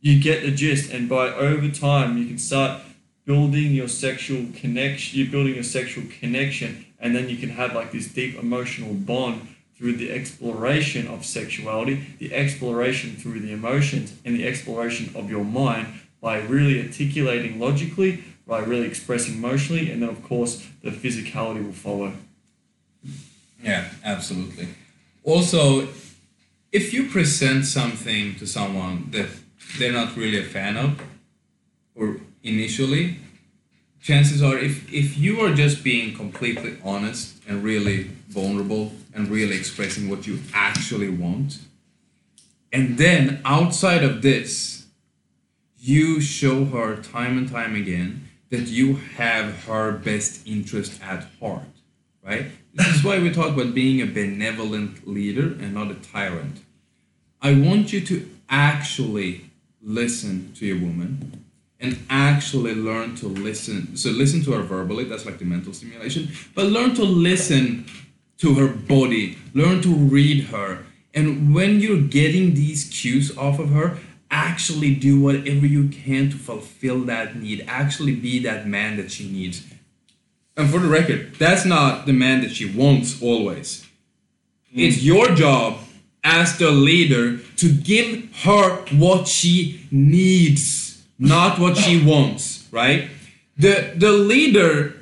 You 0.00 0.20
get 0.20 0.42
the 0.42 0.50
gist, 0.50 0.92
and 0.92 1.08
by 1.08 1.28
over 1.28 1.68
time, 1.68 2.16
you 2.16 2.26
can 2.26 2.38
start 2.38 2.82
building 3.24 3.72
your 3.72 3.88
sexual 3.88 4.46
connection. 4.54 5.18
You're 5.18 5.30
building 5.30 5.58
a 5.58 5.64
sexual 5.64 6.04
connection, 6.20 6.86
and 6.98 7.14
then 7.14 7.28
you 7.28 7.36
can 7.36 7.50
have 7.50 7.74
like 7.74 7.92
this 7.92 8.08
deep 8.08 8.38
emotional 8.38 8.94
bond 8.94 9.48
through 9.76 9.94
the 9.94 10.12
exploration 10.12 11.06
of 11.08 11.24
sexuality, 11.24 12.06
the 12.18 12.34
exploration 12.34 13.16
through 13.16 13.40
the 13.40 13.52
emotions, 13.52 14.12
and 14.24 14.36
the 14.36 14.46
exploration 14.46 15.14
of 15.16 15.30
your 15.30 15.44
mind 15.44 15.86
by 16.20 16.38
really 16.38 16.82
articulating 16.82 17.58
logically, 17.58 18.22
by 18.46 18.58
really 18.58 18.86
expressing 18.86 19.34
emotionally, 19.34 19.90
and 19.90 20.02
then 20.02 20.08
of 20.08 20.22
course 20.22 20.66
the 20.82 20.90
physicality 20.90 21.64
will 21.64 21.72
follow. 21.72 22.12
Yeah, 23.62 23.88
absolutely. 24.04 24.68
Also, 25.24 25.88
if 26.72 26.92
you 26.92 27.08
present 27.08 27.64
something 27.64 28.34
to 28.36 28.46
someone 28.46 29.10
that 29.12 29.28
they're 29.78 29.92
not 29.92 30.16
really 30.16 30.38
a 30.38 30.44
fan 30.44 30.76
of, 30.76 31.00
or 31.94 32.16
initially, 32.42 33.18
chances 34.00 34.42
are 34.42 34.58
if, 34.58 34.92
if 34.92 35.18
you 35.18 35.40
are 35.40 35.54
just 35.54 35.84
being 35.84 36.14
completely 36.14 36.78
honest 36.84 37.36
and 37.46 37.62
really 37.62 38.04
vulnerable 38.28 38.92
and 39.14 39.28
really 39.28 39.56
expressing 39.56 40.08
what 40.08 40.26
you 40.26 40.40
actually 40.54 41.08
want, 41.10 41.58
and 42.72 42.98
then 42.98 43.40
outside 43.44 44.04
of 44.04 44.22
this, 44.22 44.86
you 45.78 46.20
show 46.20 46.66
her 46.66 46.96
time 46.96 47.38
and 47.38 47.50
time 47.50 47.74
again 47.74 48.28
that 48.50 48.66
you 48.68 48.96
have 49.16 49.64
her 49.64 49.92
best 49.92 50.46
interest 50.46 51.00
at 51.02 51.26
heart, 51.40 51.62
right? 52.22 52.46
This 52.74 52.96
is 52.96 53.04
why 53.04 53.18
we 53.18 53.32
talk 53.32 53.54
about 53.54 53.74
being 53.74 54.00
a 54.00 54.06
benevolent 54.06 55.08
leader 55.08 55.46
and 55.46 55.74
not 55.74 55.90
a 55.90 55.94
tyrant. 55.94 56.60
I 57.42 57.54
want 57.54 57.92
you 57.92 58.00
to 58.02 58.30
actually 58.48 59.50
listen 59.82 60.52
to 60.56 60.66
your 60.66 60.78
woman 60.78 61.39
and 61.80 61.98
actually 62.10 62.74
learn 62.74 63.16
to 63.16 63.26
listen. 63.26 63.96
So 63.96 64.10
listen 64.10 64.42
to 64.44 64.52
her 64.52 64.62
verbally, 64.62 65.04
that's 65.04 65.26
like 65.26 65.38
the 65.38 65.44
mental 65.44 65.72
stimulation, 65.72 66.28
but 66.54 66.66
learn 66.66 66.94
to 66.96 67.04
listen 67.04 67.86
to 68.38 68.54
her 68.54 68.68
body, 68.68 69.38
learn 69.54 69.82
to 69.82 69.94
read 69.94 70.44
her. 70.44 70.84
And 71.14 71.54
when 71.54 71.80
you're 71.80 72.02
getting 72.02 72.54
these 72.54 72.88
cues 72.88 73.36
off 73.36 73.58
of 73.58 73.70
her, 73.70 73.98
actually 74.30 74.94
do 74.94 75.20
whatever 75.20 75.66
you 75.66 75.88
can 75.88 76.30
to 76.30 76.36
fulfill 76.36 77.00
that 77.04 77.36
need. 77.36 77.64
Actually 77.66 78.14
be 78.14 78.38
that 78.40 78.66
man 78.66 78.96
that 78.96 79.10
she 79.10 79.30
needs. 79.30 79.66
And 80.56 80.70
for 80.70 80.78
the 80.78 80.88
record, 80.88 81.34
that's 81.36 81.64
not 81.64 82.06
the 82.06 82.12
man 82.12 82.42
that 82.42 82.52
she 82.52 82.70
wants 82.70 83.22
always. 83.22 83.86
Mm. 84.74 84.88
It's 84.88 85.02
your 85.02 85.34
job 85.34 85.78
as 86.22 86.58
the 86.58 86.70
leader 86.70 87.38
to 87.56 87.72
give 87.72 88.28
her 88.42 88.84
what 88.96 89.26
she 89.26 89.86
needs, 89.90 90.62
not 91.20 91.58
what 91.58 91.76
she 91.76 92.02
wants, 92.02 92.66
right? 92.72 93.08
The 93.56 93.92
the 93.94 94.10
leader 94.10 94.94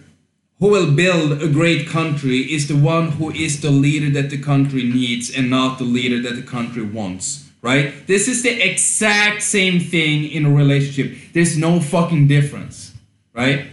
who 0.59 0.69
will 0.69 0.91
build 0.91 1.41
a 1.41 1.49
great 1.49 1.87
country 1.87 2.41
is 2.41 2.67
the 2.67 2.77
one 2.77 3.13
who 3.13 3.31
is 3.31 3.61
the 3.61 3.71
leader 3.71 4.11
that 4.21 4.29
the 4.29 4.39
country 4.39 4.83
needs 4.83 5.31
and 5.31 5.49
not 5.49 5.79
the 5.79 5.85
leader 5.85 6.21
that 6.21 6.35
the 6.35 6.43
country 6.43 6.83
wants, 6.83 7.49
right? 7.63 8.07
This 8.09 8.27
is 8.27 8.43
the 8.43 8.61
exact 8.61 9.43
same 9.43 9.79
thing 9.79 10.25
in 10.25 10.45
a 10.45 10.51
relationship. 10.51 11.17
There's 11.33 11.57
no 11.57 11.79
fucking 11.79 12.27
difference, 12.27 12.93
right? 13.33 13.69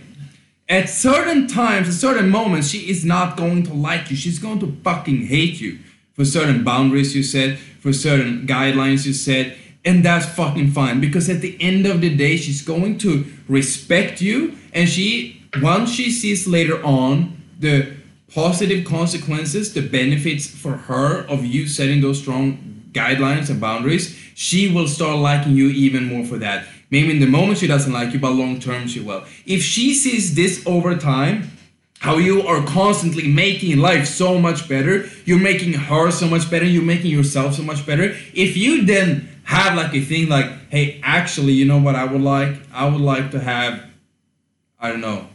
At 0.69 0.89
certain 0.89 1.47
times, 1.47 1.87
at 1.87 1.95
certain 1.95 2.29
moments, 2.29 2.69
she 2.69 2.89
is 2.89 3.03
not 3.03 3.35
going 3.35 3.63
to 3.63 3.73
like 3.73 4.11
you. 4.11 4.15
She's 4.15 4.39
going 4.39 4.59
to 4.59 4.77
fucking 4.83 5.25
hate 5.25 5.59
you 5.59 5.79
for 6.13 6.23
certain 6.23 6.63
boundaries 6.63 7.15
you 7.15 7.23
set, 7.23 7.57
for 7.57 7.93
certain 7.93 8.45
guidelines 8.47 9.05
you 9.05 9.13
set, 9.13 9.57
and 9.85 10.03
that's 10.03 10.25
fucking 10.25 10.71
fine 10.71 10.99
because 10.99 11.29
at 11.29 11.41
the 11.41 11.55
end 11.61 11.85
of 11.85 12.01
the 12.01 12.13
day, 12.15 12.37
she's 12.37 12.61
going 12.61 12.97
to 12.99 13.25
respect 13.47 14.19
you, 14.19 14.57
and 14.73 14.89
she 14.89 15.41
once 15.61 15.91
she 15.91 16.11
sees 16.11 16.47
later 16.47 16.83
on 16.83 17.41
the 17.59 17.93
positive 18.33 18.85
consequences, 18.85 19.73
the 19.73 19.81
benefits 19.81 20.47
for 20.47 20.73
her 20.73 21.21
of 21.27 21.45
you 21.45 21.67
setting 21.67 22.01
those 22.01 22.19
strong 22.19 22.83
guidelines 22.91 23.49
and 23.49 23.61
boundaries, 23.61 24.17
she 24.35 24.73
will 24.73 24.87
start 24.87 25.17
liking 25.17 25.53
you 25.53 25.69
even 25.69 26.05
more 26.05 26.25
for 26.25 26.37
that. 26.37 26.65
Maybe 26.89 27.11
in 27.11 27.19
the 27.19 27.27
moment 27.27 27.59
she 27.59 27.67
doesn't 27.67 27.91
like 27.91 28.13
you, 28.13 28.19
but 28.19 28.31
long 28.31 28.59
term 28.59 28.87
she 28.87 28.99
will. 28.99 29.23
If 29.45 29.61
she 29.61 29.93
sees 29.93 30.35
this 30.35 30.63
over 30.65 30.95
time, 30.95 31.51
how 31.99 32.17
you 32.17 32.45
are 32.45 32.63
constantly 32.65 33.27
making 33.27 33.77
life 33.77 34.05
so 34.05 34.37
much 34.37 34.67
better, 34.67 35.09
you're 35.25 35.39
making 35.39 35.73
her 35.73 36.11
so 36.11 36.27
much 36.27 36.51
better, 36.51 36.65
you're 36.65 36.83
making 36.83 37.11
yourself 37.11 37.55
so 37.55 37.63
much 37.63 37.85
better. 37.85 38.15
If 38.33 38.57
you 38.57 38.85
then 38.85 39.34
have 39.45 39.75
like 39.75 39.93
a 39.93 40.01
thing 40.01 40.27
like, 40.27 40.69
hey, 40.69 40.99
actually, 41.03 41.53
you 41.53 41.65
know 41.65 41.79
what 41.79 41.95
I 41.95 42.03
would 42.03 42.21
like? 42.21 42.55
I 42.73 42.87
would 42.87 43.01
like 43.01 43.31
to 43.31 43.39
have, 43.39 43.83
I 44.79 44.89
don't 44.89 45.01
know, 45.01 45.27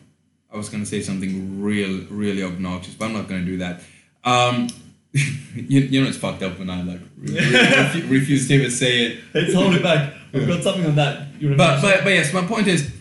I 0.53 0.57
was 0.57 0.69
gonna 0.69 0.87
say 0.87 1.01
something 1.01 1.63
real, 1.63 2.05
really 2.11 2.43
obnoxious, 2.43 2.95
but 2.95 3.07
I'm 3.07 3.13
not 3.13 3.29
gonna 3.29 3.45
do 3.45 3.59
that. 3.59 3.81
Um, 4.25 4.69
you, 5.13 5.81
you 5.81 6.03
know 6.03 6.09
it's 6.09 6.19
fucked 6.19 6.43
up 6.43 6.59
when 6.59 6.71
I 6.71 6.83
like 6.83 7.01
refuse, 7.19 8.05
refuse 8.11 8.49
to 8.49 8.55
even 8.55 8.71
say 8.71 9.07
it. 9.07 9.21
It's 9.33 9.55
holding 9.55 9.83
back. 9.83 10.13
We've 10.33 10.47
got 10.47 10.63
something 10.63 10.87
on 10.87 10.97
that. 10.97 11.41
But, 11.41 11.81
but 11.81 12.05
but 12.05 12.11
yes, 12.11 12.33
my 12.33 12.45
point 12.45 12.67
is, 12.67 12.93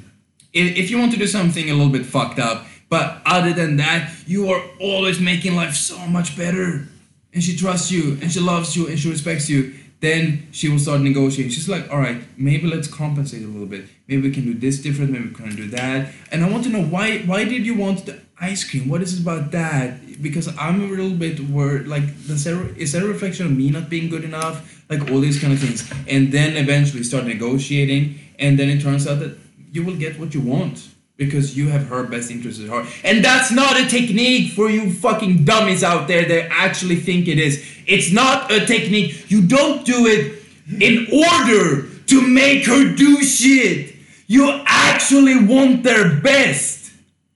if 0.53 0.91
you 0.91 0.99
want 0.99 1.11
to 1.13 1.17
do 1.17 1.27
something 1.27 1.69
a 1.69 1.73
little 1.73 1.91
bit 1.91 2.05
fucked 2.05 2.39
up, 2.39 2.65
but 2.87 3.21
other 3.25 3.53
than 3.53 3.77
that, 3.77 4.11
you 4.27 4.49
are 4.49 4.63
always 4.79 5.19
making 5.19 5.55
life 5.55 5.75
so 5.75 5.97
much 6.07 6.37
better, 6.37 6.87
and 7.33 7.43
she 7.43 7.55
trusts 7.55 7.91
you, 7.91 8.17
and 8.21 8.31
she 8.31 8.39
loves 8.39 8.75
you, 8.75 8.87
and 8.87 8.99
she 8.99 9.09
respects 9.09 9.49
you. 9.49 9.73
Then 10.01 10.47
she 10.51 10.69
will 10.69 10.79
start 10.79 11.01
negotiating. 11.01 11.51
She's 11.51 11.67
like, 11.67 11.91
all 11.91 11.99
right, 11.99 12.21
maybe 12.37 12.67
let's 12.67 12.87
compensate 12.87 13.43
a 13.43 13.47
little 13.47 13.67
bit. 13.67 13.85
Maybe 14.07 14.29
we 14.29 14.31
can 14.31 14.45
do 14.45 14.53
this 14.53 14.81
different. 14.81 15.11
Maybe 15.11 15.27
we 15.27 15.35
can 15.35 15.55
do 15.55 15.67
that. 15.69 16.13
And 16.31 16.43
I 16.43 16.49
want 16.49 16.63
to 16.65 16.69
know 16.69 16.83
why. 16.83 17.19
Why 17.19 17.43
did 17.43 17.65
you 17.65 17.75
want 17.75 18.05
the 18.05 18.19
ice 18.39 18.69
cream? 18.69 18.87
What 18.87 19.01
is 19.01 19.19
it 19.19 19.21
about 19.21 19.51
that? 19.51 20.21
Because 20.21 20.47
I'm 20.57 20.81
a 20.81 20.87
little 20.87 21.11
bit 21.11 21.41
worried. 21.41 21.87
Like, 21.87 22.03
does 22.27 22.45
there, 22.45 22.69
is 22.75 22.93
that 22.93 23.03
a 23.03 23.07
reflection 23.07 23.45
of 23.45 23.51
me 23.51 23.71
not 23.71 23.89
being 23.89 24.09
good 24.09 24.23
enough? 24.23 24.83
Like 24.89 25.11
all 25.11 25.19
these 25.19 25.39
kind 25.39 25.51
of 25.51 25.59
things. 25.59 25.91
And 26.07 26.31
then 26.31 26.55
eventually 26.55 27.03
start 27.03 27.25
negotiating. 27.25 28.19
And 28.39 28.57
then 28.57 28.69
it 28.69 28.81
turns 28.81 29.05
out 29.05 29.19
that 29.19 29.37
you 29.71 29.83
will 29.83 29.97
get 29.97 30.17
what 30.17 30.33
you 30.33 30.39
want 30.39 30.89
because 31.19 31.55
you 31.55 31.67
have 31.67 31.85
her 31.87 32.03
best 32.03 32.31
interests 32.31 32.63
at 32.63 32.69
heart. 32.69 32.87
And 33.03 33.23
that's 33.23 33.51
not 33.51 33.79
a 33.79 33.85
technique 33.87 34.53
for 34.53 34.69
you 34.69 34.91
fucking 34.91 35.43
dummies 35.43 35.83
out 35.83 36.07
there 36.07 36.25
that 36.25 36.47
actually 36.49 36.95
think 36.95 37.27
it 37.27 37.37
is. 37.37 37.63
It's 37.85 38.11
not 38.11 38.49
a 38.51 38.65
technique. 38.65 39.29
You 39.29 39.45
don't 39.45 39.85
do 39.85 40.07
it 40.07 40.41
in 40.81 41.07
order 41.11 41.87
to 42.07 42.27
make 42.27 42.65
her 42.65 42.95
do 42.95 43.21
shit. 43.21 43.95
You 44.27 44.61
actually 44.65 45.45
want 45.45 45.83
their 45.83 46.21
best, 46.21 46.91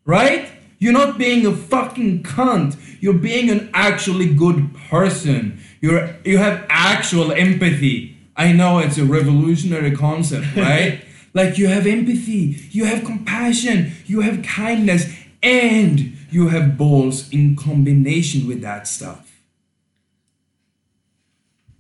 right? 0.06 0.50
You're 0.80 0.94
not 0.94 1.18
being 1.18 1.46
a 1.46 1.52
fucking 1.52 2.24
cunt. 2.24 2.78
You're 3.02 3.14
being 3.14 3.50
an 3.50 3.70
actually 3.74 4.34
good 4.34 4.74
person. 4.90 5.60
You're 5.82 6.16
you 6.24 6.38
have 6.38 6.66
actual 6.70 7.34
empathy. 7.34 8.18
I 8.38 8.54
know 8.54 8.80
it's 8.80 8.98
a 8.98 9.04
revolutionary 9.04 9.94
concept, 9.96 10.56
right? 10.56 11.04
Like 11.34 11.58
you 11.58 11.68
have 11.68 11.88
empathy, 11.88 12.58
you 12.72 12.86
have 12.86 13.04
compassion, 13.04 13.94
you 14.06 14.22
have 14.22 14.44
kindness, 14.44 15.12
and 15.42 16.16
you 16.30 16.50
have 16.50 16.78
balls 16.78 17.30
in 17.32 17.56
combination 17.56 18.48
with 18.48 18.62
that 18.62 18.88
stuff. 18.88 19.30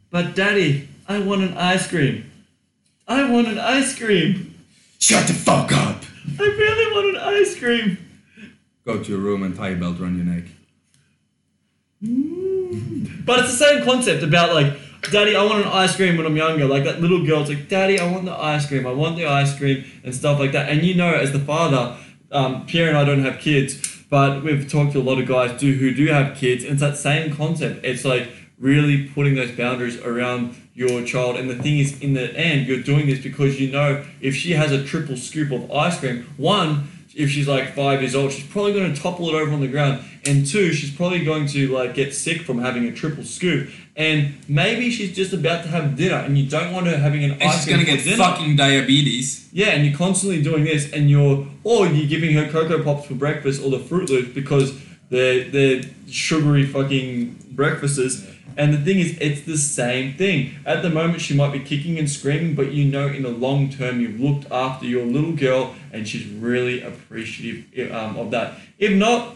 But 0.09 0.35
daddy, 0.35 0.89
I 1.07 1.19
want 1.19 1.41
an 1.41 1.57
ice 1.57 1.87
cream. 1.87 2.29
I 3.07 3.29
want 3.29 3.47
an 3.47 3.59
ice 3.59 3.97
cream. 3.97 4.55
Shut 4.99 5.27
the 5.27 5.33
fuck 5.33 5.71
up! 5.71 6.03
I 6.39 6.43
really 6.43 6.93
want 6.93 7.17
an 7.17 7.21
ice 7.21 7.57
cream. 7.59 7.97
Go 8.85 9.03
to 9.03 9.11
your 9.11 9.19
room 9.19 9.43
and 9.43 9.55
tie 9.55 9.69
a 9.69 9.75
belt 9.75 9.99
around 9.99 10.15
your 10.15 10.25
neck. 10.25 10.45
Mm. 12.03 13.25
But 13.25 13.39
it's 13.39 13.57
the 13.57 13.65
same 13.65 13.83
concept 13.83 14.23
about 14.23 14.53
like, 14.53 14.77
Daddy, 15.11 15.35
I 15.35 15.43
want 15.43 15.65
an 15.65 15.71
ice 15.71 15.95
cream 15.95 16.17
when 16.17 16.25
I'm 16.25 16.35
younger. 16.35 16.65
Like 16.65 16.85
that 16.85 17.01
little 17.01 17.25
girl's 17.25 17.49
like, 17.49 17.67
Daddy, 17.67 17.99
I 17.99 18.09
want 18.11 18.25
the 18.25 18.33
ice 18.33 18.65
cream. 18.65 18.87
I 18.87 18.91
want 18.91 19.17
the 19.17 19.25
ice 19.25 19.57
cream 19.57 19.83
and 20.03 20.15
stuff 20.15 20.39
like 20.39 20.53
that. 20.53 20.69
And 20.69 20.83
you 20.83 20.95
know, 20.95 21.13
as 21.13 21.31
the 21.31 21.39
father, 21.39 21.97
um, 22.31 22.65
Pierre 22.65 22.89
and 22.89 22.97
I 22.97 23.03
don't 23.03 23.23
have 23.23 23.39
kids, 23.39 24.03
but 24.09 24.43
we've 24.43 24.69
talked 24.69 24.93
to 24.93 24.99
a 24.99 25.03
lot 25.03 25.19
of 25.19 25.27
guys 25.27 25.59
do 25.59 25.73
who 25.73 25.93
do 25.93 26.07
have 26.07 26.37
kids, 26.37 26.63
and 26.63 26.73
it's 26.73 26.81
that 26.81 26.97
same 26.97 27.35
concept. 27.35 27.83
It's 27.83 28.05
like 28.05 28.29
really 28.59 29.07
putting 29.09 29.35
those 29.35 29.51
boundaries 29.51 29.99
around 30.01 30.55
your 30.73 31.03
child. 31.03 31.35
And 31.35 31.49
the 31.49 31.55
thing 31.55 31.79
is, 31.79 31.99
in 32.01 32.13
the 32.13 32.33
end, 32.35 32.67
you're 32.67 32.81
doing 32.81 33.07
this 33.07 33.19
because 33.19 33.59
you 33.59 33.71
know 33.71 34.05
if 34.21 34.35
she 34.35 34.51
has 34.51 34.71
a 34.71 34.83
triple 34.83 35.17
scoop 35.17 35.51
of 35.51 35.69
ice 35.71 35.99
cream, 35.99 36.27
one, 36.37 36.89
if 37.15 37.29
she's 37.29 37.47
like 37.47 37.75
five 37.75 38.01
years 38.01 38.15
old, 38.15 38.31
she's 38.31 38.47
probably 38.47 38.73
going 38.73 38.93
to 38.93 38.99
topple 38.99 39.29
it 39.29 39.35
over 39.35 39.51
on 39.51 39.61
the 39.61 39.67
ground. 39.67 40.03
And 40.25 40.47
two, 40.47 40.73
she's 40.73 40.95
probably 40.95 41.23
going 41.23 41.47
to 41.47 41.67
like 41.67 41.93
get 41.93 42.13
sick 42.13 42.41
from 42.41 42.59
having 42.59 42.85
a 42.85 42.91
triple 42.91 43.23
scoop. 43.23 43.69
And 43.95 44.33
maybe 44.47 44.89
she's 44.89 45.15
just 45.15 45.33
about 45.33 45.63
to 45.63 45.69
have 45.69 45.95
dinner, 45.95 46.15
and 46.15 46.35
you 46.35 46.49
don't 46.49 46.73
want 46.73 46.87
her 46.87 46.97
having 46.97 47.23
an 47.23 47.33
And 47.33 47.43
ice 47.43 47.57
she's 47.57 47.65
cream 47.65 47.85
gonna 47.85 47.97
get 47.97 48.03
dinner. 48.03 48.17
fucking 48.17 48.55
diabetes. 48.55 49.47
Yeah, 49.53 49.67
and 49.67 49.85
you're 49.85 49.95
constantly 49.95 50.41
doing 50.41 50.63
this, 50.63 50.91
and 50.91 51.11
you're 51.11 51.45
or 51.63 51.85
you're 51.87 52.07
giving 52.07 52.33
her 52.33 52.49
Coco 52.49 52.81
Pops 52.83 53.05
for 53.05 53.13
breakfast 53.13 53.63
or 53.63 53.69
the 53.69 53.77
Froot 53.77 54.09
Loops 54.09 54.29
because 54.33 54.73
they're 55.09 55.43
they're 55.43 55.81
sugary 56.09 56.65
fucking 56.65 57.37
breakfasts. 57.51 58.25
And 58.55 58.73
the 58.73 58.77
thing 58.77 58.99
is, 58.99 59.17
it's 59.19 59.41
the 59.41 59.57
same 59.57 60.13
thing. 60.13 60.53
At 60.65 60.81
the 60.83 60.89
moment, 60.89 61.21
she 61.21 61.35
might 61.35 61.51
be 61.51 61.59
kicking 61.59 61.97
and 61.97 62.09
screaming, 62.09 62.53
but 62.55 62.71
you 62.71 62.85
know, 62.85 63.07
in 63.07 63.23
the 63.23 63.29
long 63.29 63.69
term, 63.69 63.99
you've 63.99 64.19
looked 64.19 64.51
after 64.51 64.85
your 64.85 65.05
little 65.05 65.31
girl, 65.33 65.75
and 65.91 66.07
she's 66.07 66.25
really 66.27 66.81
appreciative 66.81 67.91
um, 67.91 68.17
of 68.17 68.31
that. 68.31 68.55
If 68.79 68.93
not, 68.93 69.35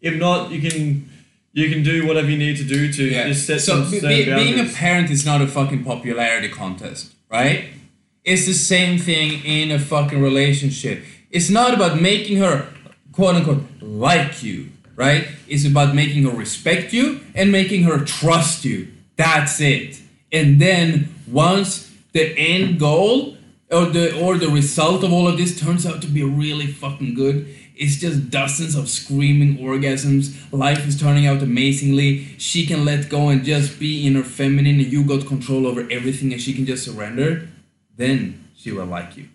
if 0.00 0.14
not, 0.18 0.50
you 0.50 0.60
can 0.60 1.08
you 1.52 1.68
can 1.68 1.82
do 1.82 2.06
whatever 2.06 2.30
you 2.30 2.38
need 2.38 2.56
to 2.56 2.64
do 2.64 2.90
to 2.92 3.04
Yeah. 3.04 3.28
just 3.28 3.46
set 3.46 3.60
so 3.60 3.82
some 3.82 3.90
be- 3.90 4.00
be- 4.00 4.24
being 4.24 4.58
a 4.58 4.64
parent 4.64 5.10
is 5.10 5.24
not 5.24 5.40
a 5.42 5.46
fucking 5.46 5.84
popularity 5.84 6.48
contest, 6.48 7.12
right? 7.30 7.64
It's 8.24 8.46
the 8.46 8.54
same 8.54 8.98
thing 8.98 9.44
in 9.44 9.70
a 9.70 9.78
fucking 9.78 10.20
relationship. 10.22 11.04
It's 11.30 11.50
not 11.50 11.74
about 11.74 12.00
making 12.00 12.38
her 12.38 12.66
quote 13.12 13.34
unquote 13.36 13.64
like 13.80 14.42
you, 14.42 14.68
right? 14.96 15.26
It's 15.48 15.64
about 15.66 15.94
making 15.94 16.22
her 16.24 16.30
respect 16.30 16.92
you 16.92 17.20
and 17.34 17.50
making 17.52 17.82
her 17.84 17.98
trust 17.98 18.64
you. 18.64 18.88
That's 19.16 19.60
it. 19.60 19.98
And 20.30 20.60
then 20.60 21.08
once 21.26 21.90
the 22.12 22.24
end 22.38 22.78
goal 22.78 23.36
or 23.70 23.86
the 23.86 24.14
or 24.18 24.38
the 24.38 24.48
result 24.48 25.02
of 25.04 25.12
all 25.12 25.26
of 25.28 25.36
this 25.36 25.58
turns 25.60 25.84
out 25.86 26.00
to 26.02 26.08
be 26.08 26.22
really 26.22 26.66
fucking 26.66 27.14
good, 27.14 27.46
it's 27.76 27.96
just 27.96 28.30
dozens 28.30 28.74
of 28.74 28.88
screaming 28.88 29.58
orgasms. 29.58 30.36
Life 30.52 30.86
is 30.86 31.00
turning 31.00 31.26
out 31.26 31.42
amazingly. 31.42 32.26
She 32.38 32.66
can 32.66 32.84
let 32.84 33.08
go 33.08 33.28
and 33.28 33.44
just 33.44 33.78
be 33.78 34.06
in 34.06 34.14
her 34.14 34.22
feminine, 34.22 34.80
and 34.80 34.92
you 34.92 35.04
got 35.04 35.26
control 35.26 35.66
over 35.66 35.80
everything, 35.90 36.32
and 36.32 36.40
she 36.40 36.52
can 36.52 36.66
just 36.66 36.84
surrender. 36.84 37.48
Then 37.96 38.48
she 38.56 38.72
will 38.72 38.86
like 38.86 39.16
you. 39.16 39.28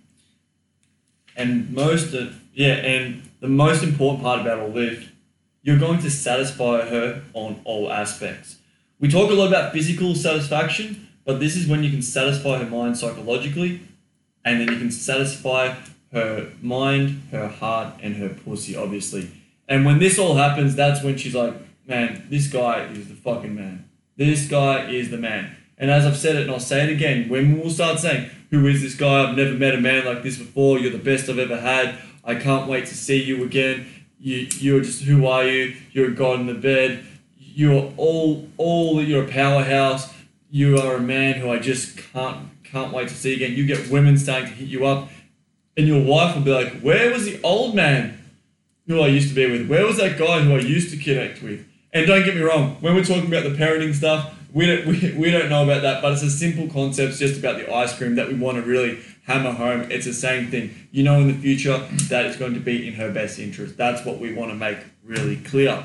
And 1.35 1.71
most 1.71 2.13
of 2.13 2.41
yeah, 2.53 2.73
and 2.73 3.21
the 3.39 3.47
most 3.47 3.83
important 3.83 4.23
part 4.23 4.41
about 4.41 4.59
all 4.59 4.71
this, 4.71 5.05
you're 5.61 5.77
going 5.77 5.99
to 5.99 6.09
satisfy 6.09 6.87
her 6.89 7.21
on 7.33 7.61
all 7.65 7.91
aspects. 7.91 8.55
We 8.99 9.09
talk 9.09 9.29
a 9.29 9.35
lot 9.35 9.49
about 9.49 9.73
physical 9.73 10.15
satisfaction, 10.15 11.07
but 11.23 11.39
this 11.39 11.55
is 11.55 11.67
when 11.67 11.83
you 11.83 11.91
can 11.91 12.01
satisfy 12.01 12.57
her 12.57 12.69
mind 12.69 12.97
psychologically, 12.97 13.81
and 14.43 14.59
then 14.59 14.69
you 14.69 14.79
can 14.79 14.89
satisfy 14.89 15.75
her 16.11 16.51
mind, 16.61 17.23
her 17.31 17.47
heart, 17.47 17.95
and 18.01 18.15
her 18.15 18.29
pussy, 18.29 18.75
obviously. 18.75 19.29
And 19.67 19.85
when 19.85 19.99
this 19.99 20.17
all 20.17 20.35
happens, 20.35 20.75
that's 20.75 21.03
when 21.03 21.17
she's 21.17 21.35
like, 21.35 21.53
man, 21.87 22.25
this 22.29 22.47
guy 22.47 22.85
is 22.85 23.07
the 23.07 23.15
fucking 23.15 23.55
man. 23.55 23.89
This 24.15 24.47
guy 24.47 24.89
is 24.89 25.11
the 25.11 25.17
man. 25.17 25.55
And 25.77 25.91
as 25.91 26.05
I've 26.05 26.17
said 26.17 26.35
it, 26.35 26.43
and 26.43 26.51
I'll 26.51 26.59
say 26.59 26.83
it 26.83 26.89
again, 26.89 27.29
when 27.29 27.59
we'll 27.59 27.69
start 27.69 27.99
saying, 27.99 28.29
Who 28.49 28.65
is 28.65 28.81
this 28.81 28.95
guy? 28.95 29.23
I've 29.23 29.37
never 29.37 29.53
met 29.53 29.75
a 29.75 29.81
man 29.81 30.05
like 30.05 30.23
this 30.23 30.37
before. 30.37 30.79
You're 30.79 30.91
the 30.91 30.97
best 30.97 31.29
I've 31.29 31.37
ever 31.37 31.59
had. 31.59 31.95
I 32.23 32.35
can't 32.35 32.67
wait 32.67 32.87
to 32.87 32.95
see 32.95 33.23
you 33.23 33.43
again. 33.43 33.87
You, 34.19 34.47
you're 34.57 34.81
just, 34.81 35.03
who 35.03 35.27
are 35.27 35.45
you? 35.45 35.75
You're 35.91 36.07
a 36.07 36.15
god 36.15 36.39
in 36.39 36.47
the 36.47 36.55
bed. 36.55 37.05
You're 37.37 37.93
all, 37.95 38.47
all, 38.57 39.03
you're 39.03 39.23
a 39.23 39.27
powerhouse. 39.27 40.11
You 40.49 40.79
are 40.79 40.95
a 40.95 41.01
man 41.01 41.35
who 41.35 41.51
I 41.51 41.59
just 41.59 41.97
can't, 41.97 42.49
can't 42.63 42.91
wait 42.91 43.09
to 43.09 43.13
see 43.13 43.35
again. 43.35 43.53
You 43.53 43.65
get 43.65 43.89
women 43.89 44.17
starting 44.17 44.49
to 44.49 44.55
hit 44.55 44.67
you 44.67 44.85
up, 44.85 45.09
and 45.77 45.87
your 45.87 46.03
wife 46.03 46.35
will 46.35 46.43
be 46.43 46.51
like, 46.51 46.81
Where 46.81 47.11
was 47.11 47.25
the 47.25 47.39
old 47.43 47.75
man 47.75 48.19
who 48.87 48.99
I 49.01 49.07
used 49.07 49.29
to 49.29 49.35
be 49.35 49.49
with? 49.49 49.69
Where 49.69 49.85
was 49.85 49.97
that 49.97 50.17
guy 50.17 50.41
who 50.41 50.55
I 50.55 50.59
used 50.59 50.89
to 50.91 50.97
connect 50.97 51.41
with? 51.41 51.65
And 51.93 52.07
don't 52.07 52.25
get 52.25 52.35
me 52.35 52.41
wrong, 52.41 52.77
when 52.81 52.95
we're 52.95 53.05
talking 53.05 53.27
about 53.27 53.43
the 53.43 53.51
parenting 53.51 53.93
stuff, 53.93 54.33
we 54.53 54.65
don't, 54.65 54.85
we, 54.87 55.13
we 55.13 55.31
don't 55.31 55.49
know 55.49 55.63
about 55.63 55.83
that, 55.83 56.01
but 56.01 56.13
it's 56.13 56.23
a 56.23 56.29
simple 56.29 56.67
concept 56.67 57.11
it's 57.11 57.19
just 57.19 57.39
about 57.39 57.57
the 57.57 57.73
ice 57.73 57.95
cream 57.95 58.15
that 58.15 58.27
we 58.27 58.35
want 58.35 58.57
to 58.57 58.63
really 58.63 58.99
hammer 59.25 59.51
home. 59.51 59.91
It's 59.91 60.05
the 60.05 60.13
same 60.13 60.49
thing. 60.49 60.87
You 60.91 61.03
know, 61.03 61.19
in 61.19 61.27
the 61.27 61.33
future, 61.33 61.77
that 62.09 62.25
is 62.25 62.37
going 62.37 62.53
to 62.55 62.59
be 62.59 62.87
in 62.87 62.95
her 62.95 63.11
best 63.11 63.39
interest. 63.39 63.77
That's 63.77 64.05
what 64.05 64.19
we 64.19 64.33
want 64.33 64.51
to 64.51 64.55
make 64.55 64.79
really 65.03 65.37
clear. 65.37 65.83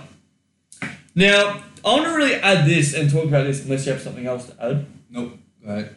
Now, 1.14 1.62
I 1.84 1.94
want 1.94 2.04
to 2.04 2.12
really 2.12 2.34
add 2.36 2.66
this 2.66 2.94
and 2.94 3.10
talk 3.10 3.24
about 3.24 3.44
this 3.44 3.64
unless 3.64 3.84
you 3.84 3.92
have 3.92 4.00
something 4.00 4.26
else 4.26 4.46
to 4.46 4.64
add. 4.64 4.86
Nope. 5.10 5.38
Go 5.64 5.72
ahead. 5.72 5.96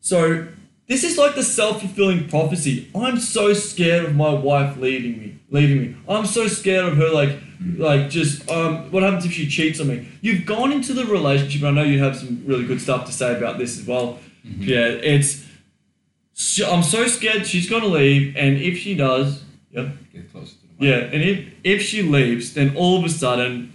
So 0.00 0.48
this 0.86 1.02
is 1.04 1.16
like 1.16 1.34
the 1.34 1.42
self-fulfilling 1.42 2.28
prophecy. 2.28 2.90
I'm 2.94 3.18
so 3.18 3.52
scared 3.54 4.04
of 4.04 4.14
my 4.14 4.32
wife 4.34 4.76
leaving 4.76 5.18
me, 5.18 5.38
leaving 5.50 5.80
me. 5.82 5.96
I'm 6.08 6.26
so 6.26 6.46
scared 6.46 6.84
of 6.86 6.96
her 6.98 7.08
like 7.10 7.38
like 7.76 8.10
just 8.10 8.50
um 8.50 8.90
what 8.90 9.02
happens 9.02 9.24
if 9.24 9.32
she 9.32 9.48
cheats 9.48 9.80
on 9.80 9.88
me? 9.88 10.08
You've 10.20 10.44
gone 10.44 10.72
into 10.72 10.92
the 10.92 11.06
relationship, 11.06 11.62
and 11.62 11.78
I 11.78 11.82
know 11.82 11.88
you 11.88 12.02
have 12.02 12.16
some 12.16 12.42
really 12.46 12.64
good 12.66 12.80
stuff 12.80 13.06
to 13.06 13.12
say 13.12 13.36
about 13.36 13.58
this 13.58 13.78
as 13.78 13.86
well. 13.86 14.18
Yeah, 14.42 14.86
it's 14.88 15.44
I'm 16.66 16.82
so 16.82 17.06
scared 17.06 17.46
she's 17.46 17.68
gonna 17.70 17.86
leave, 17.86 18.36
and 18.36 18.56
if 18.58 18.76
she 18.78 18.94
does, 18.94 19.42
yeah, 19.70 19.88
Get 20.12 20.30
closer 20.32 20.54
to 20.56 20.60
the 20.62 20.84
mic. 20.84 20.90
yeah, 20.90 21.14
and 21.14 21.22
if 21.22 21.48
if 21.64 21.82
she 21.82 22.02
leaves, 22.02 22.52
then 22.54 22.76
all 22.76 22.98
of 22.98 23.04
a 23.04 23.08
sudden, 23.08 23.72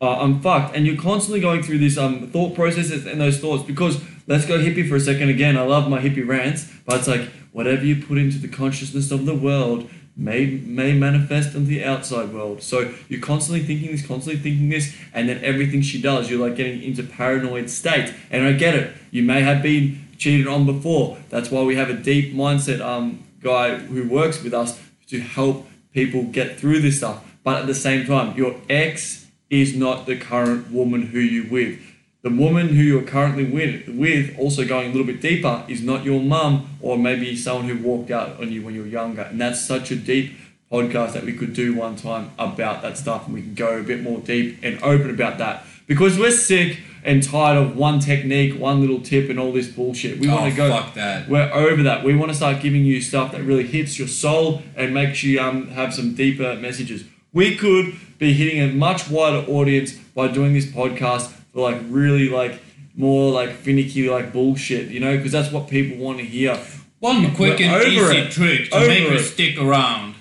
uh, 0.00 0.18
I'm 0.20 0.40
fucked. 0.40 0.74
And 0.74 0.86
you're 0.86 0.96
constantly 1.00 1.40
going 1.40 1.62
through 1.62 1.78
this 1.78 1.96
um 1.96 2.26
thought 2.28 2.54
processes 2.56 3.06
and 3.06 3.20
those 3.20 3.38
thoughts 3.38 3.62
because 3.62 4.00
let's 4.26 4.46
go 4.46 4.58
hippie 4.58 4.88
for 4.88 4.96
a 4.96 5.00
second 5.00 5.28
again. 5.28 5.56
I 5.56 5.62
love 5.62 5.88
my 5.88 6.00
hippie 6.00 6.26
rants, 6.26 6.70
but 6.86 6.98
it's 6.98 7.08
like 7.08 7.28
whatever 7.52 7.84
you 7.84 8.02
put 8.04 8.18
into 8.18 8.38
the 8.38 8.48
consciousness 8.48 9.10
of 9.10 9.26
the 9.26 9.34
world 9.34 9.88
may 10.16 10.46
may 10.46 10.92
manifest 10.92 11.54
in 11.54 11.66
the 11.66 11.84
outside 11.84 12.32
world. 12.32 12.62
So 12.62 12.92
you're 13.08 13.20
constantly 13.20 13.64
thinking 13.64 13.90
this, 13.90 14.06
constantly 14.06 14.42
thinking 14.42 14.68
this, 14.68 14.94
and 15.12 15.28
then 15.28 15.42
everything 15.42 15.82
she 15.82 16.00
does, 16.00 16.30
you're 16.30 16.46
like 16.46 16.56
getting 16.56 16.82
into 16.82 17.02
paranoid 17.02 17.70
state. 17.70 18.12
And 18.30 18.44
I 18.44 18.52
get 18.52 18.74
it. 18.74 18.94
You 19.10 19.22
may 19.22 19.42
have 19.42 19.62
been 19.62 20.06
cheated 20.18 20.46
on 20.46 20.66
before. 20.66 21.18
That's 21.30 21.50
why 21.50 21.62
we 21.62 21.76
have 21.76 21.90
a 21.90 21.94
deep 21.94 22.34
mindset 22.34 22.80
um 22.80 23.24
guy 23.42 23.76
who 23.76 24.08
works 24.08 24.42
with 24.42 24.54
us 24.54 24.80
to 25.08 25.20
help 25.20 25.66
people 25.92 26.24
get 26.24 26.58
through 26.58 26.80
this 26.80 26.98
stuff. 26.98 27.24
But 27.44 27.60
at 27.60 27.66
the 27.66 27.74
same 27.74 28.06
time, 28.06 28.36
your 28.36 28.54
ex 28.70 29.26
is 29.50 29.76
not 29.76 30.06
the 30.06 30.16
current 30.16 30.70
woman 30.70 31.02
who 31.02 31.18
you 31.18 31.48
with. 31.50 31.78
The 32.22 32.30
woman 32.30 32.68
who 32.68 32.82
you're 32.82 33.02
currently 33.02 33.44
with, 33.44 33.88
with 33.88 34.38
also 34.38 34.64
going 34.64 34.86
a 34.86 34.92
little 34.92 35.06
bit 35.06 35.20
deeper 35.20 35.64
is 35.66 35.82
not 35.82 36.04
your 36.04 36.20
mum 36.20 36.68
or 36.80 36.96
maybe 36.96 37.34
someone 37.34 37.68
who 37.68 37.76
walked 37.82 38.12
out 38.12 38.40
on 38.40 38.52
you 38.52 38.62
when 38.62 38.74
you 38.74 38.82
were 38.82 38.88
younger. 38.88 39.22
And 39.22 39.40
that's 39.40 39.60
such 39.60 39.90
a 39.90 39.96
deep 39.96 40.32
podcast 40.70 41.14
that 41.14 41.24
we 41.24 41.32
could 41.32 41.52
do 41.52 41.74
one 41.74 41.96
time 41.96 42.30
about 42.38 42.80
that 42.82 42.96
stuff 42.96 43.26
and 43.26 43.34
we 43.34 43.42
can 43.42 43.54
go 43.54 43.78
a 43.78 43.82
bit 43.82 44.02
more 44.02 44.20
deep 44.20 44.60
and 44.62 44.80
open 44.84 45.10
about 45.10 45.38
that. 45.38 45.66
Because 45.88 46.16
we're 46.16 46.30
sick 46.30 46.78
and 47.04 47.20
tired 47.24 47.58
of 47.58 47.76
one 47.76 47.98
technique 47.98 48.58
one 48.58 48.80
little 48.80 49.00
tip 49.00 49.28
and 49.28 49.40
all 49.40 49.52
this 49.52 49.66
bullshit. 49.66 50.20
We 50.20 50.30
oh, 50.30 50.36
want 50.36 50.50
to 50.52 50.56
go 50.56 50.70
fuck 50.70 50.94
that. 50.94 51.28
we're 51.28 51.50
over 51.52 51.82
that. 51.82 52.04
We 52.04 52.14
want 52.14 52.30
to 52.30 52.36
start 52.36 52.62
giving 52.62 52.84
you 52.84 53.00
stuff 53.00 53.32
that 53.32 53.42
really 53.42 53.66
hits 53.66 53.98
your 53.98 54.06
soul 54.06 54.62
and 54.76 54.94
makes 54.94 55.24
you 55.24 55.40
um, 55.40 55.68
have 55.70 55.92
some 55.92 56.14
deeper 56.14 56.54
messages. 56.54 57.04
We 57.32 57.56
could 57.56 57.96
be 58.18 58.32
hitting 58.32 58.60
a 58.60 58.72
much 58.72 59.10
wider 59.10 59.44
audience 59.50 59.94
by 60.14 60.28
doing 60.28 60.54
this 60.54 60.66
podcast 60.66 61.32
like 61.54 61.78
really 61.88 62.28
like 62.28 62.60
more 62.96 63.32
like 63.32 63.50
finicky 63.52 64.08
like 64.10 64.32
bullshit 64.32 64.88
you 64.88 65.00
know 65.00 65.16
because 65.16 65.32
that's 65.32 65.50
what 65.52 65.68
people 65.68 65.96
want 65.96 66.18
to 66.18 66.24
hear 66.24 66.58
One 67.00 67.34
quick 67.34 67.58
We're 67.58 67.66
and 67.66 67.92
easy 67.92 68.16
it. 68.18 68.30
trick 68.32 68.70
to 68.70 68.76
Over 68.76 68.86
make 68.86 69.08
her 69.08 69.14
it. 69.16 69.24
stick 69.24 69.58
around. 69.58 70.14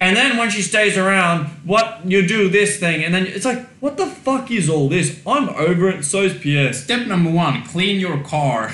And 0.00 0.16
then 0.16 0.36
when 0.36 0.50
she 0.50 0.62
stays 0.62 0.98
around, 0.98 1.46
what 1.64 2.00
you 2.04 2.26
do 2.26 2.48
this 2.48 2.76
thing, 2.80 3.04
and 3.04 3.14
then 3.14 3.24
it's 3.24 3.44
like, 3.44 3.64
what 3.78 3.96
the 3.96 4.06
fuck 4.06 4.50
is 4.50 4.68
all 4.68 4.88
this? 4.88 5.20
I'm 5.24 5.48
over 5.50 5.88
it. 5.90 6.04
So's 6.04 6.36
Pierre. 6.36 6.72
Step 6.72 7.06
number 7.06 7.30
one, 7.30 7.62
clean 7.62 8.00
your 8.00 8.18
car. 8.24 8.72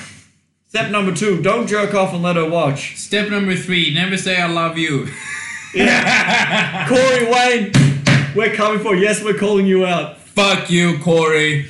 Step 0.69 0.91
number 0.91 1.15
two: 1.15 1.43
don't 1.43 1.67
jerk 1.67 1.93
off 1.95 2.15
and 2.15 2.23
let 2.23 2.37
her 2.37 2.49
watch. 2.49 2.97
Step 2.97 3.29
number 3.29 3.55
three, 3.55 3.93
never 3.93 4.17
say 4.17 4.41
I 4.41 4.47
love 4.47 4.79
you. 4.79 5.07
Corey 6.89 7.31
Wayne, 7.31 7.73
we're 8.35 8.55
coming 8.55 8.81
for. 8.83 8.95
you. 8.95 9.03
Yes, 9.03 9.23
we're 9.23 9.35
calling 9.39 9.67
you 9.67 9.85
out. 9.85 10.17
Fuck 10.19 10.71
you, 10.71 10.99
Corey. 11.01 11.67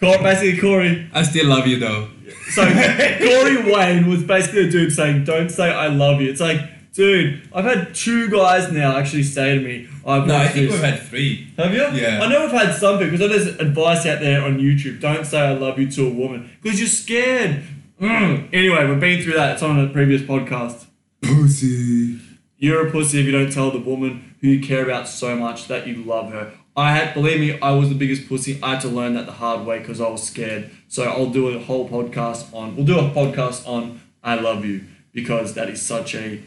Cor- 0.00 0.18
basically, 0.18 0.58
Corey. 0.60 1.10
I 1.12 1.22
still 1.22 1.46
love 1.46 1.66
you 1.66 1.78
though. 1.78 2.08
So 2.50 2.62
Corey 2.64 3.72
Wayne 3.72 4.06
was 4.08 4.22
basically 4.22 4.68
a 4.68 4.70
dude 4.70 4.92
saying, 4.92 5.24
"Don't 5.24 5.48
say 5.48 5.70
I 5.72 5.88
love 5.88 6.20
you." 6.20 6.30
It's 6.30 6.40
like, 6.40 6.60
dude, 6.92 7.48
I've 7.54 7.64
had 7.64 7.94
two 7.94 8.28
guys 8.28 8.70
now 8.70 8.96
actually 8.96 9.22
say 9.24 9.58
to 9.58 9.60
me, 9.64 9.88
"I've 10.06 10.26
No, 10.26 10.36
I 10.36 10.48
think 10.48 10.70
this." 10.70 10.72
we've 10.80 10.90
had 10.90 11.00
three. 11.02 11.48
Have 11.56 11.72
you? 11.72 11.82
Yeah. 12.00 12.20
I 12.22 12.28
know 12.28 12.42
we've 12.42 12.50
had 12.50 12.74
some 12.74 12.98
people 12.98 13.16
because 13.18 13.44
there's 13.44 13.58
advice 13.60 14.04
out 14.06 14.20
there 14.20 14.42
on 14.42 14.58
YouTube. 14.58 15.00
Don't 15.00 15.24
say 15.26 15.40
I 15.40 15.54
love 15.54 15.78
you 15.78 15.90
to 15.92 16.06
a 16.06 16.10
woman 16.10 16.50
because 16.62 16.78
you're 16.78 16.88
scared. 16.88 17.62
Mm. 18.00 18.48
Anyway, 18.52 18.86
we've 18.86 19.00
been 19.00 19.22
through 19.22 19.34
that. 19.34 19.54
It's 19.54 19.62
on 19.62 19.78
a 19.80 19.88
previous 19.88 20.20
podcast. 20.22 20.84
Pussy. 21.22 22.18
You're 22.58 22.88
a 22.88 22.90
pussy 22.90 23.20
if 23.20 23.26
you 23.26 23.32
don't 23.32 23.50
tell 23.52 23.70
the 23.70 23.78
woman 23.78 24.34
who 24.40 24.48
you 24.48 24.60
care 24.66 24.84
about 24.84 25.08
so 25.08 25.34
much 25.36 25.68
that 25.68 25.86
you 25.86 25.96
love 26.04 26.30
her. 26.32 26.52
I 26.76 26.92
had, 26.94 27.14
believe 27.14 27.40
me, 27.40 27.58
I 27.60 27.70
was 27.70 27.88
the 27.88 27.94
biggest 27.94 28.28
pussy. 28.28 28.58
I 28.62 28.72
had 28.72 28.80
to 28.82 28.88
learn 28.88 29.14
that 29.14 29.24
the 29.26 29.32
hard 29.32 29.64
way 29.66 29.78
because 29.78 30.00
I 30.00 30.08
was 30.08 30.22
scared. 30.22 30.70
So 30.88 31.04
I'll 31.04 31.30
do 31.30 31.48
a 31.48 31.58
whole 31.58 31.88
podcast 31.88 32.52
on. 32.54 32.76
We'll 32.76 32.84
do 32.84 32.98
a 32.98 33.10
podcast 33.10 33.66
on 33.66 34.00
I 34.22 34.34
love 34.34 34.64
you 34.64 34.84
because 35.12 35.54
that 35.54 35.70
is 35.70 35.80
such 35.80 36.14
a 36.14 36.42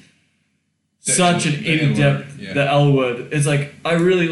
The- 1.05 1.11
such 1.11 1.45
an 1.47 1.63
in 1.65 1.93
depth 1.95 2.37
yeah. 2.39 2.53
the 2.53 2.65
L 2.69 2.91
word. 2.93 3.29
It's 3.31 3.47
like 3.47 3.73
I 3.83 3.93
really, 3.93 4.29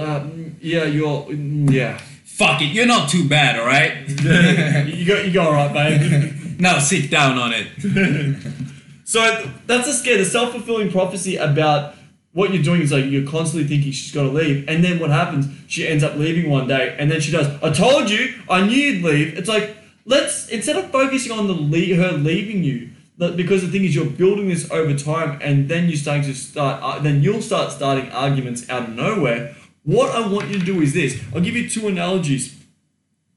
um, 0.00 0.56
yeah, 0.60 0.84
you're, 0.84 1.24
mm, 1.26 1.70
yeah. 1.70 1.98
Fuck 2.24 2.62
it, 2.62 2.66
you're 2.66 2.86
not 2.86 3.08
too 3.08 3.28
bad, 3.28 3.58
alright? 3.58 4.08
you 4.94 5.04
go, 5.06 5.20
you 5.20 5.32
go 5.32 5.42
alright, 5.46 5.72
babe. 5.72 6.32
now 6.60 6.78
sit 6.78 7.10
down 7.10 7.38
on 7.38 7.52
it. 7.52 8.36
So 9.08 9.20
that's 9.68 9.86
a 9.86 9.92
scare. 9.92 10.18
The 10.18 10.24
self 10.24 10.50
fulfilling 10.50 10.90
prophecy 10.90 11.36
about 11.36 11.94
what 12.36 12.52
you're 12.52 12.62
doing 12.62 12.82
is 12.82 12.92
like 12.92 13.06
you're 13.06 13.26
constantly 13.26 13.66
thinking 13.66 13.92
she's 13.92 14.12
got 14.12 14.24
to 14.24 14.28
leave, 14.28 14.68
and 14.68 14.84
then 14.84 14.98
what 14.98 15.08
happens? 15.08 15.46
She 15.68 15.88
ends 15.88 16.04
up 16.04 16.16
leaving 16.16 16.50
one 16.50 16.68
day, 16.68 16.94
and 16.98 17.10
then 17.10 17.18
she 17.18 17.32
does. 17.32 17.46
I 17.62 17.72
told 17.72 18.10
you, 18.10 18.34
I 18.46 18.60
knew 18.66 18.76
you'd 18.76 19.02
leave. 19.02 19.38
It's 19.38 19.48
like 19.48 19.74
let's 20.04 20.46
instead 20.48 20.76
of 20.76 20.90
focusing 20.90 21.32
on 21.32 21.46
the 21.46 21.54
le- 21.54 21.96
her 21.96 22.12
leaving 22.12 22.62
you, 22.62 22.90
because 23.16 23.62
the 23.62 23.68
thing 23.68 23.86
is 23.86 23.94
you're 23.94 24.04
building 24.04 24.48
this 24.48 24.70
over 24.70 24.94
time, 24.94 25.38
and 25.40 25.70
then 25.70 25.88
you're 25.88 25.96
starting 25.96 26.24
to 26.24 26.34
start. 26.34 26.82
Uh, 26.82 26.98
then 26.98 27.22
you'll 27.22 27.40
start 27.40 27.72
starting 27.72 28.10
arguments 28.10 28.68
out 28.68 28.82
of 28.82 28.90
nowhere. 28.90 29.56
What 29.84 30.14
I 30.14 30.28
want 30.28 30.48
you 30.48 30.58
to 30.58 30.64
do 30.64 30.82
is 30.82 30.92
this. 30.92 31.18
I'll 31.34 31.40
give 31.40 31.56
you 31.56 31.70
two 31.70 31.88
analogies. 31.88 32.54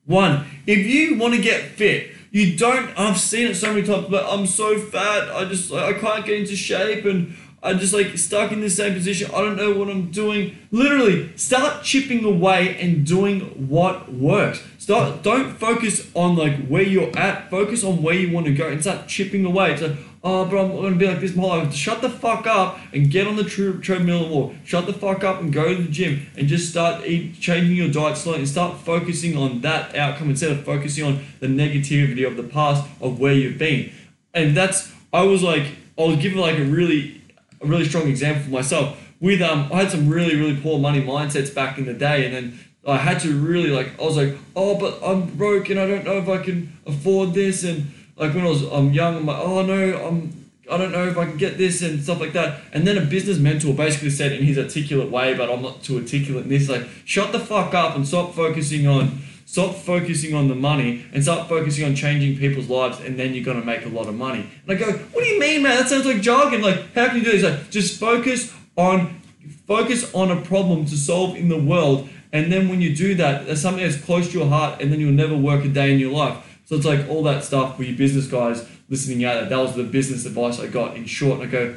One, 0.06 0.46
if 0.68 0.80
you 0.80 1.18
want 1.18 1.36
to 1.36 1.42
get 1.42 1.62
fit, 1.62 2.12
you 2.32 2.58
don't. 2.58 2.92
I've 3.00 3.18
seen 3.18 3.48
it 3.48 3.56
so 3.56 3.74
many 3.74 3.88
times, 3.88 4.08
but 4.10 4.26
I'm 4.30 4.46
so 4.46 4.78
fat. 4.78 5.30
I 5.30 5.46
just 5.46 5.72
I 5.72 5.94
can't 5.94 6.26
get 6.26 6.38
into 6.38 6.58
shape, 6.58 7.06
and 7.06 7.34
I'm 7.62 7.78
just 7.78 7.94
like 7.94 8.18
stuck 8.18 8.52
in 8.52 8.62
the 8.62 8.70
same 8.70 8.94
position. 8.94 9.30
I 9.32 9.42
don't 9.42 9.58
know 9.58 9.74
what 9.74 9.90
I'm 9.90 10.12
doing. 10.12 10.58
Literally, 10.72 11.36
start 11.36 11.84
chipping 11.84 12.24
away 12.24 12.78
and 12.78 13.06
doing 13.06 13.68
what 13.68 14.12
works. 14.14 14.64
Start. 14.78 15.24
Don't 15.24 15.58
focus 15.58 16.10
on 16.14 16.38
like 16.38 16.68
where 16.68 16.84
you're 16.84 17.16
at. 17.18 17.50
Focus 17.50 17.84
on 17.84 18.02
where 18.02 18.16
you 18.16 18.34
want 18.34 18.46
to 18.46 18.54
go, 18.54 18.70
and 18.70 18.82
start 18.82 19.08
chipping 19.08 19.44
away. 19.46 19.74
It's 19.74 19.82
like, 19.82 19.98
oh, 20.24 20.46
but 20.46 20.58
I'm 20.58 20.72
gonna 20.72 20.96
be 20.96 21.06
like 21.06 21.20
this 21.20 21.36
my 21.36 21.42
whole 21.42 21.58
life. 21.58 21.74
Shut 21.74 22.02
the 22.02 22.10
fuck 22.10 22.48
up 22.48 22.80
and 22.94 23.12
get 23.12 23.28
on 23.28 23.36
the 23.36 23.44
tre- 23.44 23.78
treadmill 23.82 24.24
and 24.24 24.32
walk. 24.32 24.54
Shut 24.64 24.86
the 24.86 24.94
fuck 24.94 25.26
up 25.26 25.42
and 25.42 25.52
go 25.52 25.76
to 25.76 25.84
the 25.84 25.92
gym 25.92 26.28
and 26.38 26.48
just 26.48 26.70
start 26.70 27.06
eat, 27.06 27.42
changing 27.42 27.76
your 27.76 27.92
diet 27.92 28.16
slowly 28.16 28.40
and 28.40 28.48
start 28.48 28.78
focusing 28.78 29.36
on 29.36 29.60
that 29.62 29.96
outcome 29.96 30.30
instead 30.30 30.52
of 30.52 30.64
focusing 30.64 31.04
on 31.04 31.26
the 31.42 31.48
negativity 31.48 32.26
of 32.26 32.38
the 32.38 32.44
past 32.44 32.88
of 33.02 33.20
where 33.20 33.34
you've 33.34 33.58
been. 33.58 33.92
And 34.34 34.56
that's 34.56 34.94
I 35.12 35.24
was 35.24 35.44
like 35.44 35.66
I 35.98 36.04
was 36.04 36.16
given 36.16 36.38
like 36.38 36.58
a 36.58 36.64
really 36.64 37.19
a 37.62 37.66
really 37.66 37.86
strong 37.86 38.08
example 38.08 38.44
for 38.44 38.50
myself. 38.50 38.98
With 39.20 39.42
um 39.42 39.70
I 39.72 39.84
had 39.84 39.92
some 39.92 40.10
really 40.10 40.36
really 40.36 40.60
poor 40.60 40.80
money 40.80 41.02
mindsets 41.02 41.54
back 41.54 41.78
in 41.78 41.86
the 41.86 41.94
day 41.94 42.26
and 42.26 42.34
then 42.34 42.60
I 42.88 42.98
had 42.98 43.20
to 43.22 43.34
really 43.38 43.70
like 43.70 44.00
I 44.00 44.04
was 44.04 44.18
like 44.18 44.36
oh 44.56 44.80
but 44.80 45.00
I'm 45.04 45.26
broke 45.36 45.70
and 45.70 45.80
I 45.80 45.88
don't 45.88 46.06
know 46.06 46.18
if 46.18 46.30
I 46.30 46.42
can 46.42 46.78
afford 46.86 47.34
this 47.34 47.64
and 47.64 47.92
like 48.16 48.34
when 48.34 48.46
I 48.46 48.50
was 48.50 48.64
I'm 48.64 48.92
young 48.92 49.18
I'm 49.18 49.26
like 49.26 49.40
oh 49.40 49.62
no 49.64 50.08
I'm 50.08 50.40
I 50.72 50.78
don't 50.78 50.92
know 50.92 51.08
if 51.08 51.18
I 51.18 51.26
can 51.26 51.38
get 51.38 51.58
this 51.58 51.82
and 51.82 52.02
stuff 52.02 52.20
like 52.20 52.34
that. 52.34 52.62
And 52.74 52.86
then 52.86 52.98
a 52.98 53.02
business 53.02 53.40
mentor 53.40 53.74
basically 53.74 54.12
said 54.12 54.32
in 54.32 54.44
his 54.44 54.58
articulate 54.58 55.10
way, 55.10 55.34
but 55.34 55.50
I'm 55.50 55.62
not 55.64 55.82
too 55.82 55.98
articulate 55.98 56.44
in 56.44 56.50
this, 56.50 56.70
like, 56.70 56.84
shut 57.06 57.32
the 57.32 57.40
fuck 57.40 57.74
up 57.74 57.96
and 57.96 58.08
stop 58.08 58.36
focusing 58.36 58.86
on 58.86 59.20
stop 59.50 59.74
focusing 59.74 60.36
on 60.36 60.48
the 60.48 60.54
money 60.54 61.04
and 61.12 61.24
start 61.24 61.50
focusing 61.50 61.84
on 61.84 61.96
changing 61.96 62.38
people's 62.38 62.70
lives 62.70 63.00
and 63.00 63.18
then 63.18 63.34
you're 63.34 63.44
gonna 63.44 63.66
make 63.66 63.84
a 63.84 63.90
lot 63.90 64.08
of 64.08 64.14
money. 64.14 64.48
And 64.68 64.72
I 64.72 64.76
go, 64.76 64.92
What 64.92 65.24
do 65.24 65.28
you 65.28 65.40
mean, 65.40 65.64
man? 65.64 65.76
That 65.76 65.90
sounds 65.90 66.06
like 66.06 66.22
jargon. 66.22 66.62
Like, 66.62 66.94
how 66.94 67.08
can 67.08 67.18
you 67.18 67.24
do 67.24 67.32
this? 67.32 67.44
Like, 67.44 67.72
just 67.72 68.00
focus 68.00 68.54
on 68.78 69.20
focus 69.66 70.14
on 70.14 70.30
a 70.30 70.40
problem 70.42 70.86
to 70.86 70.96
solve 70.96 71.36
in 71.36 71.50
the 71.50 71.60
world 71.60 72.08
and 72.32 72.52
then 72.54 72.70
when 72.70 72.80
you 72.80 72.96
do 72.96 73.16
that, 73.16 73.48
there's 73.48 73.60
something 73.60 73.84
that's 73.84 74.00
close 74.00 74.28
to 74.32 74.38
your 74.38 74.48
heart 74.48 74.82
and 74.82 74.94
then 74.94 75.00
you'll 75.00 75.12
never 75.12 75.36
work 75.36 75.66
a 75.66 75.68
day 75.68 75.92
in 75.92 76.00
your 76.00 76.12
life. 76.12 76.62
So 76.66 76.76
it's 76.76 76.86
like 76.86 77.10
all 77.10 77.24
that 77.24 77.44
stuff 77.44 77.76
for 77.76 77.82
you 77.82 77.96
business 77.98 78.28
guys 78.28 78.70
listening 78.88 79.26
out 79.26 79.34
there. 79.34 79.50
That 79.50 79.58
was 79.58 79.76
the 79.76 79.84
business 79.84 80.28
advice 80.28 80.60
I 80.60 80.68
got 80.68 80.96
in 80.96 81.06
short. 81.06 81.40
And 81.40 81.50
I 81.50 81.52
go, 81.52 81.76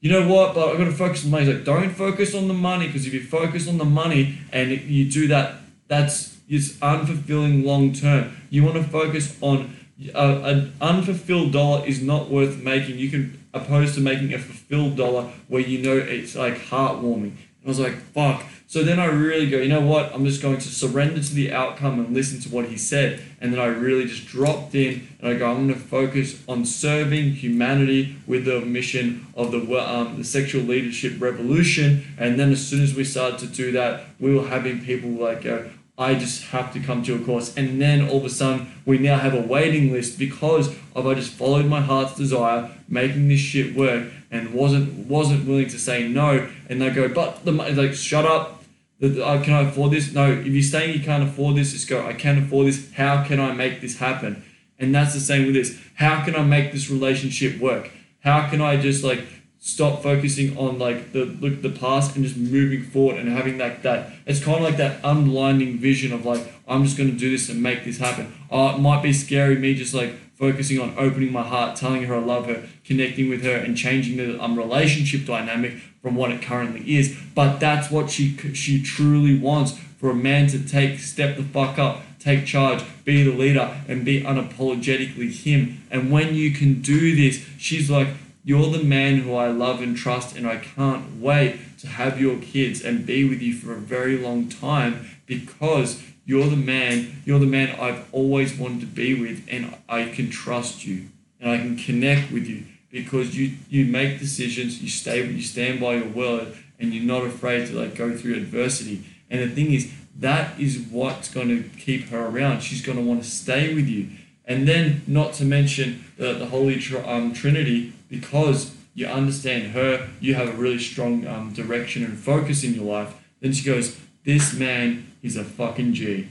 you 0.00 0.10
know 0.10 0.26
what? 0.26 0.56
But 0.56 0.70
I've 0.70 0.78
got 0.78 0.84
to 0.84 0.92
focus 0.92 1.24
on 1.24 1.30
money. 1.30 1.44
He's 1.44 1.54
like, 1.54 1.64
don't 1.64 1.90
focus 1.90 2.34
on 2.34 2.48
the 2.48 2.54
money 2.54 2.88
because 2.88 3.06
if 3.06 3.14
you 3.14 3.22
focus 3.22 3.68
on 3.68 3.78
the 3.78 3.84
money 3.84 4.38
and 4.50 4.72
you 4.72 5.08
do 5.08 5.28
that, 5.28 5.60
that's 5.86 6.33
it's 6.48 6.72
unfulfilling 6.74 7.64
long 7.64 7.92
term. 7.92 8.36
You 8.50 8.64
want 8.64 8.76
to 8.76 8.84
focus 8.84 9.36
on 9.40 9.76
uh, 10.14 10.40
an 10.44 10.72
unfulfilled 10.80 11.52
dollar 11.52 11.86
is 11.86 12.02
not 12.02 12.30
worth 12.30 12.62
making. 12.62 12.98
You 12.98 13.10
can 13.10 13.44
opposed 13.54 13.94
to 13.94 14.00
making 14.00 14.34
a 14.34 14.38
fulfilled 14.38 14.96
dollar 14.96 15.30
where 15.48 15.62
you 15.62 15.78
know 15.78 15.96
it's 15.96 16.34
like 16.34 16.58
heartwarming. 16.58 17.32
And 17.32 17.64
I 17.64 17.68
was 17.68 17.80
like, 17.80 17.94
fuck. 17.94 18.44
So 18.66 18.82
then 18.82 18.98
I 18.98 19.04
really 19.04 19.48
go, 19.48 19.58
you 19.58 19.68
know 19.68 19.82
what? 19.82 20.12
I'm 20.12 20.24
just 20.24 20.42
going 20.42 20.58
to 20.58 20.68
surrender 20.68 21.22
to 21.22 21.34
the 21.34 21.52
outcome 21.52 22.00
and 22.00 22.12
listen 22.12 22.40
to 22.40 22.48
what 22.48 22.64
he 22.64 22.76
said. 22.76 23.22
And 23.40 23.52
then 23.52 23.60
I 23.60 23.66
really 23.66 24.06
just 24.06 24.26
dropped 24.26 24.74
in 24.74 25.06
and 25.20 25.28
I 25.28 25.34
go, 25.34 25.48
I'm 25.48 25.68
going 25.68 25.80
to 25.80 25.86
focus 25.86 26.42
on 26.48 26.64
serving 26.64 27.34
humanity 27.34 28.16
with 28.26 28.46
the 28.46 28.60
mission 28.62 29.26
of 29.36 29.52
the 29.52 29.60
um, 29.78 30.16
the 30.16 30.24
sexual 30.24 30.62
leadership 30.62 31.20
revolution. 31.20 32.04
And 32.18 32.40
then 32.40 32.50
as 32.50 32.66
soon 32.66 32.82
as 32.82 32.94
we 32.94 33.04
started 33.04 33.38
to 33.40 33.46
do 33.46 33.70
that, 33.72 34.06
we 34.18 34.34
were 34.34 34.48
having 34.48 34.84
people 34.84 35.10
like 35.10 35.42
go, 35.42 35.70
I 35.96 36.14
just 36.14 36.44
have 36.46 36.72
to 36.72 36.80
come 36.80 37.04
to 37.04 37.14
a 37.14 37.18
course. 37.20 37.56
And 37.56 37.80
then 37.80 38.08
all 38.08 38.18
of 38.18 38.24
a 38.24 38.30
sudden, 38.30 38.72
we 38.84 38.98
now 38.98 39.18
have 39.18 39.34
a 39.34 39.40
waiting 39.40 39.92
list 39.92 40.18
because 40.18 40.74
of 40.94 41.06
I 41.06 41.14
just 41.14 41.32
followed 41.32 41.66
my 41.66 41.80
heart's 41.80 42.16
desire, 42.16 42.70
making 42.88 43.28
this 43.28 43.40
shit 43.40 43.76
work, 43.76 44.10
and 44.30 44.52
wasn't 44.52 45.06
wasn't 45.06 45.46
willing 45.46 45.68
to 45.68 45.78
say 45.78 46.08
no. 46.08 46.48
And 46.68 46.82
they 46.82 46.90
go, 46.90 47.08
but 47.08 47.44
the 47.44 47.52
like, 47.52 47.94
shut 47.94 48.24
up. 48.24 48.62
Uh, 49.02 49.42
can 49.42 49.52
I 49.52 49.68
afford 49.68 49.92
this? 49.92 50.12
No. 50.12 50.32
If 50.32 50.46
you're 50.46 50.62
saying 50.62 50.98
you 50.98 51.04
can't 51.04 51.22
afford 51.22 51.56
this, 51.56 51.72
just 51.72 51.88
go. 51.88 52.06
I 52.06 52.14
can't 52.14 52.38
afford 52.38 52.68
this. 52.68 52.92
How 52.92 53.22
can 53.22 53.38
I 53.38 53.52
make 53.52 53.80
this 53.80 53.98
happen? 53.98 54.42
And 54.78 54.94
that's 54.94 55.14
the 55.14 55.20
same 55.20 55.46
with 55.46 55.54
this. 55.54 55.78
How 55.94 56.24
can 56.24 56.34
I 56.34 56.42
make 56.42 56.72
this 56.72 56.90
relationship 56.90 57.60
work? 57.60 57.90
How 58.20 58.48
can 58.48 58.60
I 58.60 58.76
just 58.76 59.04
like 59.04 59.20
stop 59.64 60.02
focusing 60.02 60.54
on 60.58 60.78
like 60.78 61.12
the 61.12 61.24
look 61.24 61.62
the 61.62 61.70
past 61.70 62.14
and 62.14 62.22
just 62.22 62.36
moving 62.36 62.82
forward 62.82 63.16
and 63.16 63.30
having 63.30 63.56
like 63.56 63.80
that 63.80 64.12
it's 64.26 64.44
kind 64.44 64.58
of 64.58 64.62
like 64.62 64.76
that 64.76 65.00
unblinding 65.02 65.78
vision 65.78 66.12
of 66.12 66.26
like 66.26 66.52
i'm 66.68 66.84
just 66.84 66.98
going 66.98 67.10
to 67.10 67.16
do 67.16 67.30
this 67.30 67.48
and 67.48 67.62
make 67.62 67.82
this 67.82 67.96
happen 67.96 68.30
oh 68.50 68.74
it 68.74 68.78
might 68.78 69.02
be 69.02 69.10
scary 69.10 69.56
me 69.56 69.74
just 69.74 69.94
like 69.94 70.12
focusing 70.34 70.78
on 70.78 70.92
opening 70.98 71.32
my 71.32 71.42
heart 71.42 71.74
telling 71.74 72.02
her 72.02 72.14
i 72.14 72.18
love 72.18 72.44
her 72.44 72.62
connecting 72.84 73.30
with 73.30 73.42
her 73.42 73.56
and 73.56 73.74
changing 73.74 74.18
the 74.18 74.38
um, 74.38 74.54
relationship 74.54 75.24
dynamic 75.24 75.72
from 76.02 76.14
what 76.14 76.30
it 76.30 76.42
currently 76.42 76.98
is 76.98 77.18
but 77.34 77.58
that's 77.58 77.90
what 77.90 78.10
she 78.10 78.36
she 78.52 78.82
truly 78.82 79.38
wants 79.38 79.78
for 79.98 80.10
a 80.10 80.14
man 80.14 80.46
to 80.46 80.58
take 80.58 80.98
step 80.98 81.38
the 81.38 81.42
fuck 81.42 81.78
up 81.78 82.02
take 82.24 82.46
charge, 82.46 82.82
be 83.04 83.22
the 83.22 83.30
leader, 83.30 83.82
and 83.86 84.02
be 84.02 84.22
unapologetically 84.22 85.30
him. 85.30 85.82
And 85.90 86.10
when 86.10 86.34
you 86.34 86.52
can 86.52 86.80
do 86.80 87.14
this, 87.14 87.46
she's 87.58 87.90
like, 87.90 88.08
You're 88.46 88.70
the 88.70 88.84
man 88.84 89.20
who 89.20 89.34
I 89.34 89.48
love 89.48 89.80
and 89.80 89.96
trust, 89.96 90.36
and 90.36 90.46
I 90.46 90.58
can't 90.58 91.20
wait 91.20 91.78
to 91.78 91.86
have 91.86 92.20
your 92.20 92.36
kids 92.38 92.82
and 92.82 93.06
be 93.06 93.26
with 93.26 93.40
you 93.40 93.54
for 93.54 93.72
a 93.72 93.76
very 93.76 94.18
long 94.18 94.48
time 94.48 95.08
because 95.26 96.02
you're 96.26 96.48
the 96.48 96.56
man, 96.56 97.22
you're 97.24 97.38
the 97.38 97.46
man 97.46 97.74
I've 97.80 98.06
always 98.12 98.56
wanted 98.58 98.80
to 98.80 98.86
be 98.86 99.18
with, 99.18 99.46
and 99.50 99.74
I 99.88 100.10
can 100.10 100.28
trust 100.28 100.86
you 100.86 101.06
and 101.40 101.50
I 101.50 101.58
can 101.58 101.76
connect 101.76 102.30
with 102.30 102.46
you 102.46 102.64
because 102.90 103.36
you 103.36 103.56
you 103.70 103.86
make 103.86 104.18
decisions, 104.18 104.82
you 104.82 104.90
stay, 104.90 105.26
you 105.26 105.42
stand 105.42 105.80
by 105.80 105.94
your 105.94 106.08
word, 106.08 106.56
and 106.78 106.92
you're 106.92 107.04
not 107.04 107.26
afraid 107.26 107.66
to 107.68 107.74
like 107.74 107.94
go 107.94 108.16
through 108.16 108.34
adversity. 108.34 109.04
And 109.30 109.40
the 109.40 109.54
thing 109.54 109.72
is, 109.72 109.92
that 110.20 110.60
is 110.60 110.78
what's 110.78 111.32
going 111.32 111.48
to 111.48 111.68
keep 111.78 112.08
her 112.10 112.26
around. 112.26 112.60
She's 112.60 112.82
going 112.82 112.98
to 112.98 113.04
want 113.04 113.22
to 113.22 113.28
stay 113.28 113.74
with 113.74 113.88
you, 113.88 114.10
and 114.44 114.68
then 114.68 115.02
not 115.06 115.32
to 115.34 115.44
mention 115.44 116.04
the 116.16 116.34
the 116.34 116.46
Holy 116.46 116.80
um, 117.04 117.32
Trinity 117.32 117.93
because 118.08 118.74
you 118.94 119.06
understand 119.06 119.72
her, 119.72 120.08
you 120.20 120.34
have 120.34 120.48
a 120.48 120.52
really 120.52 120.78
strong 120.78 121.26
um, 121.26 121.52
direction 121.52 122.04
and 122.04 122.18
focus 122.18 122.62
in 122.62 122.74
your 122.74 122.84
life. 122.84 123.14
Then 123.40 123.52
she 123.52 123.64
goes, 123.64 123.96
"This 124.24 124.54
man 124.54 125.12
is 125.22 125.36
a 125.36 125.44
fucking 125.44 125.94
G." 125.94 126.28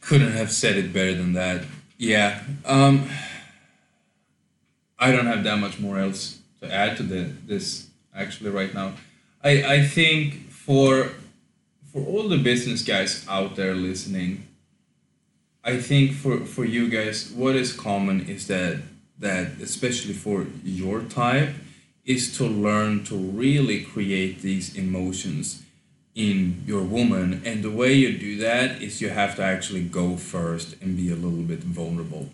Couldn't 0.00 0.32
have 0.32 0.50
said 0.50 0.76
it 0.76 0.92
better 0.92 1.14
than 1.14 1.32
that. 1.34 1.64
Yeah. 1.96 2.42
Um, 2.64 3.08
I 4.98 5.12
don't 5.12 5.26
have 5.26 5.44
that 5.44 5.58
much 5.58 5.78
more 5.78 5.98
else 5.98 6.40
to 6.60 6.72
add 6.72 6.96
to 6.96 7.02
the, 7.04 7.30
this 7.46 7.88
actually 8.14 8.50
right 8.50 8.74
now. 8.74 8.94
I, 9.44 9.74
I 9.74 9.86
think 9.86 10.50
for 10.50 11.12
for 11.92 12.04
all 12.06 12.28
the 12.28 12.38
business 12.38 12.82
guys 12.82 13.26
out 13.28 13.54
there 13.54 13.74
listening, 13.74 14.48
I 15.62 15.76
think 15.76 16.14
for, 16.14 16.44
for 16.46 16.64
you 16.64 16.88
guys, 16.88 17.30
what 17.30 17.54
is 17.54 17.72
common 17.72 18.26
is 18.28 18.46
that 18.46 18.78
that 19.22 19.60
especially 19.60 20.12
for 20.12 20.46
your 20.62 21.00
type 21.00 21.50
is 22.04 22.36
to 22.36 22.44
learn 22.44 23.04
to 23.04 23.16
really 23.16 23.82
create 23.82 24.42
these 24.42 24.76
emotions 24.76 25.62
in 26.14 26.62
your 26.66 26.82
woman. 26.82 27.40
And 27.44 27.62
the 27.62 27.70
way 27.70 27.94
you 27.94 28.18
do 28.18 28.36
that 28.38 28.82
is 28.82 29.00
you 29.00 29.08
have 29.08 29.36
to 29.36 29.42
actually 29.42 29.84
go 29.84 30.16
first 30.16 30.76
and 30.82 30.96
be 30.96 31.10
a 31.10 31.16
little 31.16 31.44
bit 31.52 31.60
vulnerable. 31.60 32.28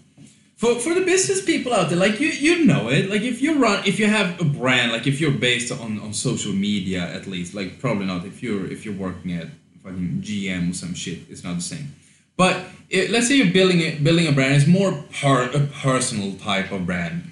For, 0.57 0.74
for 0.80 0.93
the 0.93 1.03
business 1.03 1.45
people 1.45 1.72
out 1.72 1.89
there 1.89 1.99
like 1.99 2.18
you 2.18 2.30
you 2.30 2.64
know 2.64 2.89
it. 2.89 3.09
Like 3.09 3.22
if 3.22 3.41
you 3.41 3.62
run 3.62 3.86
if 3.86 4.01
you 4.01 4.09
have 4.09 4.41
a 4.41 4.45
brand 4.45 4.91
like 4.91 5.07
if 5.07 5.20
you're 5.20 5.30
based 5.30 5.70
on, 5.70 6.01
on 6.01 6.12
social 6.12 6.53
media 6.53 7.03
at 7.14 7.28
least 7.28 7.55
like 7.55 7.78
probably 7.78 8.07
not. 8.07 8.24
If 8.24 8.43
you're 8.43 8.66
if 8.66 8.84
you're 8.84 9.01
working 9.09 9.32
at 9.34 9.49
fucking 9.84 10.22
gm 10.24 10.70
or 10.70 10.74
some 10.74 10.95
shit 10.95 11.20
it's 11.30 11.45
not 11.45 11.57
the 11.57 11.62
same 11.62 11.95
but 12.39 12.64
it, 12.89 13.11
let's 13.11 13.28
say 13.28 13.34
you're 13.34 13.53
building 13.53 13.80
a, 13.80 13.97
building 13.97 14.26
a 14.26 14.32
brand 14.32 14.55
it's 14.55 14.66
more 14.66 14.93
part 15.20 15.55
a 15.55 15.61
personal 15.61 16.32
type 16.39 16.72
of 16.72 16.86
brand. 16.86 17.30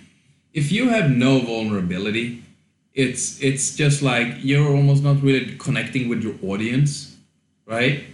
If 0.52 0.70
you 0.70 0.90
have 0.90 1.10
no 1.10 1.40
vulnerability 1.40 2.42
it's 2.92 3.40
it's 3.42 3.76
just 3.76 4.02
like 4.02 4.26
you're 4.40 4.68
almost 4.68 5.02
not 5.02 5.22
really 5.22 5.56
connecting 5.56 6.08
with 6.10 6.22
your 6.22 6.34
audience 6.42 7.16
right? 7.64 8.04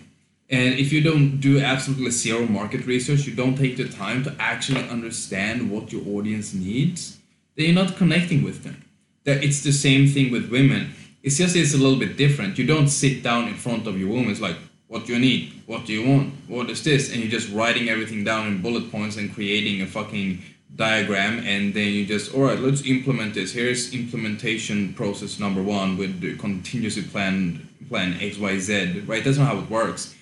And 0.51 0.74
if 0.74 0.93
you 0.93 1.01
don't 1.01 1.40
do 1.40 1.61
absolutely 1.61 2.11
zero 2.11 2.47
market 2.47 2.86
research 2.86 3.26
you 3.26 3.34
don't 3.34 3.57
take 3.57 3.76
the 3.76 3.88
time 3.88 4.22
to 4.24 4.36
actually 4.38 4.88
understand 4.88 5.70
what 5.70 5.93
your 5.93 6.07
audience 6.16 6.55
needs 6.55 7.18
then 7.57 7.66
you're 7.66 7.84
not 7.84 7.97
connecting 7.97 8.43
with 8.45 8.62
them. 8.64 8.84
That 9.24 9.43
it's 9.45 9.62
the 9.62 9.72
same 9.72 10.09
thing 10.09 10.32
with 10.32 10.51
women. 10.51 10.95
It's 11.22 11.38
just 11.38 11.55
it's 11.55 11.74
a 11.74 11.78
little 11.78 11.99
bit 11.99 12.16
different. 12.16 12.59
You 12.59 12.66
don't 12.66 12.88
sit 12.88 13.22
down 13.22 13.47
in 13.47 13.55
front 13.55 13.86
of 13.86 13.99
your 13.99 14.09
woman 14.09 14.30
it's 14.30 14.40
like 14.40 14.57
what 14.93 15.07
do 15.07 15.14
you 15.14 15.18
need 15.18 15.62
what 15.64 15.86
do 15.86 15.93
you 15.95 16.07
want 16.07 16.34
what 16.49 16.68
is 16.68 16.84
this? 16.84 17.11
And 17.11 17.18
you're 17.22 17.30
just 17.30 17.51
writing 17.51 17.88
everything 17.88 18.24
down 18.24 18.47
in 18.47 18.61
bullet 18.61 18.93
points 18.93 19.16
and 19.16 19.32
creating 19.32 19.80
a 19.80 19.86
fucking 19.86 20.43
diagram 20.76 21.38
and 21.47 21.72
then 21.72 21.88
you 21.95 22.05
just 22.05 22.34
all 22.34 22.43
right 22.43 22.59
let's 22.59 22.84
implement 22.84 23.32
this. 23.32 23.55
Here's 23.55 23.95
implementation 23.95 24.93
process 24.93 25.40
number 25.40 25.62
one 25.62 25.97
with 25.97 26.20
the 26.20 26.36
continuously 26.36 27.05
plan 27.05 27.66
plan 27.88 28.12
xyz 28.18 29.09
right? 29.09 29.24
That's 29.24 29.38
not 29.38 29.47
how 29.47 29.59
it 29.61 29.70
works. 29.70 30.14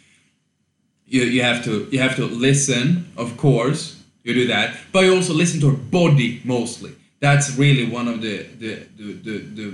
You, 1.05 1.23
you 1.23 1.43
have 1.43 1.65
to 1.65 1.89
you 1.91 1.99
have 1.99 2.15
to 2.15 2.27
listen 2.27 3.11
of 3.17 3.37
course 3.37 4.01
you 4.23 4.35
do 4.35 4.47
that 4.47 4.77
but 4.93 5.01
you 5.05 5.17
also 5.17 5.35
listen 5.35 5.59
to 5.63 5.71
her 5.71 5.77
body 5.77 6.41
mostly. 6.45 6.93
That's 7.19 7.57
really 7.57 7.91
one 7.91 8.07
of 8.07 8.23
the 8.23 8.45
the 8.63 8.87
the 8.97 9.13
the, 9.27 9.39
the, 9.59 9.67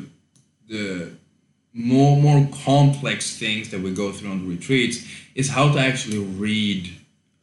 the 0.69 1.11
more 1.77 2.17
more 2.17 2.49
complex 2.65 3.39
things 3.39 3.71
that 3.71 3.81
we 3.81 3.93
go 3.93 4.11
through 4.11 4.31
on 4.31 4.43
the 4.43 4.49
retreats 4.49 5.07
is 5.35 5.51
how 5.51 5.71
to 5.73 5.79
actually 5.79 6.19
read 6.19 6.91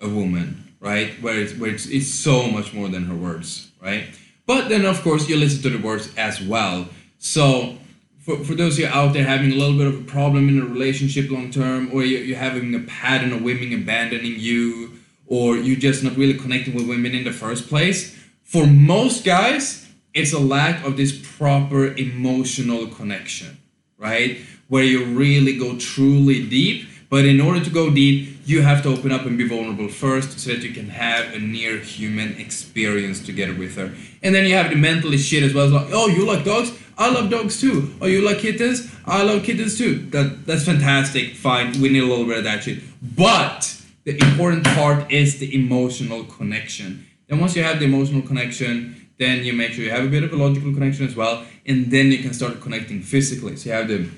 a 0.01 0.09
woman 0.09 0.63
right? 0.83 1.13
Where 1.21 1.39
it's 1.39 1.53
where 1.55 1.71
it's, 1.71 1.87
it's 1.87 2.13
so 2.13 2.47
much 2.47 2.73
more 2.73 2.89
than 2.89 3.05
her 3.05 3.15
words, 3.15 3.71
right? 3.81 4.03
But 4.45 4.67
then 4.67 4.85
of 4.85 5.01
course 5.01 5.27
you 5.29 5.37
listen 5.37 5.63
to 5.63 5.69
the 5.69 5.83
words 5.83 6.13
as 6.17 6.41
well. 6.41 6.89
So 7.17 7.77
for, 8.19 8.43
for 8.43 8.53
those 8.53 8.73
of 8.73 8.79
you 8.79 8.87
out 8.87 9.13
there 9.13 9.23
having 9.23 9.53
a 9.53 9.55
little 9.55 9.77
bit 9.77 9.87
of 9.87 10.01
a 10.01 10.03
problem 10.03 10.49
in 10.49 10.61
a 10.61 10.65
relationship 10.65 11.31
long 11.31 11.49
term, 11.49 11.89
or 11.93 12.03
you, 12.03 12.17
you're 12.17 12.37
having 12.37 12.75
a 12.75 12.81
pattern 12.81 13.31
of 13.31 13.41
women 13.41 13.73
abandoning 13.73 14.35
you, 14.37 14.99
or 15.25 15.55
you're 15.55 15.79
just 15.79 16.03
not 16.03 16.17
really 16.17 16.37
connecting 16.37 16.75
with 16.75 16.87
women 16.87 17.15
in 17.15 17.23
the 17.23 17.31
first 17.31 17.69
place, 17.69 18.19
for 18.43 18.67
most 18.67 19.23
guys, 19.23 19.89
it's 20.13 20.33
a 20.33 20.39
lack 20.39 20.85
of 20.85 20.97
this 20.97 21.17
proper 21.37 21.95
emotional 21.95 22.87
connection, 22.87 23.57
right? 24.03 24.37
Where 24.67 24.83
you 24.83 25.05
really 25.05 25.57
go 25.57 25.77
truly 25.77 26.45
deep. 26.47 26.87
But 27.09 27.25
in 27.25 27.39
order 27.39 27.63
to 27.63 27.69
go 27.69 27.91
deep, 27.93 28.39
you 28.45 28.61
have 28.61 28.83
to 28.83 28.89
open 28.89 29.11
up 29.11 29.25
and 29.25 29.37
be 29.37 29.47
vulnerable 29.47 29.87
first 29.87 30.39
so 30.39 30.51
that 30.51 30.63
you 30.63 30.73
can 30.73 30.89
have 30.89 31.33
a 31.33 31.39
near 31.39 31.77
human 31.77 32.37
experience 32.37 33.23
together 33.25 33.53
with 33.53 33.75
her. 33.77 33.93
And 34.21 34.35
then 34.35 34.45
you 34.45 34.55
have 34.55 34.69
the 34.69 34.75
mentally 34.75 35.17
shit 35.17 35.43
as 35.43 35.53
well. 35.53 35.65
It's 35.65 35.73
like, 35.73 35.87
oh, 35.91 36.07
you 36.07 36.25
like 36.25 36.43
dogs? 36.43 36.71
I 36.97 37.11
love 37.11 37.29
dogs 37.29 37.59
too. 37.61 37.93
Oh, 38.01 38.07
you 38.07 38.21
like 38.21 38.39
kittens? 38.39 38.93
I 39.05 39.23
love 39.23 39.43
kittens 39.43 39.77
too. 39.77 40.05
That 40.11 40.45
that's 40.45 40.65
fantastic. 40.65 41.35
Fine, 41.35 41.81
we 41.81 41.89
need 41.89 42.03
a 42.03 42.05
little 42.05 42.25
bit 42.25 42.39
of 42.39 42.43
that 42.43 42.63
shit. 42.63 42.79
But 43.01 43.81
the 44.03 44.17
important 44.23 44.63
part 44.65 45.11
is 45.11 45.39
the 45.39 45.55
emotional 45.55 46.23
connection. 46.25 47.07
And 47.29 47.39
once 47.39 47.55
you 47.55 47.63
have 47.63 47.79
the 47.79 47.85
emotional 47.85 48.21
connection, 48.21 49.02
then 49.17 49.43
you 49.43 49.53
make 49.53 49.71
sure 49.73 49.83
you 49.83 49.91
have 49.91 50.05
a 50.05 50.09
bit 50.09 50.23
of 50.23 50.33
a 50.33 50.35
logical 50.35 50.73
connection 50.73 51.05
as 51.05 51.15
well, 51.15 51.45
and 51.65 51.91
then 51.91 52.11
you 52.11 52.19
can 52.19 52.33
start 52.33 52.59
connecting 52.61 53.01
physically. 53.01 53.55
So 53.55 53.69
you 53.69 53.75
have 53.75 53.87
the 53.87 54.09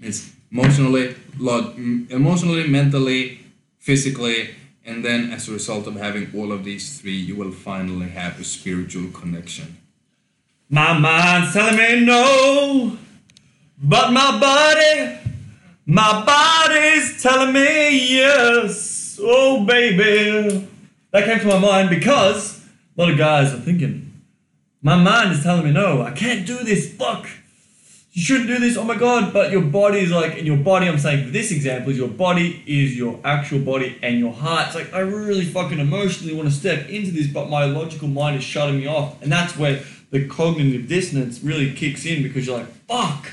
it's 0.00 0.32
emotionally, 0.50 1.14
log, 1.38 1.76
emotionally, 1.76 2.66
mentally, 2.66 3.40
physically, 3.78 4.54
and 4.84 5.04
then 5.04 5.30
as 5.30 5.48
a 5.48 5.52
result 5.52 5.86
of 5.86 5.96
having 5.96 6.30
all 6.34 6.52
of 6.52 6.64
these 6.64 7.00
three, 7.00 7.16
you 7.16 7.36
will 7.36 7.52
finally 7.52 8.08
have 8.08 8.40
a 8.40 8.44
spiritual 8.44 9.10
connection. 9.10 9.76
My 10.68 10.96
mind's 10.98 11.52
telling 11.52 11.76
me 11.76 12.04
no, 12.04 12.96
but 13.82 14.12
my 14.12 14.38
body, 14.40 15.18
my 15.86 16.24
body's 16.24 17.22
telling 17.22 17.52
me 17.52 18.14
yes. 18.16 19.18
Oh, 19.22 19.64
baby. 19.64 20.68
That 21.10 21.24
came 21.24 21.40
to 21.40 21.46
my 21.46 21.58
mind 21.58 21.90
because 21.90 22.64
a 22.96 23.00
lot 23.00 23.10
of 23.10 23.18
guys 23.18 23.52
are 23.52 23.58
thinking, 23.58 24.09
my 24.82 24.96
mind 24.96 25.32
is 25.32 25.42
telling 25.42 25.64
me 25.64 25.72
no, 25.72 26.02
I 26.02 26.12
can't 26.12 26.46
do 26.46 26.58
this, 26.64 26.92
fuck 26.92 27.28
you 28.12 28.22
shouldn't 28.22 28.48
do 28.48 28.58
this. 28.58 28.76
Oh 28.76 28.82
my 28.82 28.96
god! 28.96 29.32
But 29.32 29.52
your 29.52 29.62
body 29.62 30.00
is 30.00 30.10
like, 30.10 30.36
in 30.36 30.44
your 30.44 30.56
body, 30.56 30.88
I'm 30.88 30.98
saying 30.98 31.30
this 31.30 31.52
example, 31.52 31.92
is 31.92 31.98
your 31.98 32.08
body 32.08 32.62
is 32.66 32.96
your 32.96 33.20
actual 33.22 33.60
body, 33.60 33.98
and 34.02 34.18
your 34.18 34.32
heart's 34.32 34.74
like, 34.74 34.92
I 34.92 35.00
really 35.00 35.44
fucking 35.44 35.78
emotionally 35.78 36.34
want 36.34 36.48
to 36.48 36.54
step 36.54 36.88
into 36.88 37.12
this, 37.12 37.28
but 37.28 37.48
my 37.48 37.66
logical 37.66 38.08
mind 38.08 38.36
is 38.36 38.44
shutting 38.44 38.78
me 38.78 38.86
off, 38.88 39.22
and 39.22 39.30
that's 39.30 39.56
where 39.56 39.80
the 40.10 40.26
cognitive 40.26 40.88
dissonance 40.88 41.40
really 41.40 41.72
kicks 41.72 42.04
in 42.04 42.22
because 42.24 42.46
you're 42.46 42.58
like, 42.58 42.68
fuck. 42.88 43.30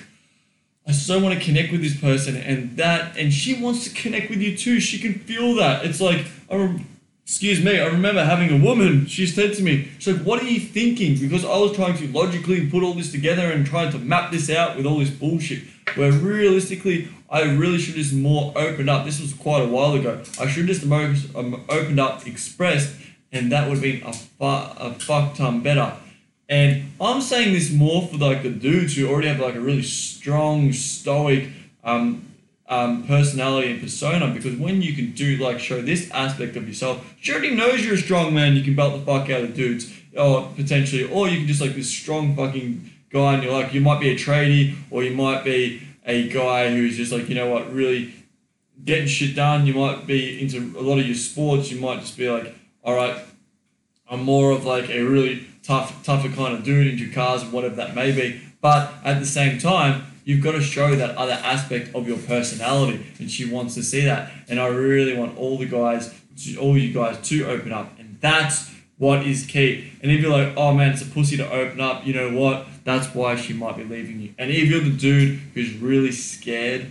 I 0.87 0.91
so 0.93 1.19
want 1.19 1.37
to 1.37 1.43
connect 1.43 1.71
with 1.71 1.81
this 1.81 1.99
person, 1.99 2.37
and 2.37 2.77
that, 2.77 3.17
and 3.17 3.33
she 3.33 3.59
wants 3.59 3.83
to 3.85 3.89
connect 3.93 4.29
with 4.29 4.39
you 4.39 4.55
too. 4.55 4.79
She 4.79 4.99
can 4.99 5.15
feel 5.15 5.55
that. 5.55 5.85
It's 5.85 5.99
like, 5.99 6.25
I 6.51 6.79
excuse 7.27 7.61
me, 7.61 7.77
I 7.77 7.87
remember 7.87 8.23
having 8.23 8.49
a 8.57 8.63
woman, 8.65 9.05
she 9.05 9.27
said 9.27 9.53
to 9.55 9.61
me, 9.61 9.89
she's 9.99 10.15
like, 10.15 10.25
what 10.25 10.41
are 10.41 10.45
you 10.45 10.61
thinking? 10.61 11.17
Because 11.19 11.43
I 11.43 11.57
was 11.57 11.75
trying 11.75 11.97
to 11.97 12.07
logically 12.07 12.69
put 12.69 12.83
all 12.83 12.93
this 12.93 13.11
together 13.11 13.51
and 13.51 13.65
trying 13.65 13.91
to 13.91 13.99
map 13.99 14.31
this 14.31 14.49
out 14.49 14.77
with 14.77 14.85
all 14.85 14.99
this 14.99 15.09
bullshit. 15.09 15.63
Where 15.95 16.13
realistically, 16.13 17.09
I 17.29 17.41
really 17.41 17.79
should 17.79 17.95
just 17.95 18.13
more 18.13 18.53
opened 18.55 18.89
up. 18.89 19.03
This 19.03 19.19
was 19.19 19.33
quite 19.33 19.61
a 19.61 19.67
while 19.67 19.93
ago. 19.95 20.21
I 20.39 20.47
should 20.47 20.67
just 20.67 20.85
more 20.85 21.13
um, 21.35 21.65
opened 21.67 21.99
up, 21.99 22.25
expressed, 22.25 22.95
and 23.33 23.51
that 23.51 23.67
would 23.67 23.73
have 23.73 23.83
been 23.83 24.03
a, 24.03 24.13
fu- 24.13 24.45
a 24.45 24.93
fuck 24.97 25.35
ton 25.35 25.59
better. 25.59 25.97
And 26.47 26.93
I'm 27.01 27.19
saying 27.19 27.51
this 27.51 27.73
more 27.73 28.07
for 28.07 28.15
like 28.15 28.43
the 28.43 28.51
dudes 28.51 28.95
who 28.95 29.05
already 29.09 29.27
have 29.27 29.41
like 29.41 29.55
a 29.55 29.59
really 29.59 29.83
strong, 29.83 30.71
stoic, 30.71 31.49
um, 31.83 32.26
um, 32.69 33.03
personality 33.07 33.71
and 33.71 33.81
persona 33.81 34.33
because 34.33 34.55
when 34.57 34.81
you 34.81 34.93
can 34.93 35.11
do 35.11 35.37
like 35.37 35.59
show 35.59 35.81
this 35.81 36.11
aspect 36.11 36.55
of 36.55 36.67
yourself, 36.67 37.15
she 37.19 37.31
already 37.31 37.55
knows 37.55 37.85
you're 37.85 37.95
a 37.95 37.97
strong 37.97 38.33
man. 38.33 38.55
You 38.55 38.63
can 38.63 38.75
belt 38.75 38.93
the 38.93 39.05
fuck 39.05 39.29
out 39.29 39.43
of 39.43 39.53
dudes, 39.53 39.91
or 40.17 40.49
potentially, 40.55 41.03
or 41.03 41.27
you 41.27 41.37
can 41.37 41.47
just 41.47 41.61
like 41.61 41.75
this 41.75 41.89
strong 41.89 42.35
fucking 42.35 42.89
guy, 43.09 43.35
and 43.35 43.43
you're 43.43 43.53
like 43.53 43.73
you 43.73 43.81
might 43.81 43.99
be 43.99 44.09
a 44.09 44.15
tradie, 44.15 44.75
or 44.91 45.03
you 45.03 45.15
might 45.15 45.43
be 45.43 45.81
a 46.05 46.27
guy 46.29 46.69
who's 46.69 46.97
just 46.97 47.11
like 47.11 47.29
you 47.29 47.35
know 47.35 47.49
what 47.49 47.71
really 47.71 48.13
getting 48.83 49.07
shit 49.07 49.35
done. 49.35 49.65
You 49.65 49.73
might 49.73 50.05
be 50.05 50.41
into 50.41 50.77
a 50.77 50.81
lot 50.81 50.99
of 50.99 51.05
your 51.05 51.15
sports. 51.15 51.71
You 51.71 51.79
might 51.79 52.01
just 52.01 52.17
be 52.17 52.29
like, 52.29 52.53
all 52.83 52.95
right, 52.95 53.17
I'm 54.09 54.23
more 54.23 54.51
of 54.51 54.65
like 54.65 54.89
a 54.89 55.01
really 55.01 55.47
tough, 55.63 56.03
tougher 56.03 56.29
kind 56.29 56.53
of 56.53 56.63
dude 56.63 56.87
into 56.87 57.11
cars, 57.11 57.43
whatever 57.45 57.75
that 57.75 57.95
may 57.95 58.11
be. 58.11 58.41
But 58.61 58.93
at 59.03 59.19
the 59.19 59.25
same 59.25 59.59
time, 59.59 60.05
you've 60.27 60.43
got 60.43 60.51
to 60.51 60.61
show 60.61 60.93
that 60.93 61.15
other 61.15 61.31
aspect 61.31 61.95
of 61.95 62.05
your 62.05 62.17
personality, 62.17 63.01
and 63.17 63.31
she 63.31 63.49
wants 63.49 63.75
to 63.75 63.81
see 63.81 64.01
that. 64.01 64.29
And 64.49 64.59
I 64.59 64.67
really 64.67 65.17
want 65.17 65.37
all 65.37 65.57
the 65.57 65.65
guys, 65.65 66.13
all 66.59 66.77
you 66.77 66.93
guys, 66.93 67.17
to 67.29 67.47
open 67.47 67.71
up, 67.71 67.97
and 67.97 68.17
that's 68.19 68.69
what 68.97 69.25
is 69.25 69.45
key. 69.45 69.89
And 70.01 70.11
if 70.11 70.19
you're 70.19 70.31
like, 70.31 70.53
oh 70.57 70.73
man, 70.73 70.91
it's 70.91 71.01
a 71.01 71.05
pussy 71.05 71.37
to 71.37 71.49
open 71.49 71.79
up, 71.79 72.05
you 72.05 72.13
know 72.13 72.37
what? 72.37 72.67
That's 72.83 73.15
why 73.15 73.37
she 73.37 73.53
might 73.53 73.77
be 73.77 73.85
leaving 73.85 74.19
you. 74.19 74.33
And 74.37 74.51
if 74.51 74.67
you're 74.67 74.81
the 74.81 74.89
dude 74.89 75.39
who's 75.53 75.73
really 75.77 76.11
scared, 76.11 76.87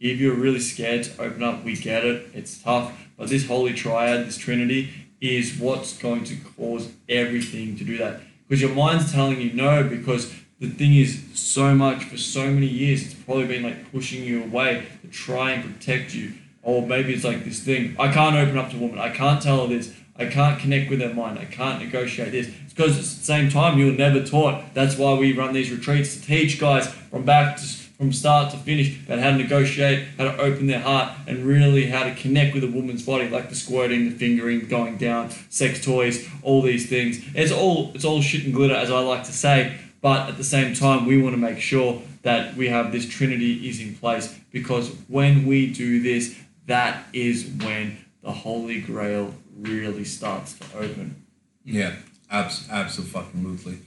if 0.00 0.18
you're 0.18 0.34
really 0.34 0.58
scared 0.58 1.04
to 1.04 1.22
open 1.22 1.44
up, 1.44 1.62
we 1.62 1.76
get 1.76 2.04
it. 2.04 2.28
It's 2.34 2.60
tough. 2.60 2.92
But 3.16 3.28
this 3.28 3.46
holy 3.46 3.74
triad, 3.74 4.26
this 4.26 4.38
trinity, 4.38 4.90
is 5.20 5.56
what's 5.56 5.96
going 5.96 6.24
to 6.24 6.36
cause 6.56 6.90
everything 7.08 7.76
to 7.76 7.84
do 7.84 7.96
that. 7.98 8.22
Because 8.48 8.60
your 8.60 8.74
mind's 8.74 9.12
telling 9.12 9.40
you 9.40 9.52
no, 9.52 9.84
because 9.84 10.34
the 10.58 10.68
thing 10.70 10.96
is 10.96 11.22
so 11.34 11.74
much 11.74 12.04
for 12.04 12.16
so 12.16 12.50
many 12.50 12.66
years, 12.66 13.04
it's 13.04 13.14
probably 13.14 13.46
been 13.46 13.62
like 13.62 13.92
pushing 13.92 14.24
you 14.24 14.44
away 14.44 14.86
to 15.02 15.08
try 15.08 15.52
and 15.52 15.62
protect 15.62 16.14
you. 16.14 16.32
Or 16.62 16.86
maybe 16.86 17.14
it's 17.14 17.24
like 17.24 17.44
this 17.44 17.60
thing 17.60 17.94
I 17.98 18.12
can't 18.12 18.34
open 18.36 18.58
up 18.58 18.70
to 18.70 18.76
a 18.76 18.80
woman, 18.80 18.98
I 18.98 19.10
can't 19.10 19.40
tell 19.40 19.62
her 19.62 19.66
this, 19.68 19.94
I 20.16 20.26
can't 20.26 20.58
connect 20.58 20.90
with 20.90 21.00
her 21.00 21.12
mind, 21.12 21.38
I 21.38 21.44
can't 21.44 21.82
negotiate 21.82 22.32
this. 22.32 22.48
It's 22.64 22.72
because 22.72 22.92
at 22.92 23.04
the 23.04 23.24
same 23.24 23.50
time, 23.50 23.78
you're 23.78 23.92
never 23.92 24.24
taught. 24.24 24.74
That's 24.74 24.96
why 24.96 25.14
we 25.14 25.32
run 25.32 25.52
these 25.52 25.70
retreats 25.70 26.16
to 26.16 26.22
teach 26.22 26.58
guys 26.58 26.88
from 26.88 27.24
back 27.24 27.56
to 27.58 27.62
from 27.96 28.12
start 28.12 28.50
to 28.50 28.58
finish 28.58 29.02
about 29.04 29.18
how 29.20 29.30
to 29.30 29.38
negotiate, 29.38 30.06
how 30.18 30.24
to 30.24 30.38
open 30.38 30.66
their 30.66 30.80
heart, 30.80 31.10
and 31.26 31.46
really 31.46 31.86
how 31.86 32.04
to 32.04 32.14
connect 32.14 32.54
with 32.54 32.62
a 32.62 32.66
woman's 32.66 33.02
body, 33.06 33.26
like 33.28 33.48
the 33.48 33.54
squirting, 33.54 34.04
the 34.04 34.10
fingering, 34.14 34.68
going 34.68 34.98
down, 34.98 35.30
sex 35.48 35.82
toys, 35.82 36.28
all 36.42 36.60
these 36.60 36.88
things. 36.90 37.18
It's 37.34 37.52
all 37.52 37.92
it's 37.94 38.04
all 38.04 38.20
shit 38.20 38.44
and 38.44 38.52
glitter, 38.52 38.74
as 38.74 38.90
I 38.90 39.00
like 39.00 39.24
to 39.24 39.32
say. 39.32 39.78
But 40.06 40.28
at 40.28 40.36
the 40.36 40.44
same 40.44 40.72
time, 40.72 41.04
we 41.04 41.20
want 41.20 41.34
to 41.34 41.36
make 41.36 41.58
sure 41.58 42.00
that 42.22 42.56
we 42.56 42.68
have 42.68 42.92
this 42.92 43.08
trinity 43.08 43.68
is 43.68 43.80
in 43.80 43.96
place 43.96 44.32
because 44.52 44.90
when 45.08 45.46
we 45.46 45.72
do 45.72 46.00
this, 46.00 46.38
that 46.66 47.04
is 47.12 47.44
when 47.64 47.98
the 48.22 48.30
Holy 48.30 48.80
Grail 48.80 49.34
really 49.58 50.04
starts 50.04 50.56
to 50.60 50.78
open. 50.78 51.26
Yeah, 51.64 51.96
abs- 52.30 52.68
absolutely. 52.70 53.78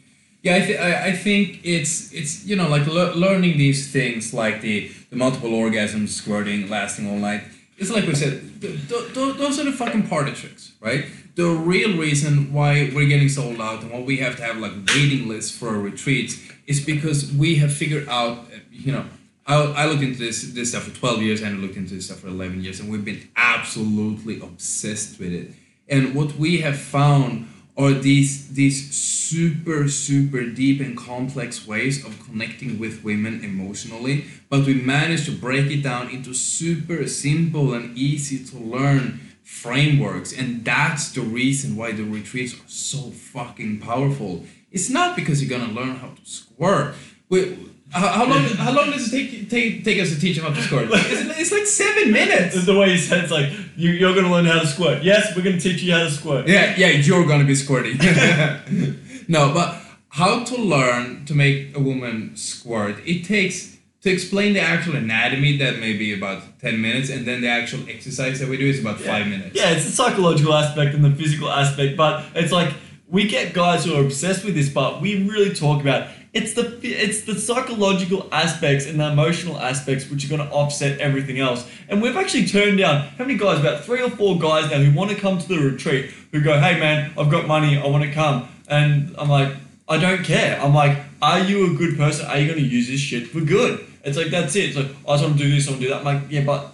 Yeah, 0.44 0.56
I, 0.56 0.60
th- 0.60 0.80
I, 0.82 1.14
think 1.14 1.62
it's 1.64 2.12
it's 2.12 2.46
you 2.46 2.58
know 2.58 2.68
like 2.68 2.86
le- 2.86 3.16
learning 3.16 3.58
these 3.58 3.90
things 3.90 4.34
like 4.34 4.60
the 4.60 4.92
the 5.12 5.16
multiple 5.16 5.52
orgasms, 5.52 6.10
squirting, 6.10 6.70
lasting 6.70 7.10
all 7.10 7.16
night. 7.16 7.44
It's 7.78 7.92
like 7.92 8.06
we 8.06 8.16
said, 8.16 8.44
those 8.60 9.60
are 9.60 9.64
the 9.64 9.72
fucking 9.72 10.08
party 10.08 10.32
tricks, 10.34 10.74
right? 10.82 11.06
The 11.36 11.46
real 11.46 11.98
reason 11.98 12.52
why 12.52 12.92
we're 12.94 13.08
getting 13.08 13.30
sold 13.30 13.62
out 13.62 13.82
and 13.82 13.92
why 13.92 14.02
we 14.02 14.18
have 14.18 14.36
to 14.38 14.44
have 14.44 14.58
like 14.58 14.74
waiting 14.94 15.28
lists 15.28 15.56
for 15.56 15.70
our 15.70 15.80
retreats 15.80 16.42
is 16.68 16.84
because 16.84 17.32
we 17.32 17.56
have 17.56 17.74
figured 17.74 18.08
out, 18.10 18.38
uh, 18.38 18.60
you 18.72 18.92
know, 18.92 19.06
I, 19.48 19.56
I 19.56 19.86
looked 19.86 20.04
into 20.04 20.20
this 20.20 20.54
this 20.54 20.72
stuff 20.72 20.84
for 20.84 20.96
12 20.96 21.22
years 21.22 21.42
and 21.42 21.58
I 21.58 21.60
looked 21.60 21.78
into 21.78 21.96
this 21.96 22.06
stuff 22.06 22.20
for 22.20 22.28
11 22.28 22.64
years 22.64 22.80
and 22.80 22.92
we've 22.92 23.06
been 23.06 23.30
absolutely 23.36 24.40
obsessed 24.42 25.20
with 25.20 25.34
it. 25.34 25.52
And 25.88 26.14
what 26.14 26.36
we 26.36 26.62
have 26.62 26.80
found 26.80 27.48
are 27.80 27.94
these 27.94 28.50
these 28.54 28.92
super 28.92 29.88
super 29.88 30.44
deep 30.44 30.82
and 30.82 30.98
complex 30.98 31.66
ways 31.66 32.06
of 32.06 32.20
connecting 32.26 32.78
with 32.78 33.04
women 33.04 33.44
emotionally 33.44 34.26
but 34.50 34.66
we 34.66 34.74
managed 34.74 35.26
to 35.26 35.32
break 35.32 35.72
it 35.72 35.82
down 35.82 36.10
into 36.10 36.34
super 36.34 37.08
simple 37.08 37.74
and 37.74 37.98
easy 37.98 38.44
to 38.44 38.58
learn 38.58 39.20
frameworks 39.50 40.32
and 40.32 40.64
that's 40.64 41.12
the 41.14 41.22
reason 41.22 41.76
why 41.76 41.92
the 41.92 42.04
retreats 42.04 42.54
are 42.54 42.68
so 42.68 43.10
fucking 43.10 43.80
powerful. 43.80 44.46
It's 44.72 44.90
not 44.90 45.16
because 45.16 45.42
you're 45.42 45.60
gonna 45.60 45.74
learn 45.74 45.96
how 45.96 46.10
to 46.10 46.22
squirt. 46.24 46.94
We, 47.30 47.69
how, 47.92 48.08
how 48.08 48.26
long? 48.26 48.44
How 48.44 48.72
long 48.72 48.92
does 48.92 49.12
it 49.12 49.18
take 49.18 49.50
take, 49.50 49.84
take 49.84 50.00
us 50.00 50.14
to 50.14 50.20
teach 50.20 50.38
him 50.38 50.44
how 50.44 50.54
to 50.54 50.62
squirt? 50.62 50.90
It's, 50.94 51.40
it's 51.40 51.52
like 51.52 51.66
seven 51.66 52.12
minutes. 52.12 52.66
the 52.66 52.78
way 52.78 52.92
he 52.92 52.98
said 52.98 53.24
it's 53.24 53.32
like 53.32 53.52
you, 53.76 53.92
you're 53.92 54.14
going 54.14 54.26
to 54.26 54.32
learn 54.32 54.46
how 54.46 54.60
to 54.60 54.68
squirt. 54.68 55.04
Yes, 55.04 55.36
we're 55.36 55.44
going 55.44 55.58
to 55.58 55.62
teach 55.62 55.82
you 55.82 55.94
how 55.94 56.04
to 56.04 56.12
squirt. 56.12 56.48
Yeah, 56.48 56.76
yeah, 56.78 56.90
you're 56.90 57.26
gonna 57.26 57.46
be 57.46 57.56
squirting. 57.56 57.98
no, 59.28 59.54
but 59.54 59.82
how 60.10 60.44
to 60.44 60.56
learn 60.56 61.26
to 61.26 61.34
make 61.34 61.76
a 61.76 61.80
woman 61.80 62.36
squirt? 62.36 62.98
It 63.06 63.26
takes 63.26 63.78
to 64.02 64.10
explain 64.10 64.54
the 64.54 64.62
actual 64.62 64.96
anatomy 64.96 65.58
that 65.58 65.80
may 65.80 65.94
be 65.94 66.14
about 66.14 66.60
ten 66.60 66.80
minutes, 66.82 67.10
and 67.10 67.26
then 67.26 67.42
the 67.42 67.50
actual 67.50 67.90
exercise 67.90 68.40
that 68.40 68.50
we 68.50 68.58
do 68.58 68.68
is 68.68 68.82
about 68.82 69.00
five 69.00 69.28
minutes. 69.28 69.56
Yeah, 69.56 69.72
it's 69.72 69.86
the 69.86 69.92
psychological 69.92 70.54
aspect 70.54 70.94
and 70.94 71.04
the 71.04 71.12
physical 71.12 71.50
aspect, 71.50 71.98
but 71.98 72.24
it's 72.36 72.52
like 72.52 72.74
we 73.08 73.28
get 73.28 73.54
guys 73.54 73.86
who 73.86 73.96
are 73.96 74.02
obsessed 74.02 74.46
with 74.46 74.54
this, 74.54 74.70
but 74.70 75.02
we 75.02 75.28
really 75.28 75.54
talk 75.54 75.82
about 75.82 76.08
it's 76.34 76.54
the 76.54 76.80
it's 76.84 77.22
the 77.22 77.36
psychological 77.36 78.28
aspects 78.32 78.86
and 78.86 79.00
the 79.00 79.12
emotional 79.12 79.58
aspects 79.58 80.10
which 80.10 80.26
are 80.26 80.30
going 80.30 80.48
to 80.48 80.54
offset 80.54 81.00
everything 81.00 81.40
else. 81.40 81.70
And 81.88 82.02
we've 82.02 82.16
actually 82.16 82.46
turned 82.46 82.78
down 82.78 83.08
how 83.18 83.26
many 83.26 83.38
guys? 83.38 83.60
About 83.60 83.84
three 83.84 84.02
or 84.02 84.10
four 84.10 84.38
guys 84.38 84.70
now 84.70 84.78
who 84.78 84.96
want 84.96 85.12
to 85.12 85.18
come 85.18 85.40
to 85.40 85.48
the 85.48 85.58
retreat 85.58 86.12
who 86.32 86.42
go, 86.42 86.60
"Hey 86.60 86.80
man, 86.80 87.12
I've 87.18 87.32
got 87.32 87.48
money, 87.48 87.78
I 87.78 87.88
want 87.88 88.04
to 88.04 88.12
come," 88.12 88.48
and 88.68 89.16
I'm 89.18 89.30
like, 89.30 89.54
I 89.88 89.98
don't 89.98 90.24
care. 90.24 90.62
I'm 90.62 90.76
like, 90.76 91.00
are 91.20 91.40
you 91.40 91.74
a 91.74 91.78
good 91.78 91.98
person? 91.98 92.28
Are 92.28 92.38
you 92.38 92.48
going 92.48 92.60
to 92.60 92.66
use 92.66 92.88
this 92.88 93.00
shit 93.00 93.28
for 93.28 93.42
good? 93.42 93.84
It's 94.04 94.18
like 94.18 94.28
that's 94.28 94.56
it. 94.56 94.70
It's 94.70 94.78
like 94.78 94.88
I 95.08 95.14
just 95.14 95.24
want 95.24 95.38
to 95.38 95.44
do 95.44 95.50
this, 95.50 95.68
I 95.68 95.72
want 95.72 95.82
to 95.82 95.88
do 95.88 95.94
that. 95.94 96.00
I'm 96.00 96.06
like, 96.06 96.24
yeah, 96.30 96.44
but 96.44 96.72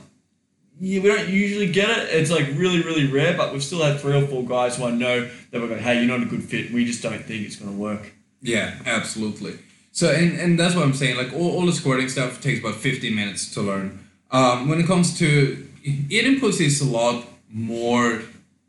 yeah, 0.80 1.01
we 1.01 1.08
don't 1.08 1.30
usually 1.30 1.72
get 1.72 1.89
it. 1.89 2.10
It's 2.10 2.30
like 2.30 2.47
really, 2.56 2.82
really 2.82 3.08
rare, 3.08 3.36
but 3.38 3.53
we've 3.53 3.64
still 3.64 3.82
had 3.82 4.01
three 4.01 4.22
or 4.22 4.28
four 4.28 4.43
guys 4.43 4.76
who 4.76 4.84
I 4.84 4.91
know 4.91 5.30
that 5.51 5.62
we're 5.62 5.70
going, 5.70 5.82
hey, 5.82 6.03
you're 6.03 6.18
not 6.18 6.28
a 6.28 6.30
good 6.30 6.43
fit. 6.43 6.72
We 6.74 6.84
just 6.84 7.01
don't 7.01 7.24
think 7.24 7.45
it's 7.45 7.56
going 7.56 7.72
to 7.72 7.78
work. 7.82 8.12
Yeah, 8.45 8.75
absolutely. 8.85 9.57
So 9.91 10.11
and, 10.11 10.39
and 10.39 10.59
that's 10.59 10.75
what 10.75 10.83
I'm 10.83 10.93
saying. 10.93 11.17
Like 11.17 11.33
all, 11.33 11.51
all 11.57 11.65
the 11.65 11.73
squirting 11.73 12.09
stuff 12.09 12.41
takes 12.41 12.59
about 12.59 12.75
15 12.75 13.15
minutes 13.15 13.53
to 13.53 13.61
learn. 13.61 13.99
Um, 14.31 14.69
when 14.69 14.79
it 14.79 14.87
comes 14.87 15.17
to 15.19 15.67
eating 15.83 16.39
pussy, 16.39 16.65
is 16.65 16.81
a 16.81 16.85
lot 16.85 17.25
more 17.49 18.21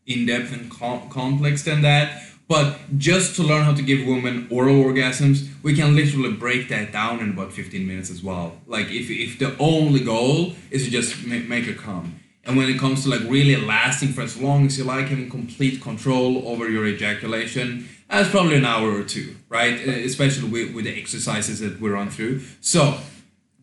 in 0.07 0.27
depth 0.27 0.53
and 0.53 0.71
com- 0.71 1.09
complex 1.11 1.63
than 1.65 1.83
that. 1.83 2.23
But 2.49 2.79
just 2.97 3.35
to 3.37 3.43
learn 3.43 3.65
how 3.65 3.75
to 3.75 3.83
give 3.83 4.07
women 4.07 4.47
oral 4.51 4.77
orgasms, 4.77 5.49
we 5.65 5.75
can 5.75 5.97
literally 5.97 6.33
break 6.33 6.69
that 6.69 6.93
down 6.93 7.19
in 7.19 7.31
about 7.31 7.53
15 7.53 7.85
minutes 7.85 8.09
as 8.09 8.23
well. 8.23 8.61
Like 8.69 8.87
if, 8.87 9.11
if 9.11 9.41
the 9.41 9.57
only 9.59 10.01
goal 10.01 10.55
is 10.71 10.85
to 10.85 10.91
just 10.91 11.27
make, 11.27 11.49
make 11.49 11.65
her 11.65 11.75
come. 11.75 12.21
And 12.45 12.57
when 12.57 12.69
it 12.69 12.79
comes 12.79 13.03
to 13.03 13.11
like 13.11 13.23
really 13.29 13.57
lasting 13.57 14.11
for 14.13 14.21
as 14.21 14.41
long 14.41 14.67
as 14.67 14.79
you 14.79 14.85
like, 14.85 15.09
having 15.09 15.29
complete 15.29 15.83
control 15.83 16.47
over 16.47 16.71
your 16.71 16.87
ejaculation, 16.87 17.89
that's 18.09 18.31
probably 18.31 18.57
an 18.57 18.65
hour 18.65 18.91
or 18.91 19.03
two, 19.03 19.37
right? 19.49 19.75
Especially 19.75 20.49
with, 20.49 20.75
with 20.75 20.85
the 20.85 20.99
exercises 20.99 21.61
that 21.61 21.81
we 21.81 21.91
run 21.91 22.11
through. 22.11 22.43
So 22.61 22.99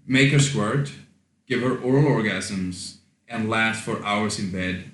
make 0.06 0.32
her 0.32 0.40
squirt, 0.40 0.92
give 1.48 1.62
her 1.62 1.78
oral 1.78 2.04
orgasms, 2.04 2.98
and 3.28 3.50
last 3.50 3.84
for 3.84 4.04
hours 4.04 4.40
in 4.40 4.52
bed. 4.52 4.92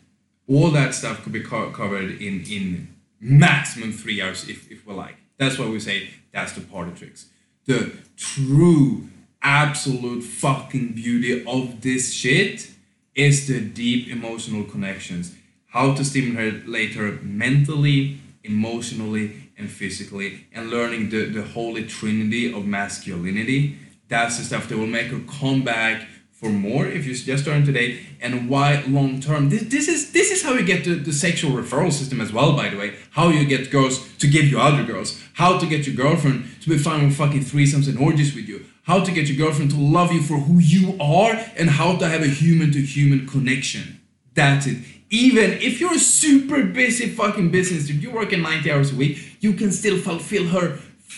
All 0.47 0.71
that 0.71 0.93
stuff 0.93 1.23
could 1.23 1.33
be 1.33 1.41
co- 1.41 1.71
covered 1.71 2.21
in 2.21 2.43
in 2.49 2.95
maximum 3.19 3.91
three 3.91 4.21
hours 4.21 4.47
if, 4.47 4.71
if 4.71 4.85
we 4.85 4.93
like. 4.93 5.17
That's 5.37 5.59
why 5.59 5.67
we 5.67 5.79
say 5.79 6.09
that's 6.31 6.53
the 6.53 6.61
party 6.61 6.91
tricks. 6.91 7.27
The 7.65 7.91
true, 8.17 9.09
absolute 9.41 10.23
fucking 10.23 10.93
beauty 10.93 11.45
of 11.45 11.81
this 11.81 12.13
shit 12.13 12.71
is 13.15 13.47
the 13.47 13.59
deep 13.61 14.07
emotional 14.07 14.63
connections. 14.63 15.35
How 15.67 15.93
to 15.93 16.03
stimulate 16.03 16.95
her 16.95 17.19
mentally, 17.21 18.19
emotionally, 18.43 19.49
and 19.57 19.69
physically, 19.69 20.47
and 20.53 20.69
learning 20.69 21.09
the, 21.09 21.25
the 21.25 21.43
holy 21.43 21.85
trinity 21.85 22.51
of 22.51 22.65
masculinity. 22.65 23.77
That's 24.07 24.37
the 24.37 24.43
stuff 24.43 24.69
that 24.69 24.77
will 24.77 24.87
make 24.87 25.07
her 25.07 25.19
come 25.39 25.63
back 25.63 26.07
for 26.31 26.49
more 26.49 26.87
if 26.87 27.05
you're 27.05 27.15
just 27.15 27.43
starting 27.43 27.65
today. 27.65 27.99
And 28.21 28.49
why 28.49 28.81
long 28.87 29.19
term 29.19 29.49
this, 29.49 29.63
this 29.63 29.87
is 29.89 30.13
this 30.13 30.31
is 30.31 30.41
how 30.41 30.53
you 30.53 30.65
get 30.65 30.85
the, 30.85 30.95
the 30.95 31.11
sexual 31.11 31.51
referral 31.51 31.91
system 31.91 32.21
as 32.21 32.31
well 32.31 32.55
by 32.55 32.69
the 32.69 32.77
way. 32.77 32.95
How 33.11 33.27
you 33.27 33.45
get 33.45 33.69
girls 33.69 34.07
to 34.17 34.27
give 34.27 34.45
you 34.45 34.59
other 34.59 34.83
girls. 34.83 35.21
How 35.33 35.59
to 35.59 35.65
get 35.67 35.85
your 35.85 35.95
girlfriend 35.95 36.45
to 36.61 36.69
be 36.69 36.77
fine 36.77 37.05
with 37.05 37.17
fucking 37.17 37.41
threesomes 37.41 37.89
and 37.89 37.99
orgies 37.99 38.33
with 38.33 38.47
you. 38.47 38.65
How 38.83 39.03
to 39.03 39.11
get 39.11 39.27
your 39.27 39.37
girlfriend 39.37 39.71
to 39.71 39.77
love 39.77 40.11
you 40.13 40.21
for 40.21 40.37
who 40.37 40.59
you 40.59 40.97
are 40.99 41.33
and 41.57 41.69
how 41.69 41.97
to 41.97 42.07
have 42.07 42.21
a 42.21 42.27
human 42.27 42.71
to 42.71 42.81
human 42.81 43.27
connection 43.27 43.98
that's 44.39 44.65
it 44.71 44.77
even 45.11 45.47
if 45.67 45.79
you're 45.79 45.97
a 46.03 46.05
super 46.21 46.61
busy 46.63 47.07
fucking 47.19 47.49
business 47.57 47.87
dude 47.87 48.01
you're 48.03 48.19
working 48.21 48.41
90 48.41 48.71
hours 48.71 48.91
a 48.93 48.95
week 48.95 49.15
you 49.39 49.53
can 49.53 49.71
still 49.71 49.97
fulfill 49.97 50.47
her 50.55 50.65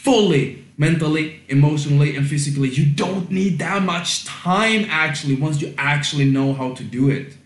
fully 0.05 0.61
mentally, 0.81 1.39
emotionally, 1.47 2.15
and 2.15 2.27
physically. 2.27 2.67
You 2.69 2.87
don't 2.87 3.29
need 3.29 3.59
that 3.59 3.83
much 3.83 4.25
time 4.25 4.87
actually 4.89 5.35
once 5.35 5.61
you 5.61 5.75
actually 5.77 6.25
know 6.25 6.53
how 6.53 6.73
to 6.73 6.83
do 6.83 7.09
it. 7.09 7.37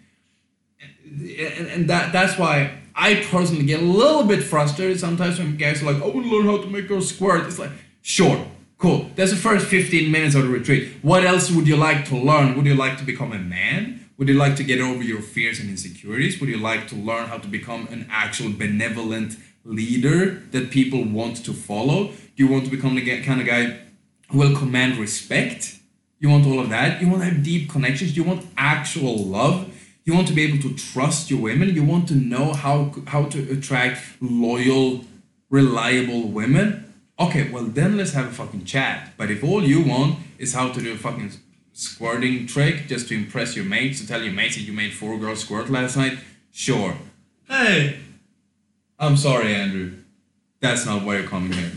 And, 1.05 1.67
and 1.67 1.89
that 1.89 2.13
that's 2.13 2.39
why 2.39 2.71
I 2.95 3.15
personally 3.29 3.65
get 3.65 3.81
a 3.81 3.85
little 3.85 4.23
bit 4.23 4.41
frustrated 4.41 4.99
sometimes 5.01 5.37
when 5.37 5.57
guys 5.57 5.83
are 5.83 5.91
like, 5.91 6.01
I 6.01 6.05
want 6.07 6.25
to 6.25 6.31
learn 6.31 6.45
how 6.45 6.59
to 6.59 6.67
make 6.67 6.87
girls 6.87 7.09
squirt. 7.09 7.45
It's 7.45 7.59
like, 7.59 7.71
sure, 8.01 8.47
cool. 8.77 9.11
That's 9.15 9.31
the 9.31 9.37
first 9.37 9.65
15 9.67 10.09
minutes 10.09 10.35
of 10.35 10.43
the 10.43 10.49
retreat. 10.49 10.93
What 11.01 11.25
else 11.25 11.51
would 11.51 11.67
you 11.67 11.75
like 11.75 12.05
to 12.05 12.15
learn? 12.15 12.55
Would 12.55 12.65
you 12.65 12.75
like 12.75 12.97
to 12.99 13.03
become 13.03 13.33
a 13.33 13.39
man? 13.39 14.04
Would 14.17 14.29
you 14.29 14.35
like 14.35 14.55
to 14.55 14.63
get 14.63 14.79
over 14.79 15.03
your 15.03 15.21
fears 15.21 15.59
and 15.59 15.69
insecurities? 15.69 16.39
Would 16.39 16.47
you 16.47 16.57
like 16.57 16.87
to 16.87 16.95
learn 16.95 17.27
how 17.27 17.37
to 17.37 17.47
become 17.49 17.87
an 17.91 18.07
actual 18.09 18.49
benevolent 18.49 19.35
leader 19.65 20.41
that 20.51 20.71
people 20.71 21.03
want 21.03 21.43
to 21.43 21.51
follow? 21.51 22.07
Do 22.07 22.43
you 22.43 22.47
want 22.47 22.63
to 22.63 22.71
become 22.71 22.95
the 22.95 23.21
kind 23.23 23.41
of 23.41 23.47
guy 23.47 23.77
who 24.29 24.37
will 24.37 24.55
command 24.55 24.97
respect? 24.97 25.79
You 26.19 26.29
want 26.29 26.45
all 26.45 26.61
of 26.61 26.69
that? 26.69 27.01
You 27.01 27.09
want 27.09 27.23
to 27.23 27.29
have 27.29 27.43
deep 27.43 27.69
connections? 27.69 28.15
You 28.15 28.23
want 28.23 28.45
actual 28.57 29.17
love? 29.17 29.69
You 30.05 30.13
want 30.13 30.27
to 30.29 30.33
be 30.33 30.43
able 30.43 30.61
to 30.61 30.73
trust 30.75 31.29
your 31.29 31.41
women? 31.41 31.75
You 31.75 31.83
want 31.83 32.07
to 32.07 32.15
know 32.15 32.53
how 32.53 32.93
how 33.07 33.25
to 33.25 33.51
attract 33.51 34.01
loyal, 34.21 35.03
reliable 35.49 36.29
women? 36.29 36.93
Okay, 37.19 37.49
well 37.49 37.65
then 37.65 37.97
let's 37.97 38.13
have 38.13 38.27
a 38.27 38.31
fucking 38.31 38.63
chat. 38.63 39.13
But 39.17 39.29
if 39.29 39.43
all 39.43 39.63
you 39.63 39.83
want 39.83 40.19
is 40.37 40.53
how 40.53 40.71
to 40.71 40.79
do 40.79 40.93
a 40.93 40.97
fucking 40.97 41.31
squirting 41.75 42.47
trick 42.47 42.87
just 42.87 43.09
to 43.09 43.15
impress 43.15 43.55
your 43.55 43.65
mates, 43.65 43.99
to 43.99 44.07
tell 44.07 44.21
your 44.23 44.33
mates 44.33 44.55
that 44.55 44.61
you 44.61 44.73
made 44.73 44.93
four 44.93 45.17
girls 45.17 45.41
squirt 45.41 45.69
last 45.69 45.97
night, 45.97 46.17
sure. 46.51 46.95
Hey, 47.49 47.99
I'm 48.97 49.17
sorry, 49.17 49.53
Andrew. 49.53 49.91
That's 50.61 50.85
not 50.85 51.03
why 51.03 51.17
you're 51.17 51.27
coming 51.27 51.51
here. 51.51 51.69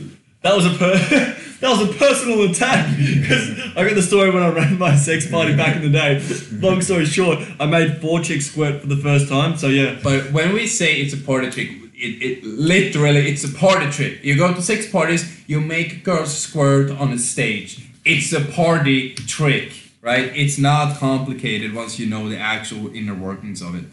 that 0.42 0.54
was 0.54 0.66
a 0.66 0.70
per- 0.78 0.96
that 1.60 1.68
was 1.68 1.90
a 1.90 1.92
personal 1.98 2.48
attack 2.48 2.96
because 2.96 3.58
I 3.76 3.84
got 3.84 3.94
the 3.96 4.02
story 4.02 4.30
when 4.30 4.42
I 4.42 4.50
ran 4.50 4.78
my 4.78 4.94
sex 4.94 5.28
party 5.28 5.56
back 5.56 5.74
in 5.76 5.82
the 5.82 5.90
day. 5.90 6.22
Long 6.52 6.80
story 6.80 7.04
short, 7.04 7.40
I 7.58 7.66
made 7.66 8.00
four 8.00 8.20
chicks 8.20 8.46
squirt 8.46 8.80
for 8.80 8.86
the 8.86 8.96
first 8.96 9.28
time. 9.28 9.56
So 9.56 9.66
yeah, 9.66 9.98
But 10.02 10.30
when 10.30 10.52
we 10.54 10.68
say 10.68 10.94
it's 11.00 11.12
a 11.12 11.18
party 11.18 11.50
trick, 11.50 11.70
it, 11.94 12.22
it 12.22 12.44
literally 12.44 13.28
it's 13.28 13.42
a 13.42 13.52
party 13.52 13.90
trick. 13.90 14.22
You 14.22 14.36
go 14.36 14.54
to 14.54 14.62
six 14.62 14.88
parties, 14.88 15.42
you 15.48 15.60
make 15.60 16.04
girls 16.04 16.38
squirt 16.38 16.92
on 16.92 17.12
a 17.12 17.18
stage. 17.18 17.84
It's 18.04 18.32
a 18.32 18.40
party 18.40 19.14
trick, 19.14 19.72
right? 20.00 20.32
It's 20.34 20.58
not 20.58 20.96
complicated 20.98 21.74
once 21.74 21.98
you 21.98 22.06
know 22.06 22.28
the 22.28 22.38
actual 22.38 22.94
inner 22.94 23.14
workings 23.14 23.62
of 23.62 23.74
it. 23.74 23.84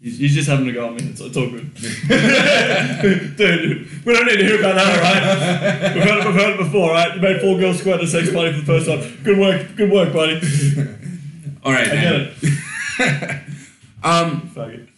he's, 0.00 0.34
just 0.34 0.48
having 0.48 0.68
a 0.68 0.72
go 0.72 0.86
at 0.86 0.94
me. 0.94 1.08
It's, 1.08 1.20
it's 1.20 1.36
all 1.36 1.50
good. 1.50 1.74
Dude, 3.36 4.04
we 4.04 4.12
don't 4.12 4.26
need 4.26 4.36
to 4.36 4.44
hear 4.44 4.58
about 4.60 4.74
that, 4.76 4.96
alright? 4.96 5.94
We've 5.94 6.04
heard 6.04 6.18
it, 6.18 6.26
we've 6.26 6.34
heard 6.34 6.52
it 6.54 6.58
before, 6.58 6.90
right? 6.92 7.14
You 7.14 7.20
made 7.20 7.40
four 7.40 7.58
girls 7.58 7.78
squirt 7.78 7.96
at 7.98 8.04
a 8.04 8.06
sex 8.06 8.32
party 8.32 8.52
for 8.52 8.60
the 8.60 8.66
first 8.66 8.86
time. 8.86 9.24
Good 9.24 9.38
work, 9.38 9.76
good 9.76 9.90
work, 9.90 10.12
buddy. 10.12 10.40
All 11.64 11.72
right, 11.72 11.88
I 11.88 11.94
get 11.94 12.14
it. 12.14 13.40
Um, 14.04 14.50
Fuck 14.50 14.68
it. 14.68 14.88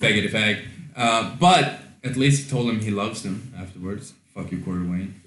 fag. 0.00 0.64
Uh, 0.96 1.36
but 1.38 1.78
at 2.02 2.16
least 2.16 2.44
he 2.44 2.50
told 2.50 2.68
him 2.68 2.80
he 2.80 2.90
loves 2.90 3.22
them 3.22 3.52
afterwards. 3.56 4.12
Fuck 4.34 4.50
you, 4.50 4.60
Corey 4.60 4.82
Wayne. 4.82 5.22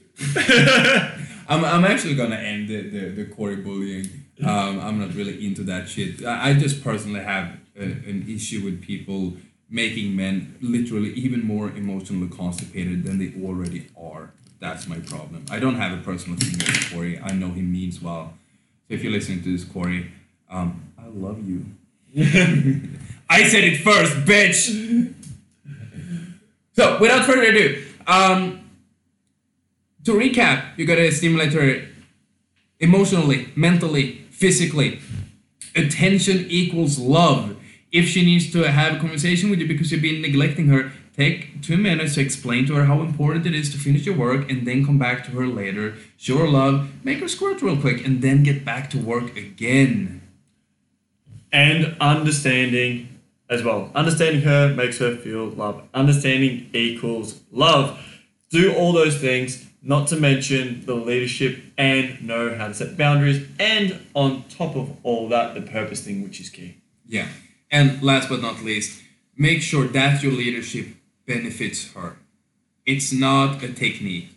I'm, 1.48 1.64
I'm 1.64 1.86
actually 1.86 2.16
gonna 2.16 2.36
end 2.36 2.68
the, 2.68 2.82
the, 2.90 3.00
the 3.10 3.26
Corey 3.34 3.56
bullying. 3.56 4.26
Um, 4.44 4.80
I'm 4.80 5.00
not 5.00 5.16
really 5.16 5.46
into 5.46 5.64
that 5.64 5.90
shit. 5.90 6.24
I, 6.24 6.50
I 6.50 6.54
just 6.54 6.84
personally 6.84 7.22
have 7.22 7.58
a, 7.76 7.84
an 7.84 8.26
issue 8.30 8.64
with 8.64 8.82
people 8.82 9.34
making 9.70 10.16
men 10.16 10.56
literally 10.62 11.12
even 11.14 11.46
more 11.46 11.70
emotionally 11.72 12.30
constipated 12.30 13.04
than 13.04 13.18
they 13.18 13.34
already 13.44 13.88
are. 14.00 14.32
That's 14.60 14.88
my 14.88 15.00
problem. 15.00 15.46
I 15.52 15.60
don't 15.60 15.76
have 15.76 15.98
a 15.98 16.02
personal 16.02 16.38
thing 16.38 16.54
with 16.54 16.92
Corey. 16.92 17.20
I 17.20 17.34
know 17.34 17.50
he 17.50 17.62
means 17.62 18.02
well. 18.02 18.34
So 18.88 18.94
if 18.94 19.04
you're 19.04 19.12
listening 19.12 19.44
to 19.44 19.52
this, 19.52 19.64
Corey, 19.66 20.12
um, 20.50 20.92
I 20.98 21.08
love 21.08 21.48
you. 21.48 21.66
I 23.30 23.44
said 23.44 23.64
it 23.64 23.78
first, 23.78 24.14
bitch. 24.26 25.14
So, 26.74 27.00
without 27.00 27.26
further 27.26 27.44
ado, 27.44 27.86
um, 28.06 28.70
to 30.06 30.14
recap, 30.14 30.78
you 30.78 30.86
gotta 30.86 31.12
stimulate 31.12 31.54
her 31.54 31.88
emotionally, 32.80 33.50
mentally, 33.56 34.27
physically. 34.38 35.00
Attention 35.76 36.46
equals 36.50 37.00
love. 37.00 37.56
If 37.92 38.08
she 38.08 38.24
needs 38.26 38.52
to 38.52 38.64
have 38.64 38.96
a 38.98 39.00
conversation 39.00 39.50
with 39.50 39.60
you 39.60 39.68
because 39.68 39.92
you've 39.92 40.02
been 40.02 40.22
neglecting 40.22 40.68
her, 40.68 40.92
take 41.16 41.62
two 41.62 41.78
minutes 41.78 42.16
to 42.16 42.22
explain 42.22 42.66
to 42.68 42.76
her 42.76 42.86
how 42.86 43.02
important 43.02 43.46
it 43.48 43.56
is 43.56 43.72
to 43.72 43.78
finish 43.78 44.06
your 44.06 44.16
work 44.16 44.50
and 44.52 44.68
then 44.68 44.86
come 44.86 45.00
back 45.00 45.24
to 45.26 45.32
her 45.32 45.48
later. 45.48 45.96
Show 46.18 46.38
her 46.38 46.48
love, 46.48 46.90
make 47.04 47.20
her 47.20 47.28
squirt 47.28 47.62
real 47.62 47.78
quick, 47.78 48.06
and 48.06 48.22
then 48.22 48.44
get 48.44 48.66
back 48.66 48.90
to 48.92 48.98
work 49.00 49.36
again. 49.38 50.22
and 51.52 51.96
understanding 52.02 53.20
as 53.50 53.64
well. 53.64 53.92
Understanding 53.96 54.42
her 54.42 54.74
makes 54.76 55.00
her 55.00 55.16
feel 55.16 55.48
love. 55.50 55.84
Understanding 55.94 56.70
equals 56.74 57.42
love. 57.52 58.00
Do 58.50 58.74
all 58.76 58.92
those 58.94 59.18
things, 59.20 59.67
not 59.88 60.06
to 60.10 60.18
mention 60.18 60.86
the 60.86 60.94
leadership 60.94 61.64
and 61.78 62.22
know 62.22 62.54
how 62.54 62.68
to 62.68 62.74
set 62.74 62.98
boundaries, 62.98 63.48
and 63.58 64.06
on 64.14 64.44
top 64.50 64.76
of 64.76 64.98
all 65.02 65.30
that, 65.30 65.56
the 65.56 65.62
purpose 65.62 66.02
thing, 66.02 66.22
which 66.22 66.42
is 66.42 66.50
key. 66.50 66.76
Yeah. 67.08 67.30
And 67.72 68.04
last 68.04 68.28
but 68.28 68.42
not 68.42 68.62
least, 68.62 69.02
make 69.38 69.62
sure 69.62 69.88
that 69.88 70.22
your 70.22 70.34
leadership 70.34 70.88
benefits 71.26 71.94
her. 71.94 72.18
It's 72.86 73.14
not 73.14 73.64
a 73.64 73.72
technique. 73.72 74.30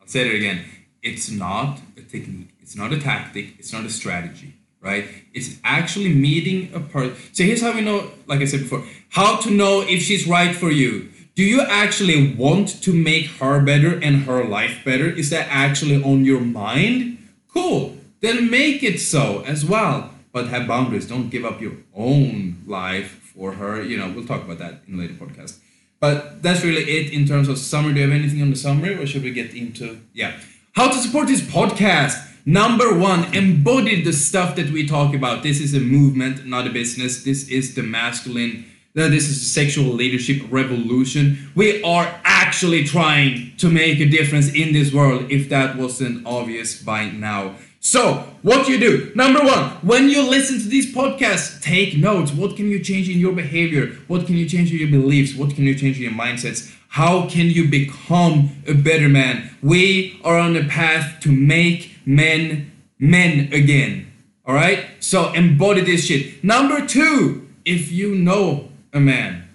I'll 0.00 0.08
say 0.08 0.28
it 0.28 0.34
again. 0.34 0.64
It's 1.02 1.30
not 1.30 1.80
a 1.96 2.02
technique. 2.02 2.50
It's 2.60 2.74
not 2.74 2.92
a 2.92 2.98
tactic. 2.98 3.54
It's 3.60 3.72
not 3.72 3.84
a 3.84 3.90
strategy, 3.90 4.54
right? 4.80 5.06
It's 5.32 5.58
actually 5.62 6.12
meeting 6.12 6.74
a 6.74 6.80
person. 6.80 7.16
So 7.32 7.44
here's 7.44 7.62
how 7.62 7.72
we 7.72 7.80
know, 7.82 8.10
like 8.26 8.40
I 8.40 8.44
said 8.44 8.60
before, 8.62 8.84
how 9.10 9.36
to 9.36 9.50
know 9.52 9.82
if 9.82 10.02
she's 10.02 10.26
right 10.26 10.54
for 10.54 10.72
you. 10.72 11.10
Do 11.38 11.44
you 11.44 11.60
actually 11.60 12.34
want 12.34 12.82
to 12.82 12.92
make 12.92 13.26
her 13.38 13.60
better 13.60 13.96
and 13.96 14.24
her 14.24 14.44
life 14.44 14.84
better? 14.84 15.08
Is 15.08 15.30
that 15.30 15.46
actually 15.48 16.02
on 16.02 16.24
your 16.24 16.40
mind? 16.40 17.18
Cool. 17.46 17.96
Then 18.20 18.50
make 18.50 18.82
it 18.82 18.98
so 18.98 19.44
as 19.46 19.64
well. 19.64 20.10
But 20.32 20.48
have 20.48 20.66
boundaries. 20.66 21.06
Don't 21.06 21.28
give 21.28 21.44
up 21.44 21.60
your 21.60 21.74
own 21.94 22.64
life 22.66 23.32
for 23.32 23.52
her. 23.52 23.80
You 23.80 23.98
know, 23.98 24.10
we'll 24.10 24.26
talk 24.26 24.42
about 24.42 24.58
that 24.58 24.80
in 24.88 24.94
a 24.94 24.96
later 24.96 25.14
podcast. 25.14 25.60
But 26.00 26.42
that's 26.42 26.64
really 26.64 26.82
it 26.82 27.12
in 27.12 27.24
terms 27.24 27.46
of 27.46 27.56
summary. 27.56 27.94
Do 27.94 28.00
you 28.00 28.10
have 28.10 28.18
anything 28.18 28.42
on 28.42 28.50
the 28.50 28.56
summary 28.56 28.94
or 28.94 29.06
should 29.06 29.22
we 29.22 29.30
get 29.30 29.54
into 29.54 30.00
yeah. 30.12 30.40
How 30.72 30.88
to 30.88 30.98
support 30.98 31.28
this 31.28 31.42
podcast. 31.42 32.16
Number 32.46 32.98
one, 32.98 33.32
embody 33.32 34.02
the 34.02 34.12
stuff 34.12 34.56
that 34.56 34.70
we 34.70 34.88
talk 34.88 35.14
about. 35.14 35.44
This 35.44 35.60
is 35.60 35.72
a 35.72 35.78
movement, 35.78 36.46
not 36.46 36.66
a 36.66 36.70
business. 36.70 37.22
This 37.22 37.48
is 37.48 37.76
the 37.76 37.84
masculine, 37.84 38.64
no, 38.98 39.08
this 39.08 39.28
is 39.28 39.40
a 39.40 39.44
sexual 39.44 39.94
leadership 39.94 40.42
revolution. 40.50 41.52
We 41.54 41.80
are 41.84 42.20
actually 42.24 42.82
trying 42.82 43.56
to 43.58 43.70
make 43.70 44.00
a 44.00 44.08
difference 44.08 44.52
in 44.52 44.72
this 44.72 44.92
world, 44.92 45.30
if 45.30 45.48
that 45.50 45.76
wasn't 45.76 46.26
obvious 46.26 46.82
by 46.82 47.08
now. 47.10 47.54
So, 47.78 48.24
what 48.42 48.66
do 48.66 48.72
you 48.72 48.80
do? 48.80 49.12
Number 49.14 49.38
one, 49.38 49.70
when 49.82 50.08
you 50.08 50.28
listen 50.28 50.58
to 50.58 50.68
these 50.68 50.92
podcasts, 50.92 51.62
take 51.62 51.96
notes. 51.96 52.32
What 52.32 52.56
can 52.56 52.68
you 52.70 52.80
change 52.80 53.08
in 53.08 53.18
your 53.18 53.32
behavior? 53.32 53.96
What 54.08 54.26
can 54.26 54.36
you 54.36 54.48
change 54.48 54.72
in 54.72 54.78
your 54.78 54.90
beliefs? 54.90 55.36
What 55.36 55.54
can 55.54 55.62
you 55.62 55.76
change 55.76 55.98
in 55.98 56.02
your 56.02 56.12
mindsets? 56.12 56.74
How 56.88 57.28
can 57.28 57.46
you 57.46 57.68
become 57.68 58.50
a 58.66 58.74
better 58.74 59.08
man? 59.08 59.56
We 59.62 60.20
are 60.24 60.38
on 60.38 60.56
a 60.56 60.64
path 60.64 61.20
to 61.20 61.30
make 61.30 61.92
men 62.04 62.72
men 62.98 63.52
again. 63.52 64.12
All 64.44 64.56
right? 64.56 64.86
So 64.98 65.32
embody 65.34 65.82
this 65.82 66.06
shit. 66.06 66.42
Number 66.42 66.84
two, 66.84 67.48
if 67.64 67.92
you 67.92 68.16
know 68.16 68.67
a 68.92 69.00
man, 69.00 69.48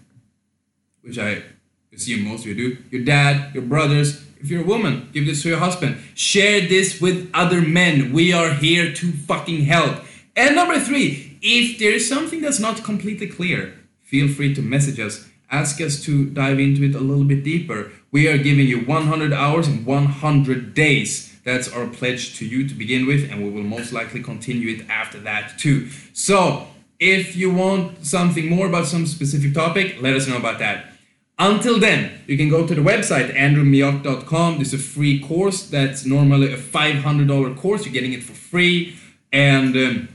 which 1.02 1.18
I 1.18 1.44
assume 1.94 2.28
most 2.28 2.42
of 2.42 2.48
you 2.48 2.56
do, 2.56 2.78
your 2.92 3.04
dad, 3.04 3.54
your 3.54 3.64
brothers, 3.64 4.24
if 4.44 4.52
you're 4.52 4.64
a 4.64 4.68
woman, 4.68 5.10
give 5.14 5.26
this 5.26 5.44
to 5.44 5.50
your 5.50 5.60
husband. 5.60 5.98
Share 6.16 6.60
this 6.60 7.00
with 7.00 7.32
other 7.34 7.62
men. 7.62 8.12
We 8.12 8.34
are 8.34 8.54
here 8.54 8.92
to 8.92 9.12
fucking 9.14 9.64
help. 9.64 10.04
And 10.36 10.56
number 10.56 10.80
three, 10.80 11.38
if 11.42 11.80
there 11.80 11.94
is 11.94 12.10
something 12.10 12.42
that's 12.42 12.60
not 12.60 12.84
completely 12.84 13.28
clear, 13.28 13.74
feel 14.02 14.28
free 14.28 14.54
to 14.56 14.62
message 14.62 15.00
us. 15.00 15.30
Ask 15.50 15.80
us 15.80 16.04
to 16.04 16.26
dive 16.26 16.60
into 16.60 16.84
it 16.84 16.94
a 16.94 17.00
little 17.00 17.24
bit 17.24 17.44
deeper. 17.44 17.92
We 18.12 18.28
are 18.28 18.38
giving 18.38 18.68
you 18.68 18.80
100 18.82 19.32
hours 19.32 19.68
and 19.68 19.86
100 19.86 20.74
days. 20.74 21.34
That's 21.46 21.72
our 21.72 21.88
pledge 21.88 22.38
to 22.40 22.46
you 22.46 22.68
to 22.68 22.74
begin 22.74 23.06
with, 23.06 23.32
and 23.32 23.44
we 23.44 23.50
will 23.50 23.64
most 23.64 23.94
likely 23.94 24.22
continue 24.22 24.76
it 24.76 24.90
after 24.90 25.20
that 25.20 25.58
too. 25.58 25.90
So, 26.14 26.68
if 27.04 27.36
you 27.36 27.54
want 27.54 28.06
something 28.06 28.50
more 28.50 28.68
about 28.68 28.86
some 28.86 29.06
specific 29.06 29.54
topic, 29.54 30.02
let 30.02 30.16
us 30.16 30.26
know 30.26 30.38
about 30.38 30.60
that. 30.60 30.86
Until 31.38 31.78
then, 31.78 32.22
you 32.28 32.38
can 32.38 32.48
go 32.48 32.66
to 32.66 32.74
the 32.74 32.82
website 32.82 33.36
andrewmioch.com. 33.36 34.60
This 34.60 34.74
is 34.74 34.80
a 34.80 34.84
free 34.84 35.20
course 35.20 35.68
that's 35.68 36.06
normally 36.06 36.54
a 36.54 36.58
$500 36.58 37.58
course. 37.58 37.84
You're 37.84 37.94
getting 37.94 38.14
it 38.14 38.24
for 38.24 38.32
free, 38.32 38.96
and 39.34 39.76
um, 39.76 40.08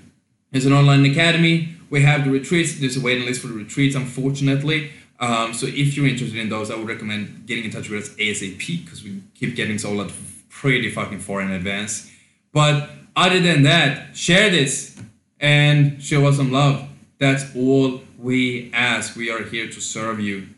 it's 0.51 0.65
an 0.65 0.73
online 0.73 1.05
academy. 1.05 1.75
We 1.91 2.03
have 2.03 2.25
the 2.25 2.31
retreats. 2.31 2.81
There's 2.81 2.97
a 2.97 3.03
waiting 3.03 3.27
list 3.27 3.43
for 3.43 3.49
the 3.49 3.55
retreats, 3.55 3.95
unfortunately. 3.95 4.91
Um, 5.21 5.53
so 5.53 5.67
if 5.67 5.95
you're 5.95 6.07
interested 6.07 6.39
in 6.39 6.49
those, 6.49 6.71
I 6.71 6.77
would 6.77 6.89
recommend 6.89 7.45
getting 7.47 7.65
in 7.65 7.71
touch 7.71 7.91
with 7.91 8.05
us 8.05 8.09
ASAP 8.15 8.85
because 8.85 9.05
we 9.05 9.21
keep 9.35 9.55
getting 9.57 9.77
sold 9.77 10.01
out 10.01 10.13
pretty 10.49 10.91
fucking 10.91 11.19
far 11.19 11.43
in 11.43 11.51
advance. 11.51 12.11
But 12.53 12.89
other 13.15 13.41
than 13.41 13.65
that, 13.65 14.17
share 14.17 14.49
this 14.49 14.99
and 15.41 16.03
show 16.03 16.27
us 16.27 16.37
some 16.37 16.53
love. 16.53 16.89
That's 17.19 17.45
all 17.57 18.03
we 18.19 18.71
ask. 18.73 19.17
We 19.17 19.31
are 19.31 19.43
here 19.45 19.67
to 19.67 19.81
serve 19.81 20.21
you. 20.21 20.49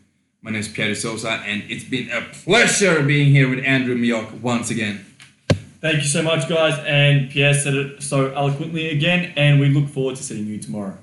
My 0.41 0.51
name 0.51 0.61
is 0.61 0.67
Pierre 0.67 0.95
Sosa, 0.95 1.43
and 1.45 1.63
it's 1.67 1.83
been 1.83 2.09
a 2.09 2.21
pleasure 2.21 3.03
being 3.03 3.31
here 3.31 3.47
with 3.49 3.63
Andrew 3.63 3.95
Mioch 3.95 4.41
once 4.41 4.71
again. 4.71 5.05
Thank 5.81 5.97
you 5.97 6.07
so 6.07 6.21
much, 6.21 6.47
guys. 6.49 6.79
And 6.85 7.29
Pierre 7.29 7.53
said 7.53 7.73
it 7.73 8.03
so 8.03 8.31
eloquently 8.33 8.89
again, 8.89 9.33
and 9.35 9.59
we 9.59 9.69
look 9.69 9.89
forward 9.89 10.15
to 10.15 10.23
seeing 10.23 10.47
you 10.47 10.59
tomorrow. 10.59 10.97